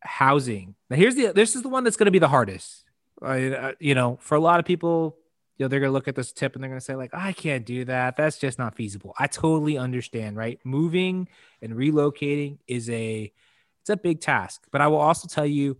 housing. 0.00 0.74
Now, 0.90 0.96
here's 0.96 1.14
the 1.14 1.32
this 1.32 1.56
is 1.56 1.62
the 1.62 1.68
one 1.68 1.84
that's 1.84 1.96
going 1.96 2.06
to 2.06 2.12
be 2.12 2.18
the 2.18 2.28
hardest. 2.28 2.84
Uh, 3.22 3.72
you 3.78 3.94
know, 3.94 4.18
for 4.20 4.34
a 4.34 4.40
lot 4.40 4.58
of 4.60 4.66
people, 4.66 5.16
you 5.56 5.64
know, 5.64 5.68
they're 5.68 5.80
going 5.80 5.90
to 5.90 5.94
look 5.94 6.08
at 6.08 6.16
this 6.16 6.32
tip 6.32 6.54
and 6.54 6.62
they're 6.62 6.68
going 6.70 6.80
to 6.80 6.84
say 6.84 6.96
like, 6.96 7.14
I 7.14 7.32
can't 7.32 7.64
do 7.64 7.84
that. 7.84 8.16
That's 8.16 8.38
just 8.38 8.58
not 8.58 8.74
feasible. 8.74 9.14
I 9.18 9.28
totally 9.28 9.78
understand, 9.78 10.36
right? 10.36 10.58
Moving 10.64 11.28
and 11.62 11.74
relocating 11.74 12.58
is 12.66 12.90
a 12.90 13.32
it's 13.82 13.90
a 13.90 13.96
big 13.96 14.20
task. 14.20 14.66
But 14.72 14.80
I 14.80 14.88
will 14.88 14.98
also 14.98 15.28
tell 15.28 15.46
you 15.46 15.78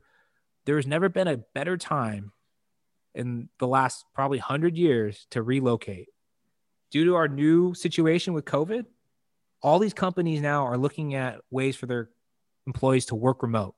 there 0.67 0.77
has 0.77 0.87
never 0.87 1.09
been 1.09 1.27
a 1.27 1.39
better 1.39 1.77
time 1.77 2.33
in 3.15 3.49
the 3.59 3.67
last 3.67 4.05
probably 4.15 4.39
100 4.39 4.77
years 4.77 5.27
to 5.31 5.43
relocate. 5.43 6.09
Due 6.91 7.07
to 7.07 7.15
our 7.17 7.27
new 7.27 7.75
situation 7.75 8.33
with 8.35 8.45
COVID, 8.45 8.85
all 9.63 9.79
these 9.79 9.95
companies 9.95 10.41
now 10.41 10.67
are 10.67 10.77
looking 10.77 11.15
at 11.15 11.41
ways 11.51 11.75
for 11.75 11.87
their 11.87 12.11
employees 12.67 13.07
to 13.07 13.15
work 13.17 13.43
remote, 13.43 13.75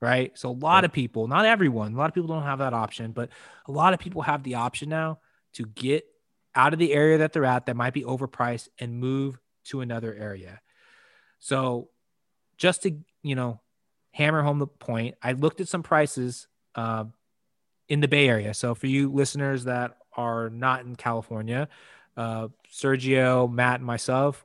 right? 0.00 0.36
So 0.38 0.50
a 0.50 0.52
lot 0.52 0.84
of 0.84 0.92
people, 0.92 1.26
not 1.26 1.46
everyone, 1.46 1.94
a 1.94 1.96
lot 1.96 2.08
of 2.08 2.14
people 2.14 2.28
don't 2.28 2.44
have 2.44 2.60
that 2.60 2.74
option, 2.74 3.12
but 3.12 3.30
a 3.66 3.72
lot 3.72 3.94
of 3.94 3.98
people 3.98 4.22
have 4.22 4.42
the 4.44 4.54
option 4.56 4.88
now 4.88 5.18
to 5.54 5.66
get 5.66 6.06
out 6.54 6.72
of 6.72 6.78
the 6.78 6.92
area 6.92 7.18
that 7.18 7.32
they're 7.32 7.44
at 7.44 7.66
that 7.66 7.76
might 7.76 7.94
be 7.94 8.02
overpriced 8.02 8.68
and 8.78 8.98
move 8.98 9.38
to 9.64 9.80
another 9.80 10.14
area. 10.14 10.60
So 11.38 11.88
just 12.56 12.82
to, 12.82 12.96
you 13.22 13.34
know, 13.34 13.60
hammer 14.12 14.42
home 14.42 14.58
the 14.58 14.66
point, 14.66 15.16
I 15.22 15.32
looked 15.32 15.60
at 15.60 15.68
some 15.68 15.82
prices 15.82 16.46
uh, 16.74 17.04
in 17.88 18.00
the 18.00 18.08
Bay 18.08 18.28
Area. 18.28 18.54
So 18.54 18.74
for 18.74 18.86
you 18.86 19.10
listeners 19.10 19.64
that 19.64 19.96
are 20.16 20.50
not 20.50 20.84
in 20.84 20.94
California, 20.96 21.68
uh, 22.16 22.48
Sergio, 22.70 23.50
Matt, 23.50 23.80
and 23.80 23.86
myself, 23.86 24.44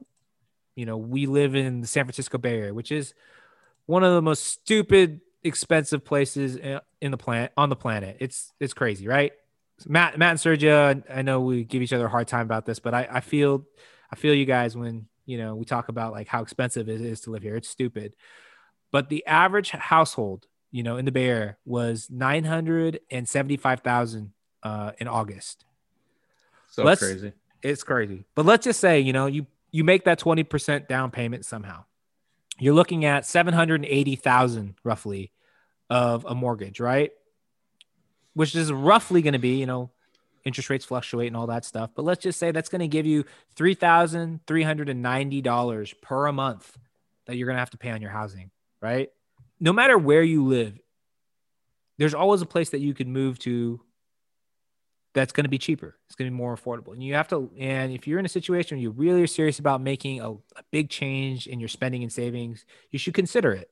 you 0.76 0.86
know, 0.86 0.98
we 0.98 1.26
live 1.26 1.56
in 1.56 1.82
the 1.82 1.88
San 1.88 2.06
Francisco 2.06 2.38
Bay 2.38 2.58
Area, 2.58 2.74
which 2.74 2.92
is 2.92 3.14
one 3.86 4.04
of 4.04 4.14
the 4.14 4.22
most 4.22 4.46
stupid, 4.46 5.22
expensive 5.44 6.06
places 6.06 6.56
in 7.02 7.12
the 7.12 7.18
planet 7.18 7.52
on 7.58 7.70
the 7.70 7.76
planet. 7.76 8.18
It's 8.20 8.54
it's 8.60 8.74
crazy, 8.74 9.08
right? 9.08 9.34
Matt, 9.86 10.18
Matt 10.18 10.32
and 10.32 10.40
Sergio, 10.40 11.04
I 11.10 11.22
know 11.22 11.42
we 11.42 11.64
give 11.64 11.82
each 11.82 11.94
other 11.94 12.08
a 12.08 12.10
hard 12.10 12.28
time 12.28 12.42
about 12.42 12.66
this, 12.66 12.80
but 12.80 12.94
I, 12.94 13.08
I 13.12 13.20
feel 13.20 13.66
I 14.12 14.16
feel 14.16 14.34
you 14.34 14.46
guys 14.46 14.76
when 14.76 15.08
you 15.26 15.38
know 15.38 15.56
we 15.56 15.66
talk 15.66 15.90
about 15.90 16.14
like 16.14 16.28
how 16.28 16.42
expensive 16.42 16.90
it 16.90 17.02
is 17.02 17.22
to 17.22 17.32
live 17.32 17.44
here. 17.44 17.56
It's 17.56 17.70
stupid. 17.70 18.16
But 18.92 19.10
the 19.10 19.26
average 19.28 19.72
household 19.72 20.48
you 20.72 20.84
know, 20.84 20.98
in 20.98 21.06
the 21.06 21.12
Bay 21.12 21.30
Area 21.30 21.58
was 21.66 22.10
975,000 22.10 24.34
uh, 24.64 24.92
in 24.98 25.08
August. 25.08 25.64
So 26.70 26.84
let's, 26.84 27.02
crazy. 27.02 27.32
It's 27.62 27.84
crazy. 27.84 28.26
But 28.36 28.46
let's 28.46 28.66
just 28.66 28.80
say, 28.80 29.00
you 29.00 29.14
know, 29.14 29.28
you, 29.28 29.46
you 29.72 29.84
make 29.84 30.06
that 30.06 30.20
20% 30.20 30.88
down 30.88 31.12
payment 31.12 31.46
somehow. 31.46 31.84
You're 32.60 32.74
looking 32.74 33.06
at 33.06 33.24
780,000 33.26 34.76
roughly 34.84 35.32
of 35.90 36.26
a 36.26 36.36
mortgage, 36.36 36.80
right? 36.80 37.12
Which 38.38 38.56
is 38.56 38.72
roughly 38.72 39.22
going 39.22 39.34
to 39.34 39.40
be, 39.40 39.58
you 39.58 39.66
know, 39.66 39.90
interest 40.46 40.70
rates 40.70 40.86
fluctuate 40.86 41.28
and 41.28 41.36
all 41.36 41.48
that 41.48 41.66
stuff. 41.66 41.90
But 41.96 42.06
let's 42.06 42.24
just 42.24 42.40
say 42.40 42.52
that's 42.52 42.70
going 42.70 42.80
to 42.82 42.88
give 42.88 43.06
you 43.06 43.26
$3,390 43.56 46.02
per 46.02 46.32
month 46.32 46.78
that 47.26 47.36
you're 47.36 47.48
going 47.48 47.56
to 47.56 47.60
have 47.60 47.72
to 47.72 47.78
pay 47.78 47.92
on 47.92 48.02
your 48.02 48.12
housing, 48.12 48.52
right? 48.82 49.10
no 49.60 49.74
matter 49.74 49.98
where 49.98 50.24
you 50.24 50.46
live, 50.46 50.80
there's 51.98 52.14
always 52.14 52.42
a 52.42 52.46
place 52.46 52.70
that 52.70 52.80
you 52.80 52.94
could 52.94 53.08
move 53.08 53.40
to 53.40 53.82
that's 55.14 55.34
going 55.34 55.46
to 55.46 55.50
be 55.50 55.58
cheaper. 55.58 55.96
It's 56.06 56.16
going 56.16 56.28
to 56.28 56.32
be 56.32 56.38
more 56.38 56.56
affordable. 56.56 56.94
And 56.94 57.02
you 57.02 57.16
have 57.16 57.28
to, 57.30 57.50
and 57.58 57.92
if 57.92 58.08
you're 58.08 58.20
in 58.20 58.26
a 58.26 58.30
situation 58.30 58.78
where 58.78 58.84
you 58.84 58.92
really 58.92 59.24
are 59.24 59.28
serious 59.28 59.58
about 59.58 59.82
making 59.82 60.22
a, 60.22 60.32
a, 60.32 60.64
big 60.70 60.90
change 60.90 61.48
in 61.48 61.60
your 61.60 61.70
spending 61.70 62.04
and 62.04 62.14
savings, 62.14 62.66
you 62.92 63.00
should 63.00 63.16
consider 63.16 63.52
it. 63.52 63.72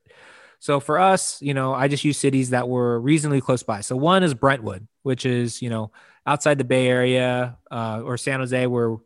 So 0.58 0.80
for 0.80 0.98
us, 0.98 1.40
you 1.42 1.54
know, 1.54 1.74
I 1.74 1.88
just 1.88 2.04
use 2.04 2.18
cities 2.18 2.50
that 2.50 2.68
were 2.68 3.00
reasonably 3.00 3.40
close 3.40 3.62
by. 3.62 3.80
So 3.82 3.96
one 3.96 4.22
is 4.22 4.34
Brentwood, 4.34 4.86
which 5.02 5.26
is, 5.26 5.62
you 5.62 5.70
know, 5.70 5.92
outside 6.26 6.58
the 6.58 6.64
Bay 6.64 6.88
Area 6.88 7.56
uh, 7.70 8.02
or 8.04 8.16
San 8.16 8.40
Jose, 8.40 8.66
where 8.66 8.96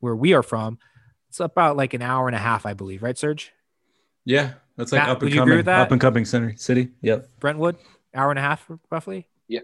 where 0.00 0.14
we 0.14 0.34
are 0.34 0.42
from. 0.42 0.78
It's 1.28 1.40
about 1.40 1.76
like 1.76 1.92
an 1.94 2.02
hour 2.02 2.28
and 2.28 2.36
a 2.36 2.38
half, 2.38 2.66
I 2.66 2.74
believe, 2.74 3.02
right, 3.02 3.18
Serge? 3.18 3.52
Yeah, 4.24 4.52
that's 4.76 4.92
like 4.92 5.02
Matt, 5.02 5.08
up 5.08 5.22
and 5.22 5.32
coming, 5.32 5.68
up 5.68 5.90
and 5.90 6.00
coming 6.00 6.24
center 6.24 6.56
city. 6.56 6.90
Yep. 7.02 7.28
Brentwood, 7.40 7.76
hour 8.14 8.30
and 8.30 8.38
a 8.38 8.42
half 8.42 8.70
roughly. 8.90 9.26
Yeah. 9.48 9.60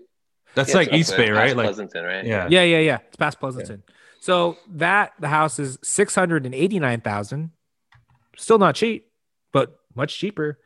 That's 0.54 0.70
yeah, 0.70 0.76
like 0.76 0.92
East 0.92 1.16
Bay, 1.16 1.30
right? 1.30 1.56
Like 1.56 1.66
Pleasanton, 1.66 2.04
right? 2.04 2.24
Yeah. 2.24 2.48
Yeah, 2.50 2.62
yeah, 2.62 2.78
yeah. 2.78 2.98
It's 3.08 3.16
past 3.16 3.40
Pleasanton. 3.40 3.82
Yeah. 3.86 3.94
So 4.20 4.56
that 4.74 5.12
the 5.20 5.28
house 5.28 5.58
is 5.58 5.78
six 5.82 6.14
hundred 6.14 6.46
and 6.46 6.54
eighty 6.54 6.78
nine 6.78 7.00
thousand. 7.00 7.50
Still 8.36 8.58
not 8.58 8.74
cheap, 8.74 9.10
but 9.52 9.78
much 9.94 10.18
cheaper. 10.18 10.58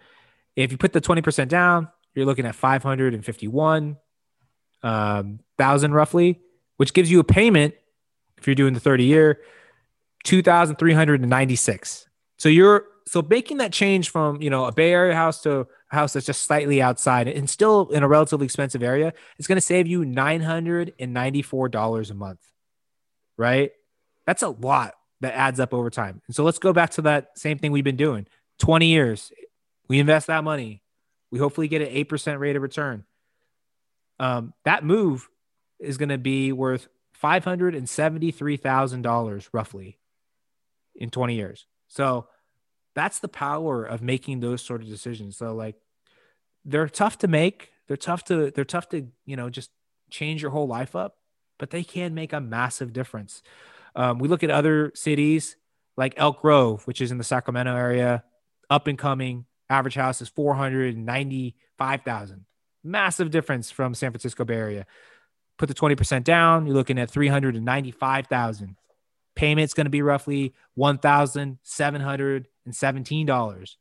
If 0.65 0.73
you 0.73 0.79
put 0.79 0.93
the 0.93 1.01
twenty 1.01 1.23
percent 1.23 1.51
down, 1.51 1.89
you're 2.15 2.27
looking 2.27 2.47
at 2.47 2.55
five 2.55 2.83
hundred 2.83 3.15
and 3.15 3.25
fifty 3.25 3.47
one 3.47 3.97
um, 4.83 5.41
thousand 5.57 5.95
roughly, 5.95 6.41
which 6.77 6.93
gives 6.93 7.11
you 7.11 7.21
a 7.21 7.25
payment 7.25 7.75
if 8.39 8.47
you're 8.47 8.57
doing 8.57 8.75
the 8.75 8.81
thirty 8.81 9.05
year, 9.05 9.41
two 10.25 10.43
thousand 10.43 10.77
three 10.77 10.93
hundred 10.93 11.21
and 11.21 11.31
ninety 11.31 11.57
six. 11.57 12.09
So 12.39 12.49
you're 12.49 12.87
so 13.07 13.23
making 13.23 13.59
that 13.59 13.73
change 13.73 14.11
from 14.11 14.43
you 14.43 14.51
know 14.51 14.65
a 14.65 14.73
Bay 14.73 14.93
Area 14.93 15.15
house 15.15 15.43
to 15.43 15.61
a 15.61 15.67
house 15.91 16.13
that's 16.13 16.27
just 16.27 16.43
slightly 16.43 16.83
outside 16.83 17.29
and 17.29 17.49
still 17.49 17.89
in 17.91 18.03
a 18.03 18.09
relatively 18.09 18.45
expensive 18.45 18.83
area, 18.83 19.13
it's 19.39 19.49
going 19.49 19.57
to 19.57 19.63
save 19.63 19.87
you 19.87 20.05
nine 20.05 20.41
hundred 20.41 20.93
and 20.99 21.15
ninety 21.15 21.43
four 21.43 21.69
dollars 21.69 22.11
a 22.11 22.15
month, 22.15 22.41
right? 23.37 23.71
That's 24.27 24.43
a 24.43 24.49
lot 24.49 24.95
that 25.21 25.35
adds 25.35 25.61
up 25.61 25.73
over 25.73 25.89
time. 25.89 26.21
And 26.27 26.35
so 26.35 26.45
let's 26.45 26.59
go 26.59 26.73
back 26.73 26.91
to 26.91 27.03
that 27.03 27.39
same 27.39 27.59
thing 27.59 27.73
we've 27.73 27.85
been 27.85 27.97
doing. 27.97 28.27
Twenty 28.59 28.87
years, 28.87 29.33
we 29.89 29.99
invest 29.99 30.27
that 30.29 30.45
money, 30.45 30.83
we 31.31 31.39
hopefully 31.39 31.69
get 31.69 31.83
an 31.83 31.89
eight 31.91 32.09
percent 32.09 32.41
rate 32.41 32.57
of 32.57 32.63
return. 32.63 33.05
Um, 34.21 34.53
that 34.65 34.85
move 34.85 35.29
is 35.79 35.97
going 35.97 36.09
to 36.09 36.19
be 36.19 36.53
worth 36.53 36.89
five 37.13 37.45
hundred 37.45 37.75
and 37.75 37.89
seventy 37.89 38.31
three 38.31 38.57
thousand 38.57 39.03
dollars 39.03 39.49
roughly 39.53 39.99
in 40.95 41.11
twenty 41.11 41.35
years. 41.35 41.67
So 41.89 42.29
that's 42.95 43.21
the 43.21 43.29
power 43.29 43.85
of 43.85 44.03
making 44.03 44.41
those 44.41 44.61
sort 44.61 44.83
of 44.83 44.89
decisions. 44.89 45.37
So 45.37 45.55
like 45.55 45.77
they're 46.65 46.89
tough 46.89 47.19
to 47.19 47.29
make. 47.29 47.71
They're 47.87 47.97
tough 47.97 48.25
to 48.25 48.51
they're 48.51 48.65
tough 48.65 48.89
to, 48.91 49.07
you 49.25 49.37
know, 49.37 49.49
just 49.49 49.71
change 50.11 50.43
your 50.43 50.51
whole 50.51 50.67
life 50.67 50.97
up, 50.97 51.17
but 51.59 51.71
they 51.71 51.85
can 51.85 52.15
make 52.15 52.33
a 52.33 52.41
massive 52.41 52.93
difference. 52.93 53.43
Um, 53.95 54.19
we 54.19 54.29
look 54.29 54.43
at 54.43 54.51
other 54.51 54.93
cities 54.95 55.57
like 55.97 56.15
Elk 56.17 56.43
Grove, 56.43 56.87
which 56.87 57.01
is 57.01 57.11
in 57.11 57.19
the 57.19 57.25
Sacramento 57.25 57.75
area, 57.75 58.25
up 58.69 58.87
and 58.87 58.99
coming. 58.99 59.47
Average 59.71 59.97
house 59.97 60.23
is 60.23 60.29
495,000. 60.29 62.45
Massive 62.85 63.31
difference 63.31 63.71
from 63.71 63.95
San 63.95 64.13
Francisco 64.13 64.45
Bay 64.45 64.57
Area. 64.57 64.87
Put 65.59 65.69
the 65.69 65.75
20% 65.75 66.25
down, 66.25 66.67
you're 66.67 66.75
looking 66.75 66.99
at 66.99 67.11
395,000. 67.11 68.77
Payment's 69.35 69.75
going 69.75 69.87
to 69.87 69.91
be 69.91 70.03
roughly 70.03 70.55
1,700 70.75 72.49
and 72.65 72.75
$17. 72.75 73.77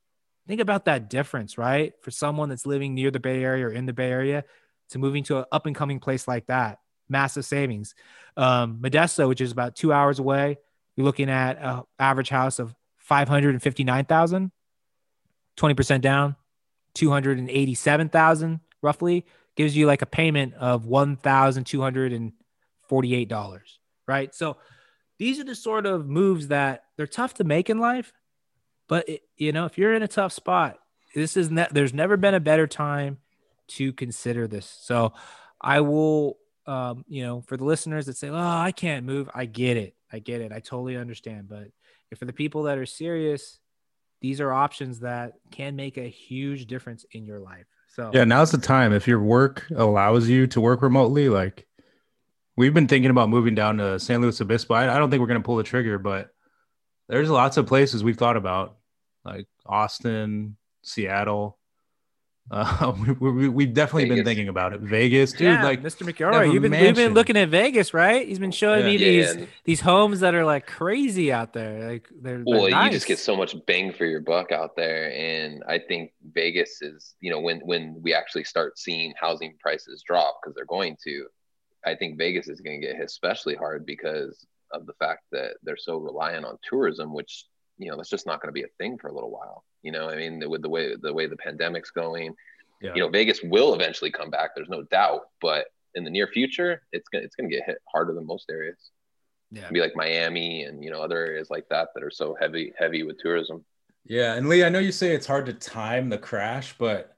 Think 0.48 0.62
about 0.62 0.86
that 0.86 1.10
difference, 1.10 1.58
right? 1.58 1.94
For 2.02 2.12
someone 2.12 2.50
that's 2.50 2.66
living 2.66 2.96
near 2.96 3.12
the 3.12 3.20
Bay 3.20 3.44
Area 3.44 3.68
or 3.68 3.72
in 3.72 3.86
the 3.86 3.94
Bay 3.94 4.10
Area 4.10 4.44
to 4.90 5.00
moving 5.00 5.24
to 5.26 5.40
an 5.40 5.46
up 5.52 5.66
and 5.66 5.76
coming 5.76 6.00
place 6.00 6.28
like 6.28 6.48
that, 6.48 6.80
massive 7.10 7.46
savings. 7.46 7.94
Um, 8.38 8.80
Modesto, 8.82 9.28
which 9.28 9.42
is 9.42 9.52
about 9.52 9.76
two 9.76 9.92
hours 9.92 10.20
away, 10.20 10.58
you're 10.96 11.06
looking 11.06 11.30
at 11.30 11.62
an 11.62 11.84
average 12.00 12.30
house 12.30 12.60
of 12.60 12.74
559,000, 12.98 14.52
20% 15.58 16.02
down, 16.02 16.36
287,000 16.94 18.60
roughly 18.82 19.26
gives 19.56 19.76
you 19.76 19.88
like 19.88 20.02
a 20.02 20.06
payment 20.06 20.54
of 20.54 20.86
$1,248, 20.86 23.62
right? 24.08 24.36
So 24.36 24.58
these 25.18 25.40
are 25.40 25.44
the 25.44 25.56
sort 25.56 25.86
of 25.86 26.08
moves 26.08 26.48
that 26.50 26.84
they're 26.96 27.08
tough 27.08 27.34
to 27.36 27.44
make 27.44 27.70
in 27.70 27.80
life. 27.80 28.14
But, 28.88 29.10
it, 29.10 29.24
you 29.36 29.52
know, 29.52 29.66
if 29.66 29.78
you're 29.78 29.94
in 29.94 30.04
a 30.04 30.08
tough 30.08 30.32
spot, 30.32 30.78
this 31.14 31.36
is 31.36 31.50
ne- 31.50 31.68
there's 31.72 31.94
never 31.94 32.18
been 32.18 32.36
a 32.36 32.40
better 32.40 32.68
time 32.68 33.18
to 33.70 33.94
consider 33.94 34.48
this. 34.48 34.78
So 34.82 35.14
I 35.60 35.82
will, 35.82 36.38
um, 36.66 37.04
you 37.08 37.24
know, 37.24 37.42
for 37.42 37.58
the 37.58 37.66
listeners 37.66 38.06
that 38.06 38.18
say, 38.18 38.30
oh, 38.30 38.36
I 38.36 38.72
can't 38.72 39.06
move, 39.06 39.30
I 39.34 39.46
get 39.46 39.78
it. 39.78 39.96
I 40.12 40.20
get 40.20 40.42
it. 40.42 40.52
I 40.52 40.60
totally 40.60 40.96
understand. 40.96 41.50
But 41.50 41.68
for 42.18 42.26
the 42.26 42.34
people 42.34 42.64
that 42.64 42.78
are 42.78 42.86
serious, 42.86 43.60
these 44.22 44.42
are 44.42 44.52
options 44.52 45.00
that 45.02 45.34
can 45.52 45.76
make 45.76 45.98
a 45.98 46.08
huge 46.08 46.66
difference 46.66 47.06
in 47.12 47.26
your 47.26 47.40
life. 47.40 47.66
So 47.88 48.12
yeah, 48.14 48.24
now's 48.24 48.52
the 48.52 48.58
time. 48.58 48.94
If 48.94 49.08
your 49.08 49.22
work 49.22 49.66
allows 49.76 50.28
you 50.28 50.48
to 50.48 50.62
work 50.62 50.82
remotely, 50.82 51.30
like 51.30 51.68
we've 52.56 52.74
been 52.74 52.88
thinking 52.88 53.12
about 53.12 53.30
moving 53.30 53.56
down 53.56 53.78
to 53.78 54.00
San 54.00 54.22
Luis 54.22 54.42
Obispo. 54.42 54.74
I, 54.74 54.96
I 54.96 55.00
don't 55.00 55.10
think 55.10 55.22
we're 55.22 55.28
gonna 55.28 55.42
pull 55.42 55.56
the 55.58 55.64
trigger, 55.64 55.98
but 55.98 56.30
there's 57.08 57.30
lots 57.30 57.58
of 57.58 57.68
places 57.68 58.04
we've 58.04 58.18
thought 58.18 58.38
about, 58.38 58.78
like 59.24 59.48
Austin, 59.66 60.58
Seattle. 60.84 61.57
Uh, 62.50 62.94
we, 63.20 63.50
we, 63.50 63.66
have 63.66 63.74
definitely 63.74 64.04
Vegas. 64.04 64.16
been 64.18 64.26
thinking 64.26 64.50
about 64.50 64.74
it. 64.74 64.80
Vegas, 64.80 65.34
dude. 65.34 65.42
Yeah, 65.42 65.64
like 65.64 65.84
Mr. 65.84 66.10
McElroy, 66.10 66.54
you've 66.54 66.62
been 66.62 66.72
we've 66.72 66.96
been 66.96 67.14
looking 67.14 67.36
at 67.36 67.50
Vegas, 67.50 67.94
right? 67.94 68.28
He's 68.28 68.40
been 68.40 68.52
showing 68.52 68.82
yeah. 68.82 68.92
me 68.92 68.98
these 68.98 69.36
yeah. 69.36 69.46
these 69.66 69.82
homes 69.82 70.22
that 70.22 70.34
are 70.34 70.46
like 70.46 70.66
crazy 70.66 71.32
out 71.32 71.54
there. 71.54 71.92
Like 71.92 72.08
they're, 72.22 72.44
well, 72.46 72.64
they're 72.64 72.72
nice. 72.72 72.86
you 72.86 72.92
just 72.92 73.08
get 73.08 73.20
so 73.20 73.36
much 73.36 73.56
bang 73.66 73.92
for 73.92 74.06
your 74.06 74.22
buck 74.22 74.52
out 74.52 74.76
there, 74.78 75.12
and 75.12 75.62
I 75.68 75.80
think 75.80 76.14
Vegas 76.32 76.82
is, 76.82 77.16
you 77.20 77.32
know, 77.32 77.42
when 77.42 77.60
when 77.60 78.00
we 78.02 78.14
actually 78.14 78.46
start 78.46 78.80
seeing 78.80 79.14
housing 79.20 79.56
prices 79.60 80.02
drop 80.08 80.40
because 80.42 80.56
they're 80.56 80.66
going 80.66 80.96
to, 81.04 81.28
I 81.86 81.96
think 81.96 82.18
Vegas 82.18 82.48
is 82.48 82.62
going 82.62 82.80
to 82.80 82.88
get 82.88 82.96
hit 82.96 83.06
especially 83.06 83.56
hard 83.56 83.86
because 83.86 84.46
of 84.72 84.86
the 84.86 84.94
fact 84.94 85.24
that 85.34 85.56
they're 85.64 85.76
so 85.78 85.98
reliant 85.98 86.46
on 86.46 86.58
tourism, 86.70 87.14
which 87.14 87.46
you 87.78 87.90
know 87.90 87.98
that's 87.98 88.10
just 88.10 88.26
not 88.26 88.42
going 88.42 88.50
to 88.50 88.54
be 88.54 88.64
a 88.64 88.72
thing 88.78 88.98
for 88.98 89.08
a 89.08 89.14
little 89.14 89.32
while. 89.32 89.64
You 89.84 89.92
know, 89.92 90.10
I 90.10 90.16
mean, 90.16 90.44
with 90.50 90.62
the 90.62 90.70
way 90.70 90.96
the 90.96 91.14
way 91.14 91.28
the 91.28 91.38
pandemic's 91.38 91.92
going, 91.92 92.34
yeah. 92.82 92.94
you 92.94 93.02
know, 93.02 93.10
Vegas 93.10 93.42
will 93.44 93.74
eventually 93.74 94.12
come 94.12 94.30
back. 94.30 94.52
There's 94.56 94.70
no 94.70 94.84
doubt, 94.84 95.30
but 95.42 95.68
in 95.96 96.04
the 96.04 96.10
near 96.10 96.28
future, 96.28 96.84
it's 96.92 97.08
gonna 97.10 97.24
it's 97.24 97.36
gonna 97.36 97.50
get 97.50 97.64
hit 97.66 97.78
harder 97.92 98.14
than 98.14 98.26
most 98.26 98.50
areas. 98.50 98.92
Yeah, 99.52 99.70
be 99.70 99.80
like 99.80 99.96
Miami 99.96 100.64
and 100.64 100.84
you 100.84 100.92
know 100.92 101.02
other 101.02 101.18
areas 101.18 101.50
like 101.50 101.68
that 101.70 101.90
that 101.94 102.04
are 102.04 102.12
so 102.12 102.36
heavy 102.40 102.74
heavy 102.78 103.04
with 103.04 103.20
tourism. 103.20 103.64
Yeah, 104.06 104.36
and 104.36 104.48
Lee, 104.48 104.64
I 104.64 104.70
know 104.70 104.80
you 104.80 104.92
say 104.92 105.14
it's 105.14 105.28
hard 105.28 105.46
to 105.48 105.54
time 105.54 106.10
the 106.10 106.18
crash, 106.18 106.76
but 106.78 107.18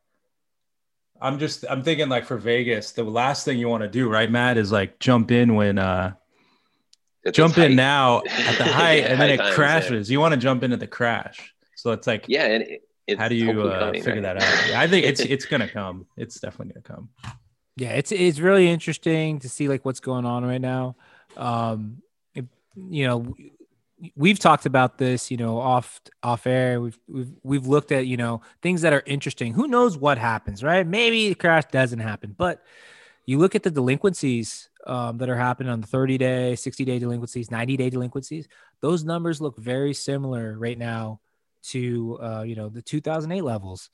I'm 1.21 1.39
just 1.39 1.65
I'm 1.69 1.83
thinking 1.83 2.09
like 2.09 2.25
for 2.25 2.37
Vegas, 2.37 2.91
the 2.91 3.03
last 3.03 3.45
thing 3.45 3.59
you 3.59 3.67
want 3.67 3.83
to 3.83 3.89
do, 3.89 4.09
right, 4.09 4.29
Matt, 4.29 4.57
is 4.57 4.71
like 4.71 4.99
jump 4.99 5.31
in 5.31 5.55
when 5.55 5.77
uh 5.77 6.13
jump 7.31 7.57
in 7.57 7.75
now 7.75 8.19
at 8.19 8.57
the 8.57 8.63
height 8.65 9.03
yeah, 9.03 9.11
and 9.11 9.21
then 9.21 9.29
it 9.29 9.37
times, 9.37 9.55
crashes. 9.55 10.09
Yeah. 10.09 10.13
You 10.13 10.19
want 10.19 10.33
to 10.33 10.39
jump 10.39 10.63
into 10.63 10.77
the 10.77 10.87
crash. 10.87 11.53
So 11.75 11.91
it's 11.91 12.07
like, 12.07 12.25
yeah, 12.27 12.45
and 12.45 12.65
it, 13.07 13.17
how 13.17 13.27
do 13.27 13.35
you 13.35 13.61
uh, 13.61 13.79
coming, 13.79 14.01
figure 14.01 14.21
right? 14.21 14.39
that 14.39 14.43
out? 14.43 14.75
I 14.75 14.87
think 14.87 15.05
it's 15.05 15.21
it's 15.21 15.45
gonna 15.45 15.67
come. 15.67 16.05
It's 16.17 16.39
definitely 16.39 16.73
gonna 16.73 16.99
come. 16.99 17.09
Yeah, 17.75 17.91
it's 17.91 18.11
it's 18.11 18.39
really 18.39 18.67
interesting 18.67 19.39
to 19.39 19.49
see 19.49 19.67
like 19.67 19.85
what's 19.85 19.99
going 19.99 20.25
on 20.25 20.45
right 20.45 20.61
now. 20.61 20.95
Um, 21.37 22.01
it, 22.35 22.45
you 22.75 23.07
know, 23.07 23.35
we've 24.15 24.39
talked 24.39 24.65
about 24.65 24.97
this, 24.97 25.31
you 25.31 25.37
know, 25.37 25.59
off 25.59 26.01
off 26.23 26.45
air. 26.45 26.81
We've 26.81 26.99
we've 27.07 27.31
we've 27.43 27.67
looked 27.67 27.91
at 27.91 28.05
you 28.05 28.17
know 28.17 28.41
things 28.61 28.81
that 28.81 28.93
are 28.93 29.03
interesting. 29.05 29.53
Who 29.53 29.67
knows 29.67 29.97
what 29.97 30.17
happens, 30.17 30.63
right? 30.63 30.85
Maybe 30.85 31.29
the 31.29 31.35
crash 31.35 31.65
doesn't 31.71 31.99
happen, 31.99 32.35
but 32.37 32.63
you 33.25 33.37
look 33.37 33.55
at 33.55 33.63
the 33.63 33.71
delinquencies 33.71 34.68
um, 34.87 35.17
that 35.17 35.29
are 35.29 35.35
happening 35.35 35.71
on 35.71 35.81
the 35.81 35.87
30 35.87 36.17
day, 36.17 36.55
60 36.55 36.85
day 36.85 36.99
delinquencies, 36.99 37.51
90 37.51 37.77
day 37.77 37.89
delinquencies. 37.89 38.47
Those 38.81 39.03
numbers 39.03 39.41
look 39.41 39.57
very 39.57 39.93
similar 39.93 40.57
right 40.57 40.77
now 40.77 41.19
to 41.61 42.17
uh, 42.21 42.43
you 42.43 42.55
know 42.55 42.69
the 42.69 42.81
2008 42.81 43.41
levels. 43.41 43.89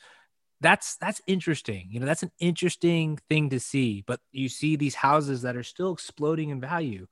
That's 0.62 0.96
that's 0.98 1.22
interesting. 1.28 1.88
You 1.90 2.00
know 2.00 2.06
that's 2.06 2.24
an 2.24 2.32
interesting 2.40 3.20
thing 3.30 3.50
to 3.50 3.60
see 3.60 4.04
but 4.06 4.20
you 4.32 4.50
see 4.50 4.76
these 4.76 4.96
houses 4.96 5.42
that 5.42 5.56
are 5.56 5.64
still 5.64 5.94
exploding 5.94 6.50
in 6.50 6.62
value. 6.62 7.08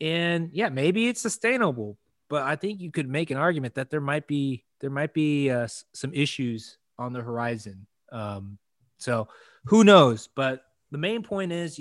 And 0.00 0.50
yeah 0.52 0.68
maybe 0.68 1.08
it's 1.08 1.20
sustainable 1.20 1.98
but 2.30 2.44
i 2.44 2.56
think 2.56 2.80
you 2.80 2.90
could 2.90 3.08
make 3.08 3.30
an 3.30 3.36
argument 3.36 3.74
that 3.74 3.90
there 3.90 4.00
might 4.00 4.26
be 4.26 4.64
there 4.80 4.88
might 4.88 5.12
be 5.12 5.50
uh, 5.50 5.68
some 5.92 6.12
issues 6.14 6.78
on 6.98 7.12
the 7.12 7.20
horizon. 7.20 7.86
Um, 8.10 8.58
so 8.98 9.28
who 9.66 9.84
knows? 9.84 10.28
But 10.34 10.64
the 10.90 10.98
main 10.98 11.22
point 11.22 11.52
is 11.52 11.80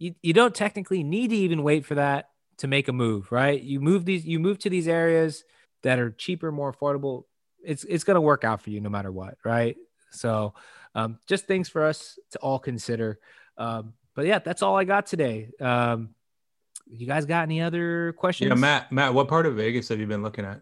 you, 0.00 0.08
you, 0.08 0.14
you 0.22 0.32
don't 0.32 0.54
technically 0.54 1.04
need 1.04 1.28
to 1.28 1.36
even 1.36 1.62
wait 1.62 1.84
for 1.84 1.94
that 1.94 2.30
to 2.58 2.66
make 2.66 2.88
a 2.88 2.92
move 2.92 3.30
right 3.30 3.62
you 3.62 3.80
move 3.80 4.04
these 4.04 4.24
you 4.24 4.38
move 4.38 4.58
to 4.58 4.68
these 4.68 4.88
areas 4.88 5.44
that 5.82 5.98
are 5.98 6.10
cheaper 6.10 6.50
more 6.50 6.72
affordable 6.72 7.24
it's 7.64 7.84
it's 7.84 8.04
going 8.04 8.14
to 8.14 8.20
work 8.20 8.44
out 8.44 8.60
for 8.62 8.70
you 8.70 8.80
no 8.80 8.88
matter 8.88 9.12
what, 9.12 9.36
right? 9.44 9.76
So, 10.10 10.54
um, 10.94 11.18
just 11.26 11.46
things 11.46 11.68
for 11.68 11.84
us 11.84 12.18
to 12.32 12.38
all 12.38 12.58
consider. 12.58 13.18
Um, 13.56 13.94
but 14.14 14.26
yeah, 14.26 14.38
that's 14.38 14.62
all 14.62 14.76
I 14.76 14.84
got 14.84 15.06
today. 15.06 15.50
Um, 15.60 16.14
you 16.90 17.06
guys 17.06 17.26
got 17.26 17.42
any 17.42 17.60
other 17.60 18.12
questions? 18.14 18.48
Yeah, 18.48 18.54
Matt. 18.54 18.90
Matt, 18.90 19.14
what 19.14 19.28
part 19.28 19.46
of 19.46 19.54
Vegas 19.54 19.88
have 19.88 20.00
you 20.00 20.06
been 20.06 20.22
looking 20.22 20.44
at? 20.44 20.60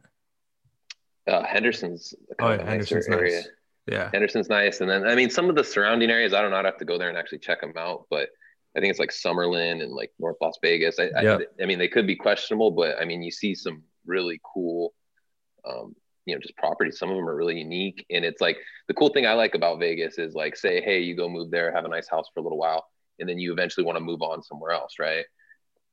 Uh, 1.26 1.44
Henderson's 1.44 2.14
oh, 2.40 2.50
yeah, 2.50 2.64
Henderson's 2.64 3.08
area. 3.08 3.36
Nice. 3.36 3.48
Yeah, 3.86 4.10
Henderson's 4.12 4.50
nice, 4.50 4.82
and 4.82 4.90
then 4.90 5.06
I 5.06 5.14
mean 5.14 5.30
some 5.30 5.48
of 5.48 5.56
the 5.56 5.64
surrounding 5.64 6.10
areas. 6.10 6.34
I 6.34 6.42
don't 6.42 6.50
know. 6.50 6.58
I'd 6.58 6.66
have 6.66 6.78
to 6.78 6.84
go 6.84 6.98
there 6.98 7.08
and 7.08 7.16
actually 7.16 7.38
check 7.38 7.60
them 7.62 7.72
out, 7.76 8.06
but 8.10 8.28
I 8.78 8.80
think 8.80 8.90
it's 8.90 9.00
like 9.00 9.10
Summerlin 9.10 9.82
and 9.82 9.92
like 9.92 10.12
North 10.18 10.36
Las 10.40 10.56
Vegas. 10.62 10.98
I, 10.98 11.10
yep. 11.20 11.40
I, 11.58 11.62
I 11.62 11.66
mean, 11.66 11.78
they 11.78 11.88
could 11.88 12.06
be 12.06 12.16
questionable, 12.16 12.70
but 12.70 12.96
I 13.00 13.04
mean, 13.04 13.22
you 13.22 13.30
see 13.30 13.54
some 13.54 13.82
really 14.06 14.40
cool 14.54 14.94
um, 15.68 15.94
you 16.28 16.34
know 16.34 16.40
just 16.40 16.56
properties. 16.56 16.98
Some 16.98 17.10
of 17.10 17.16
them 17.16 17.28
are 17.28 17.34
really 17.34 17.58
unique 17.58 18.04
and 18.10 18.24
it's 18.24 18.40
like 18.40 18.58
the 18.86 18.94
cool 18.94 19.08
thing 19.08 19.26
i 19.26 19.32
like 19.32 19.54
about 19.54 19.80
vegas 19.80 20.18
is 20.18 20.34
like 20.34 20.56
say 20.56 20.80
hey 20.80 21.00
you 21.00 21.16
go 21.16 21.28
move 21.28 21.50
there 21.50 21.72
have 21.72 21.84
a 21.84 21.88
nice 21.88 22.08
house 22.08 22.26
for 22.32 22.40
a 22.40 22.42
little 22.42 22.58
while 22.58 22.86
and 23.18 23.28
then 23.28 23.38
you 23.38 23.52
eventually 23.52 23.84
want 23.84 23.96
to 23.96 24.00
move 24.00 24.22
on 24.22 24.42
somewhere 24.42 24.72
else 24.72 24.94
right? 25.00 25.24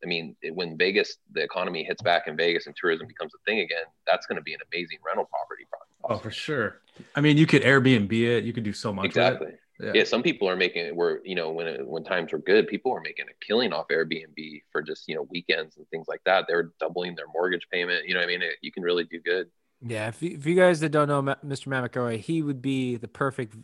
I 0.04 0.08
mean 0.08 0.36
it, 0.42 0.54
when 0.54 0.78
vegas 0.78 1.18
the 1.32 1.42
economy 1.42 1.84
hits 1.84 2.02
back 2.02 2.28
in 2.28 2.36
vegas 2.36 2.68
and 2.68 2.76
tourism 2.76 3.08
becomes 3.08 3.32
a 3.34 3.40
thing 3.50 3.60
again 3.60 3.86
that's 4.06 4.26
going 4.28 4.36
to 4.36 4.44
be 4.44 4.54
an 4.54 4.60
amazing 4.74 5.00
rental 5.06 5.26
property 5.26 5.64
oh 6.04 6.18
for 6.18 6.32
sure. 6.32 6.82
I 7.16 7.22
mean 7.22 7.38
you 7.38 7.48
could 7.48 7.64
airbnb 7.64 8.12
it. 8.12 8.44
You 8.44 8.54
could 8.54 8.64
do 8.64 8.74
so 8.74 8.94
much 8.94 9.06
exactly 9.06 9.54
yeah. 9.80 9.91
yeah. 9.93 10.03
some 10.03 10.23
people 10.23 10.49
are 10.49 10.55
making 10.55 10.86
it 10.86 10.95
where 10.95 11.19
you 11.26 11.36
know 11.36 11.51
when 11.51 11.67
it, 11.67 11.88
when 11.88 12.03
times 12.03 12.32
were 12.32 12.39
good 12.39 12.67
people 12.67 12.91
were 12.91 13.01
making 13.01 13.26
a 13.30 13.45
killing 13.45 13.73
off 13.73 13.88
airbnb 13.89 14.61
for 14.71 14.82
just 14.82 15.07
you 15.07 15.15
know 15.15 15.28
weekends 15.30 15.78
and 15.78 15.88
things 15.89 16.07
like 16.07 16.21
that 16.26 16.45
They 16.47 16.55
were 16.55 16.73
doubling 16.80 17.15
their 17.15 17.28
mortgage 17.34 17.67
payment 17.71 18.07
you 18.07 18.13
know 18.13 18.19
what 18.19 18.26
i 18.26 18.28
mean 18.28 18.41
it, 18.41 18.55
you 18.61 18.71
can 18.71 18.84
really 18.84 19.03
do 19.03 19.19
good 19.19 19.47
yeah, 19.82 20.07
if 20.07 20.21
you, 20.23 20.32
if 20.32 20.45
you 20.45 20.55
guys 20.55 20.80
that 20.80 20.89
don't 20.89 21.07
know 21.07 21.21
Mr. 21.45 21.67
Matt 21.67 22.19
he 22.21 22.41
would 22.41 22.61
be 22.61 22.95
the 22.95 23.07
perfect 23.07 23.55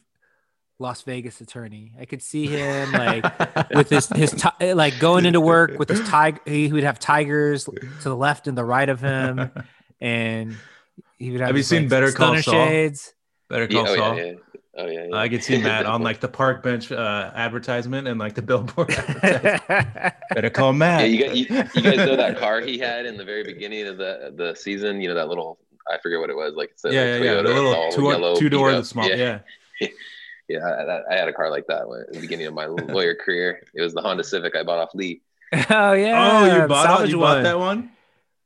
Las 0.77 1.03
Vegas 1.03 1.41
attorney. 1.41 1.93
I 1.99 2.05
could 2.05 2.21
see 2.21 2.47
him 2.47 2.91
like 2.91 3.69
with 3.71 3.89
his 3.89 4.07
his 4.09 4.45
like 4.59 4.99
going 4.99 5.25
into 5.25 5.39
work 5.39 5.77
with 5.77 5.89
his 5.89 6.01
tiger. 6.09 6.41
He 6.45 6.71
would 6.71 6.83
have 6.83 6.99
tigers 6.99 7.65
to 7.65 8.03
the 8.03 8.15
left 8.15 8.47
and 8.47 8.57
the 8.57 8.65
right 8.65 8.89
of 8.89 8.99
him, 8.99 9.51
and 10.01 10.57
he 11.17 11.31
would 11.31 11.39
have. 11.39 11.49
Have 11.49 11.57
you 11.57 11.63
seen 11.63 11.83
like, 11.83 11.89
Better 11.89 12.11
Call 12.11 12.35
Saul? 12.37 12.53
Shades. 12.53 13.13
Better 13.47 13.67
Call 13.67 13.87
oh, 13.87 13.91
yeah, 13.91 13.95
Saul. 13.95 14.11
Oh, 14.11 14.15
yeah, 14.15 14.23
yeah. 14.23 14.60
Oh 14.77 14.87
yeah, 14.87 15.07
yeah. 15.09 15.15
I 15.17 15.27
could 15.27 15.43
see 15.43 15.61
Matt 15.61 15.85
on 15.85 16.01
like 16.01 16.21
the 16.21 16.27
park 16.29 16.63
bench 16.63 16.91
uh, 16.91 17.31
advertisement 17.35 18.07
and 18.07 18.19
like 18.19 18.35
the 18.35 18.41
billboard. 18.41 18.87
Better 19.21 20.49
call 20.49 20.71
Matt. 20.71 21.01
Yeah, 21.01 21.07
you, 21.07 21.25
got, 21.25 21.35
you, 21.35 21.45
you, 21.75 21.81
guys 21.81 21.97
know 21.97 22.15
that 22.15 22.37
car 22.37 22.61
he 22.61 22.77
had 22.77 23.05
in 23.05 23.17
the 23.17 23.25
very 23.25 23.43
beginning 23.43 23.87
of 23.87 23.97
the 23.97 24.33
the 24.35 24.55
season. 24.55 25.01
You 25.01 25.09
know 25.09 25.15
that 25.15 25.27
little 25.27 25.59
I 25.91 25.97
forget 25.97 26.19
what 26.19 26.29
it 26.29 26.35
was. 26.35 26.53
Like 26.55 26.71
it's 26.71 26.83
yeah, 26.85 26.89
like 26.89 26.95
yeah, 26.95 27.15
yeah, 27.15 27.41
the 27.41 27.43
little 27.43 27.91
two, 27.91 28.39
two 28.39 28.49
door, 28.49 28.71
the 28.71 28.83
small, 28.83 29.07
yeah. 29.07 29.39
Yeah, 29.79 29.87
yeah 30.47 30.59
I, 30.59 31.13
I, 31.13 31.17
had 31.17 31.27
a 31.27 31.33
car 31.33 31.49
like 31.49 31.67
that 31.67 31.81
at 31.81 32.13
the 32.13 32.21
beginning 32.21 32.47
of 32.47 32.53
my 32.53 32.65
lawyer 32.65 33.15
career. 33.15 33.63
It 33.73 33.81
was 33.81 33.93
the 33.93 34.01
Honda 34.01 34.23
Civic 34.23 34.55
I 34.55 34.63
bought 34.63 34.79
off 34.79 34.93
Lee. 34.93 35.21
Oh 35.53 35.93
yeah. 35.93 36.31
Oh, 36.31 36.61
you 36.61 36.67
bought, 36.67 37.09
you 37.09 37.17
bought 37.17 37.43
that 37.43 37.59
one? 37.59 37.91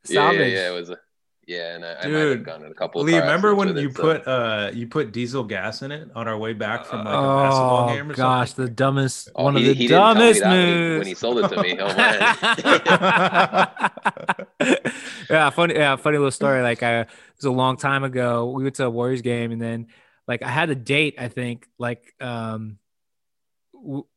Yeah, 0.08 0.32
yeah, 0.32 0.44
yeah, 0.44 0.68
it 0.70 0.74
was. 0.74 0.90
A, 0.90 0.98
yeah, 1.46 1.76
and 1.76 1.84
I, 1.84 2.02
Dude, 2.02 2.04
I 2.04 2.08
might 2.08 2.30
have 2.30 2.42
gone 2.42 2.64
in 2.64 2.72
a 2.72 2.74
couple. 2.74 3.02
Lee, 3.02 3.16
remember 3.16 3.54
when 3.54 3.68
you 3.76 3.88
it, 3.88 3.94
put 3.94 4.24
so. 4.24 4.32
uh 4.32 4.72
you 4.74 4.88
put 4.88 5.12
diesel 5.12 5.44
gas 5.44 5.82
in 5.82 5.92
it 5.92 6.10
on 6.16 6.26
our 6.26 6.36
way 6.36 6.54
back 6.54 6.84
from 6.84 7.04
like 7.04 7.14
a 7.14 7.18
oh, 7.18 7.36
basketball 7.36 7.88
game 7.88 8.10
or 8.10 8.14
gosh, 8.14 8.48
something? 8.48 8.64
the 8.64 8.70
dumbest 8.72 9.28
oh, 9.36 9.44
one 9.44 9.54
he, 9.54 9.70
of 9.70 9.78
the 9.78 9.86
dumbest 9.86 10.42
moves 10.42 10.42
when 10.42 10.66
he, 10.66 10.98
when 10.98 11.06
he, 11.06 11.14
sold 11.14 11.38
it 11.38 11.46
to 11.48 11.62
me. 11.62 11.78
Oh 11.78 11.86
yeah, 15.30 15.50
funny. 15.50 15.74
Yeah, 15.74 15.94
funny 15.94 16.18
little 16.18 16.32
story. 16.32 16.62
Like 16.62 16.82
I, 16.82 17.02
it 17.02 17.08
was 17.36 17.44
a 17.44 17.52
long 17.52 17.76
time 17.76 18.02
ago. 18.02 18.50
We 18.50 18.64
went 18.64 18.74
to 18.76 18.86
a 18.86 18.90
Warriors 18.90 19.22
game, 19.22 19.52
and 19.52 19.62
then 19.62 19.86
like 20.26 20.42
I 20.42 20.48
had 20.48 20.68
a 20.70 20.74
date. 20.74 21.14
I 21.16 21.28
think 21.28 21.68
like 21.78 22.12
um 22.20 22.78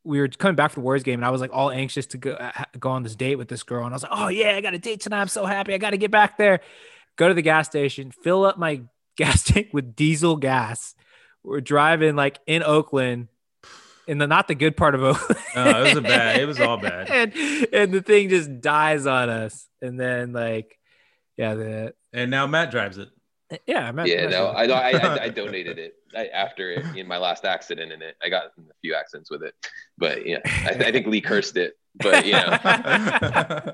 we 0.03 0.19
were 0.19 0.27
coming 0.29 0.55
back 0.55 0.71
from 0.71 0.81
the 0.81 0.85
Warriors 0.85 1.03
game, 1.03 1.19
and 1.19 1.25
I 1.25 1.29
was 1.29 1.41
like 1.41 1.51
all 1.53 1.69
anxious 1.69 2.07
to 2.07 2.17
go 2.17 2.35
go 2.79 2.89
on 2.89 3.03
this 3.03 3.15
date 3.15 3.35
with 3.35 3.49
this 3.49 3.61
girl, 3.61 3.85
and 3.85 3.93
I 3.93 3.95
was 3.95 4.01
like, 4.01 4.13
"Oh 4.15 4.29
yeah, 4.29 4.55
I 4.55 4.61
got 4.61 4.73
a 4.73 4.79
date 4.79 5.01
tonight. 5.01 5.21
I'm 5.21 5.27
so 5.27 5.45
happy. 5.45 5.75
I 5.75 5.77
got 5.77 5.91
to 5.91 5.97
get 5.97 6.09
back 6.09 6.39
there." 6.39 6.61
Go 7.19 7.27
to 7.27 7.33
the 7.33 7.41
gas 7.41 7.67
station, 7.67 8.11
fill 8.11 8.45
up 8.45 8.57
my 8.57 8.81
gas 9.17 9.43
tank 9.43 9.67
with 9.73 9.93
diesel 9.93 10.37
gas. 10.37 10.95
We're 11.43 11.59
driving 11.59 12.15
like 12.15 12.39
in 12.47 12.63
Oakland, 12.63 13.27
in 14.07 14.19
the 14.19 14.25
not 14.25 14.47
the 14.47 14.55
good 14.55 14.77
part 14.77 14.95
of 14.95 15.03
Oakland. 15.03 15.41
No, 15.53 15.81
it 15.81 15.83
was 15.83 15.97
a 15.97 16.01
bad. 16.01 16.39
It 16.39 16.45
was 16.45 16.61
all 16.61 16.77
bad. 16.81 17.09
and 17.09 17.33
and 17.73 17.91
the 17.91 18.01
thing 18.01 18.29
just 18.29 18.61
dies 18.61 19.05
on 19.05 19.29
us, 19.29 19.67
and 19.81 19.99
then 19.99 20.31
like, 20.31 20.79
yeah, 21.35 21.55
the 21.55 21.93
And 22.13 22.31
now 22.31 22.47
Matt 22.47 22.71
drives 22.71 22.97
it. 22.97 23.09
yeah, 23.67 23.91
Matt, 23.91 24.07
yeah, 24.07 24.21
Matt- 24.21 24.31
no, 24.31 24.45
I, 24.47 24.63
I, 24.65 24.89
I, 24.91 25.23
I 25.23 25.29
donated 25.29 25.77
it 25.77 25.95
I, 26.15 26.27
after 26.27 26.71
it, 26.71 26.85
in 26.95 27.05
my 27.05 27.17
last 27.17 27.43
accident 27.43 27.91
in 27.91 28.01
it. 28.01 28.15
I 28.23 28.29
got 28.29 28.51
in 28.57 28.63
a 28.63 28.73
few 28.81 28.95
accidents 28.95 29.29
with 29.29 29.43
it, 29.43 29.55
but 29.97 30.25
yeah, 30.25 30.39
I, 30.45 30.69
I 30.85 30.91
think 30.93 31.05
Lee 31.07 31.19
cursed 31.19 31.57
it. 31.57 31.73
But 31.95 32.25
you 32.25 32.33
know, 32.33 33.71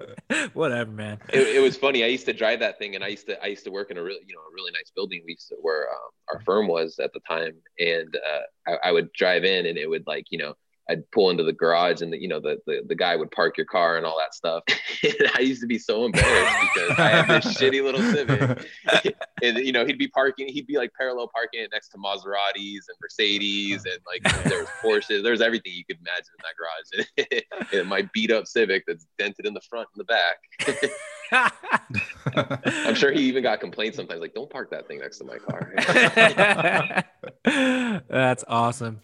whatever, 0.54 0.92
man. 0.92 1.20
it, 1.34 1.58
it 1.58 1.62
was 1.62 1.78
funny. 1.78 2.04
I 2.04 2.08
used 2.08 2.26
to 2.26 2.34
drive 2.34 2.60
that 2.62 2.80
thing, 2.80 2.96
and 2.96 3.04
I 3.04 3.08
used 3.08 3.28
to 3.28 3.42
I 3.44 3.48
used 3.48 3.64
to 3.66 3.72
work 3.72 3.92
in 3.92 3.98
a 3.98 4.04
really 4.04 4.22
you 4.26 4.34
know 4.36 4.42
a 4.42 4.54
really 4.54 4.72
nice 4.72 4.92
building. 4.96 5.22
We 5.26 5.34
used 5.34 5.50
to 5.50 5.56
where 5.62 5.90
um, 5.90 6.10
our 6.32 6.42
firm 6.42 6.68
was 6.68 6.98
at 7.00 7.12
the 7.14 7.20
time, 7.28 7.54
and 7.80 8.16
uh, 8.16 8.72
I, 8.72 8.90
I 8.90 8.92
would 8.92 9.12
drive 9.14 9.44
in, 9.44 9.66
and 9.66 9.78
it 9.78 9.90
would 9.90 10.08
like 10.08 10.26
you 10.30 10.40
know. 10.40 10.54
I'd 10.90 11.10
pull 11.12 11.32
into 11.32 11.44
the 11.44 11.54
garage 11.54 12.02
and 12.02 12.14
the, 12.14 12.22
you 12.22 12.28
know 12.28 12.40
the, 12.40 12.58
the 12.68 12.82
the 12.88 12.96
guy 12.96 13.16
would 13.16 13.32
park 13.32 13.58
your 13.58 13.66
car 13.66 13.98
and 13.98 14.06
all 14.06 14.18
that 14.20 14.36
stuff. 14.36 14.64
and 15.04 15.32
I 15.36 15.40
used 15.40 15.62
to 15.62 15.68
be 15.68 15.80
so 15.80 16.06
embarrassed 16.06 16.56
because 16.74 17.00
I 17.00 17.10
had 17.10 17.28
this 17.28 17.46
shitty 17.58 17.84
little 17.84 18.02
Civic, 18.02 18.68
and 19.44 19.58
you 19.58 19.72
know 19.72 19.86
he'd 19.86 19.98
be 19.98 20.08
parking, 20.08 20.48
he'd 20.48 20.68
be 20.68 20.78
like 20.78 20.92
parallel 20.94 21.28
parking 21.34 21.62
it 21.62 21.70
next 21.74 21.90
to 21.90 21.98
Maseratis 21.98 22.84
and 22.88 22.98
Mercedes 23.02 23.84
and 23.86 24.00
like 24.06 24.22
there 24.44 24.60
was 24.60 24.68
Porsches, 24.84 25.24
there's 25.24 25.42
everything 25.42 25.74
you 25.74 25.86
could 25.86 25.98
imagine 25.98 26.34
in 26.38 26.44
that 26.44 26.56
garage. 26.56 27.74
and 27.74 27.90
my 27.90 28.08
beat 28.14 28.32
up 28.32 28.46
Civic 28.46 28.84
that's 28.86 29.08
dented 29.18 29.48
in 29.48 29.54
the 29.54 29.62
front 29.62 29.88
and 29.96 30.00
the 30.00 30.06
back. 30.06 30.38
I'm 32.88 32.96
sure 32.96 33.12
he 33.12 33.22
even 33.22 33.42
got 33.42 33.60
complaints 33.60 33.98
sometimes, 33.98 34.22
like 34.22 34.36
don't 34.36 34.50
park 34.50 34.70
that 34.70 34.88
thing 34.88 35.00
next 35.00 35.18
to 35.18 35.24
my 35.24 35.38
car. 35.40 35.74
That's 38.08 38.44
awesome. 38.48 39.02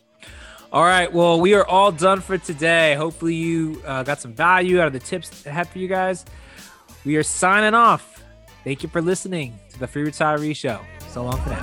All 0.71 0.83
right. 0.83 1.11
Well, 1.11 1.41
we 1.41 1.53
are 1.53 1.67
all 1.67 1.91
done 1.91 2.21
for 2.21 2.37
today. 2.37 2.95
Hopefully, 2.95 3.35
you 3.35 3.81
uh, 3.85 4.03
got 4.03 4.21
some 4.21 4.33
value 4.33 4.79
out 4.79 4.87
of 4.87 4.93
the 4.93 4.99
tips 4.99 5.45
I 5.45 5.49
had 5.49 5.67
for 5.67 5.79
you 5.79 5.89
guys. 5.89 6.23
We 7.03 7.17
are 7.17 7.23
signing 7.23 7.73
off. 7.73 8.23
Thank 8.63 8.81
you 8.81 8.87
for 8.87 9.01
listening 9.01 9.59
to 9.71 9.79
the 9.79 9.87
Free 9.87 10.03
Retiree 10.03 10.55
Show. 10.55 10.79
So 11.09 11.23
long 11.23 11.41
for 11.41 11.49
now. 11.49 11.61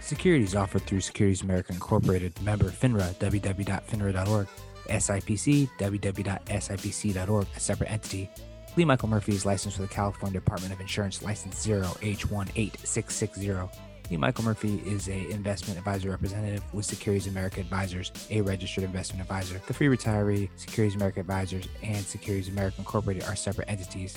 Securities 0.00 0.54
offered 0.54 0.82
through 0.82 1.00
Securities 1.00 1.42
America 1.42 1.72
Incorporated, 1.72 2.40
member 2.42 2.66
FINRA, 2.66 3.14
www.finra.org, 3.14 4.48
SIPC, 4.88 5.70
www.sipc.org, 5.78 7.46
a 7.56 7.60
separate 7.60 7.90
entity. 7.90 8.30
Lee 8.76 8.84
Michael 8.84 9.08
Murphy 9.08 9.32
is 9.32 9.44
licensed 9.44 9.80
with 9.80 9.88
the 9.88 9.94
California 9.94 10.38
Department 10.38 10.72
of 10.72 10.80
Insurance, 10.80 11.22
license 11.22 11.66
0H18660. 11.66 13.68
Lee 14.10 14.16
Michael 14.16 14.44
Murphy 14.44 14.80
is 14.86 15.08
a 15.08 15.28
investment 15.30 15.76
advisor 15.76 16.10
representative 16.10 16.62
with 16.72 16.84
Securities 16.84 17.26
America 17.26 17.58
Advisors, 17.60 18.12
a 18.30 18.40
registered 18.40 18.84
investment 18.84 19.22
advisor. 19.22 19.60
The 19.66 19.74
Free 19.74 19.88
Retiree, 19.88 20.48
Securities 20.56 20.94
America 20.94 21.18
Advisors, 21.18 21.66
and 21.82 22.04
Securities 22.04 22.46
America 22.48 22.76
Incorporated 22.78 23.24
are 23.24 23.34
separate 23.34 23.68
entities. 23.68 24.16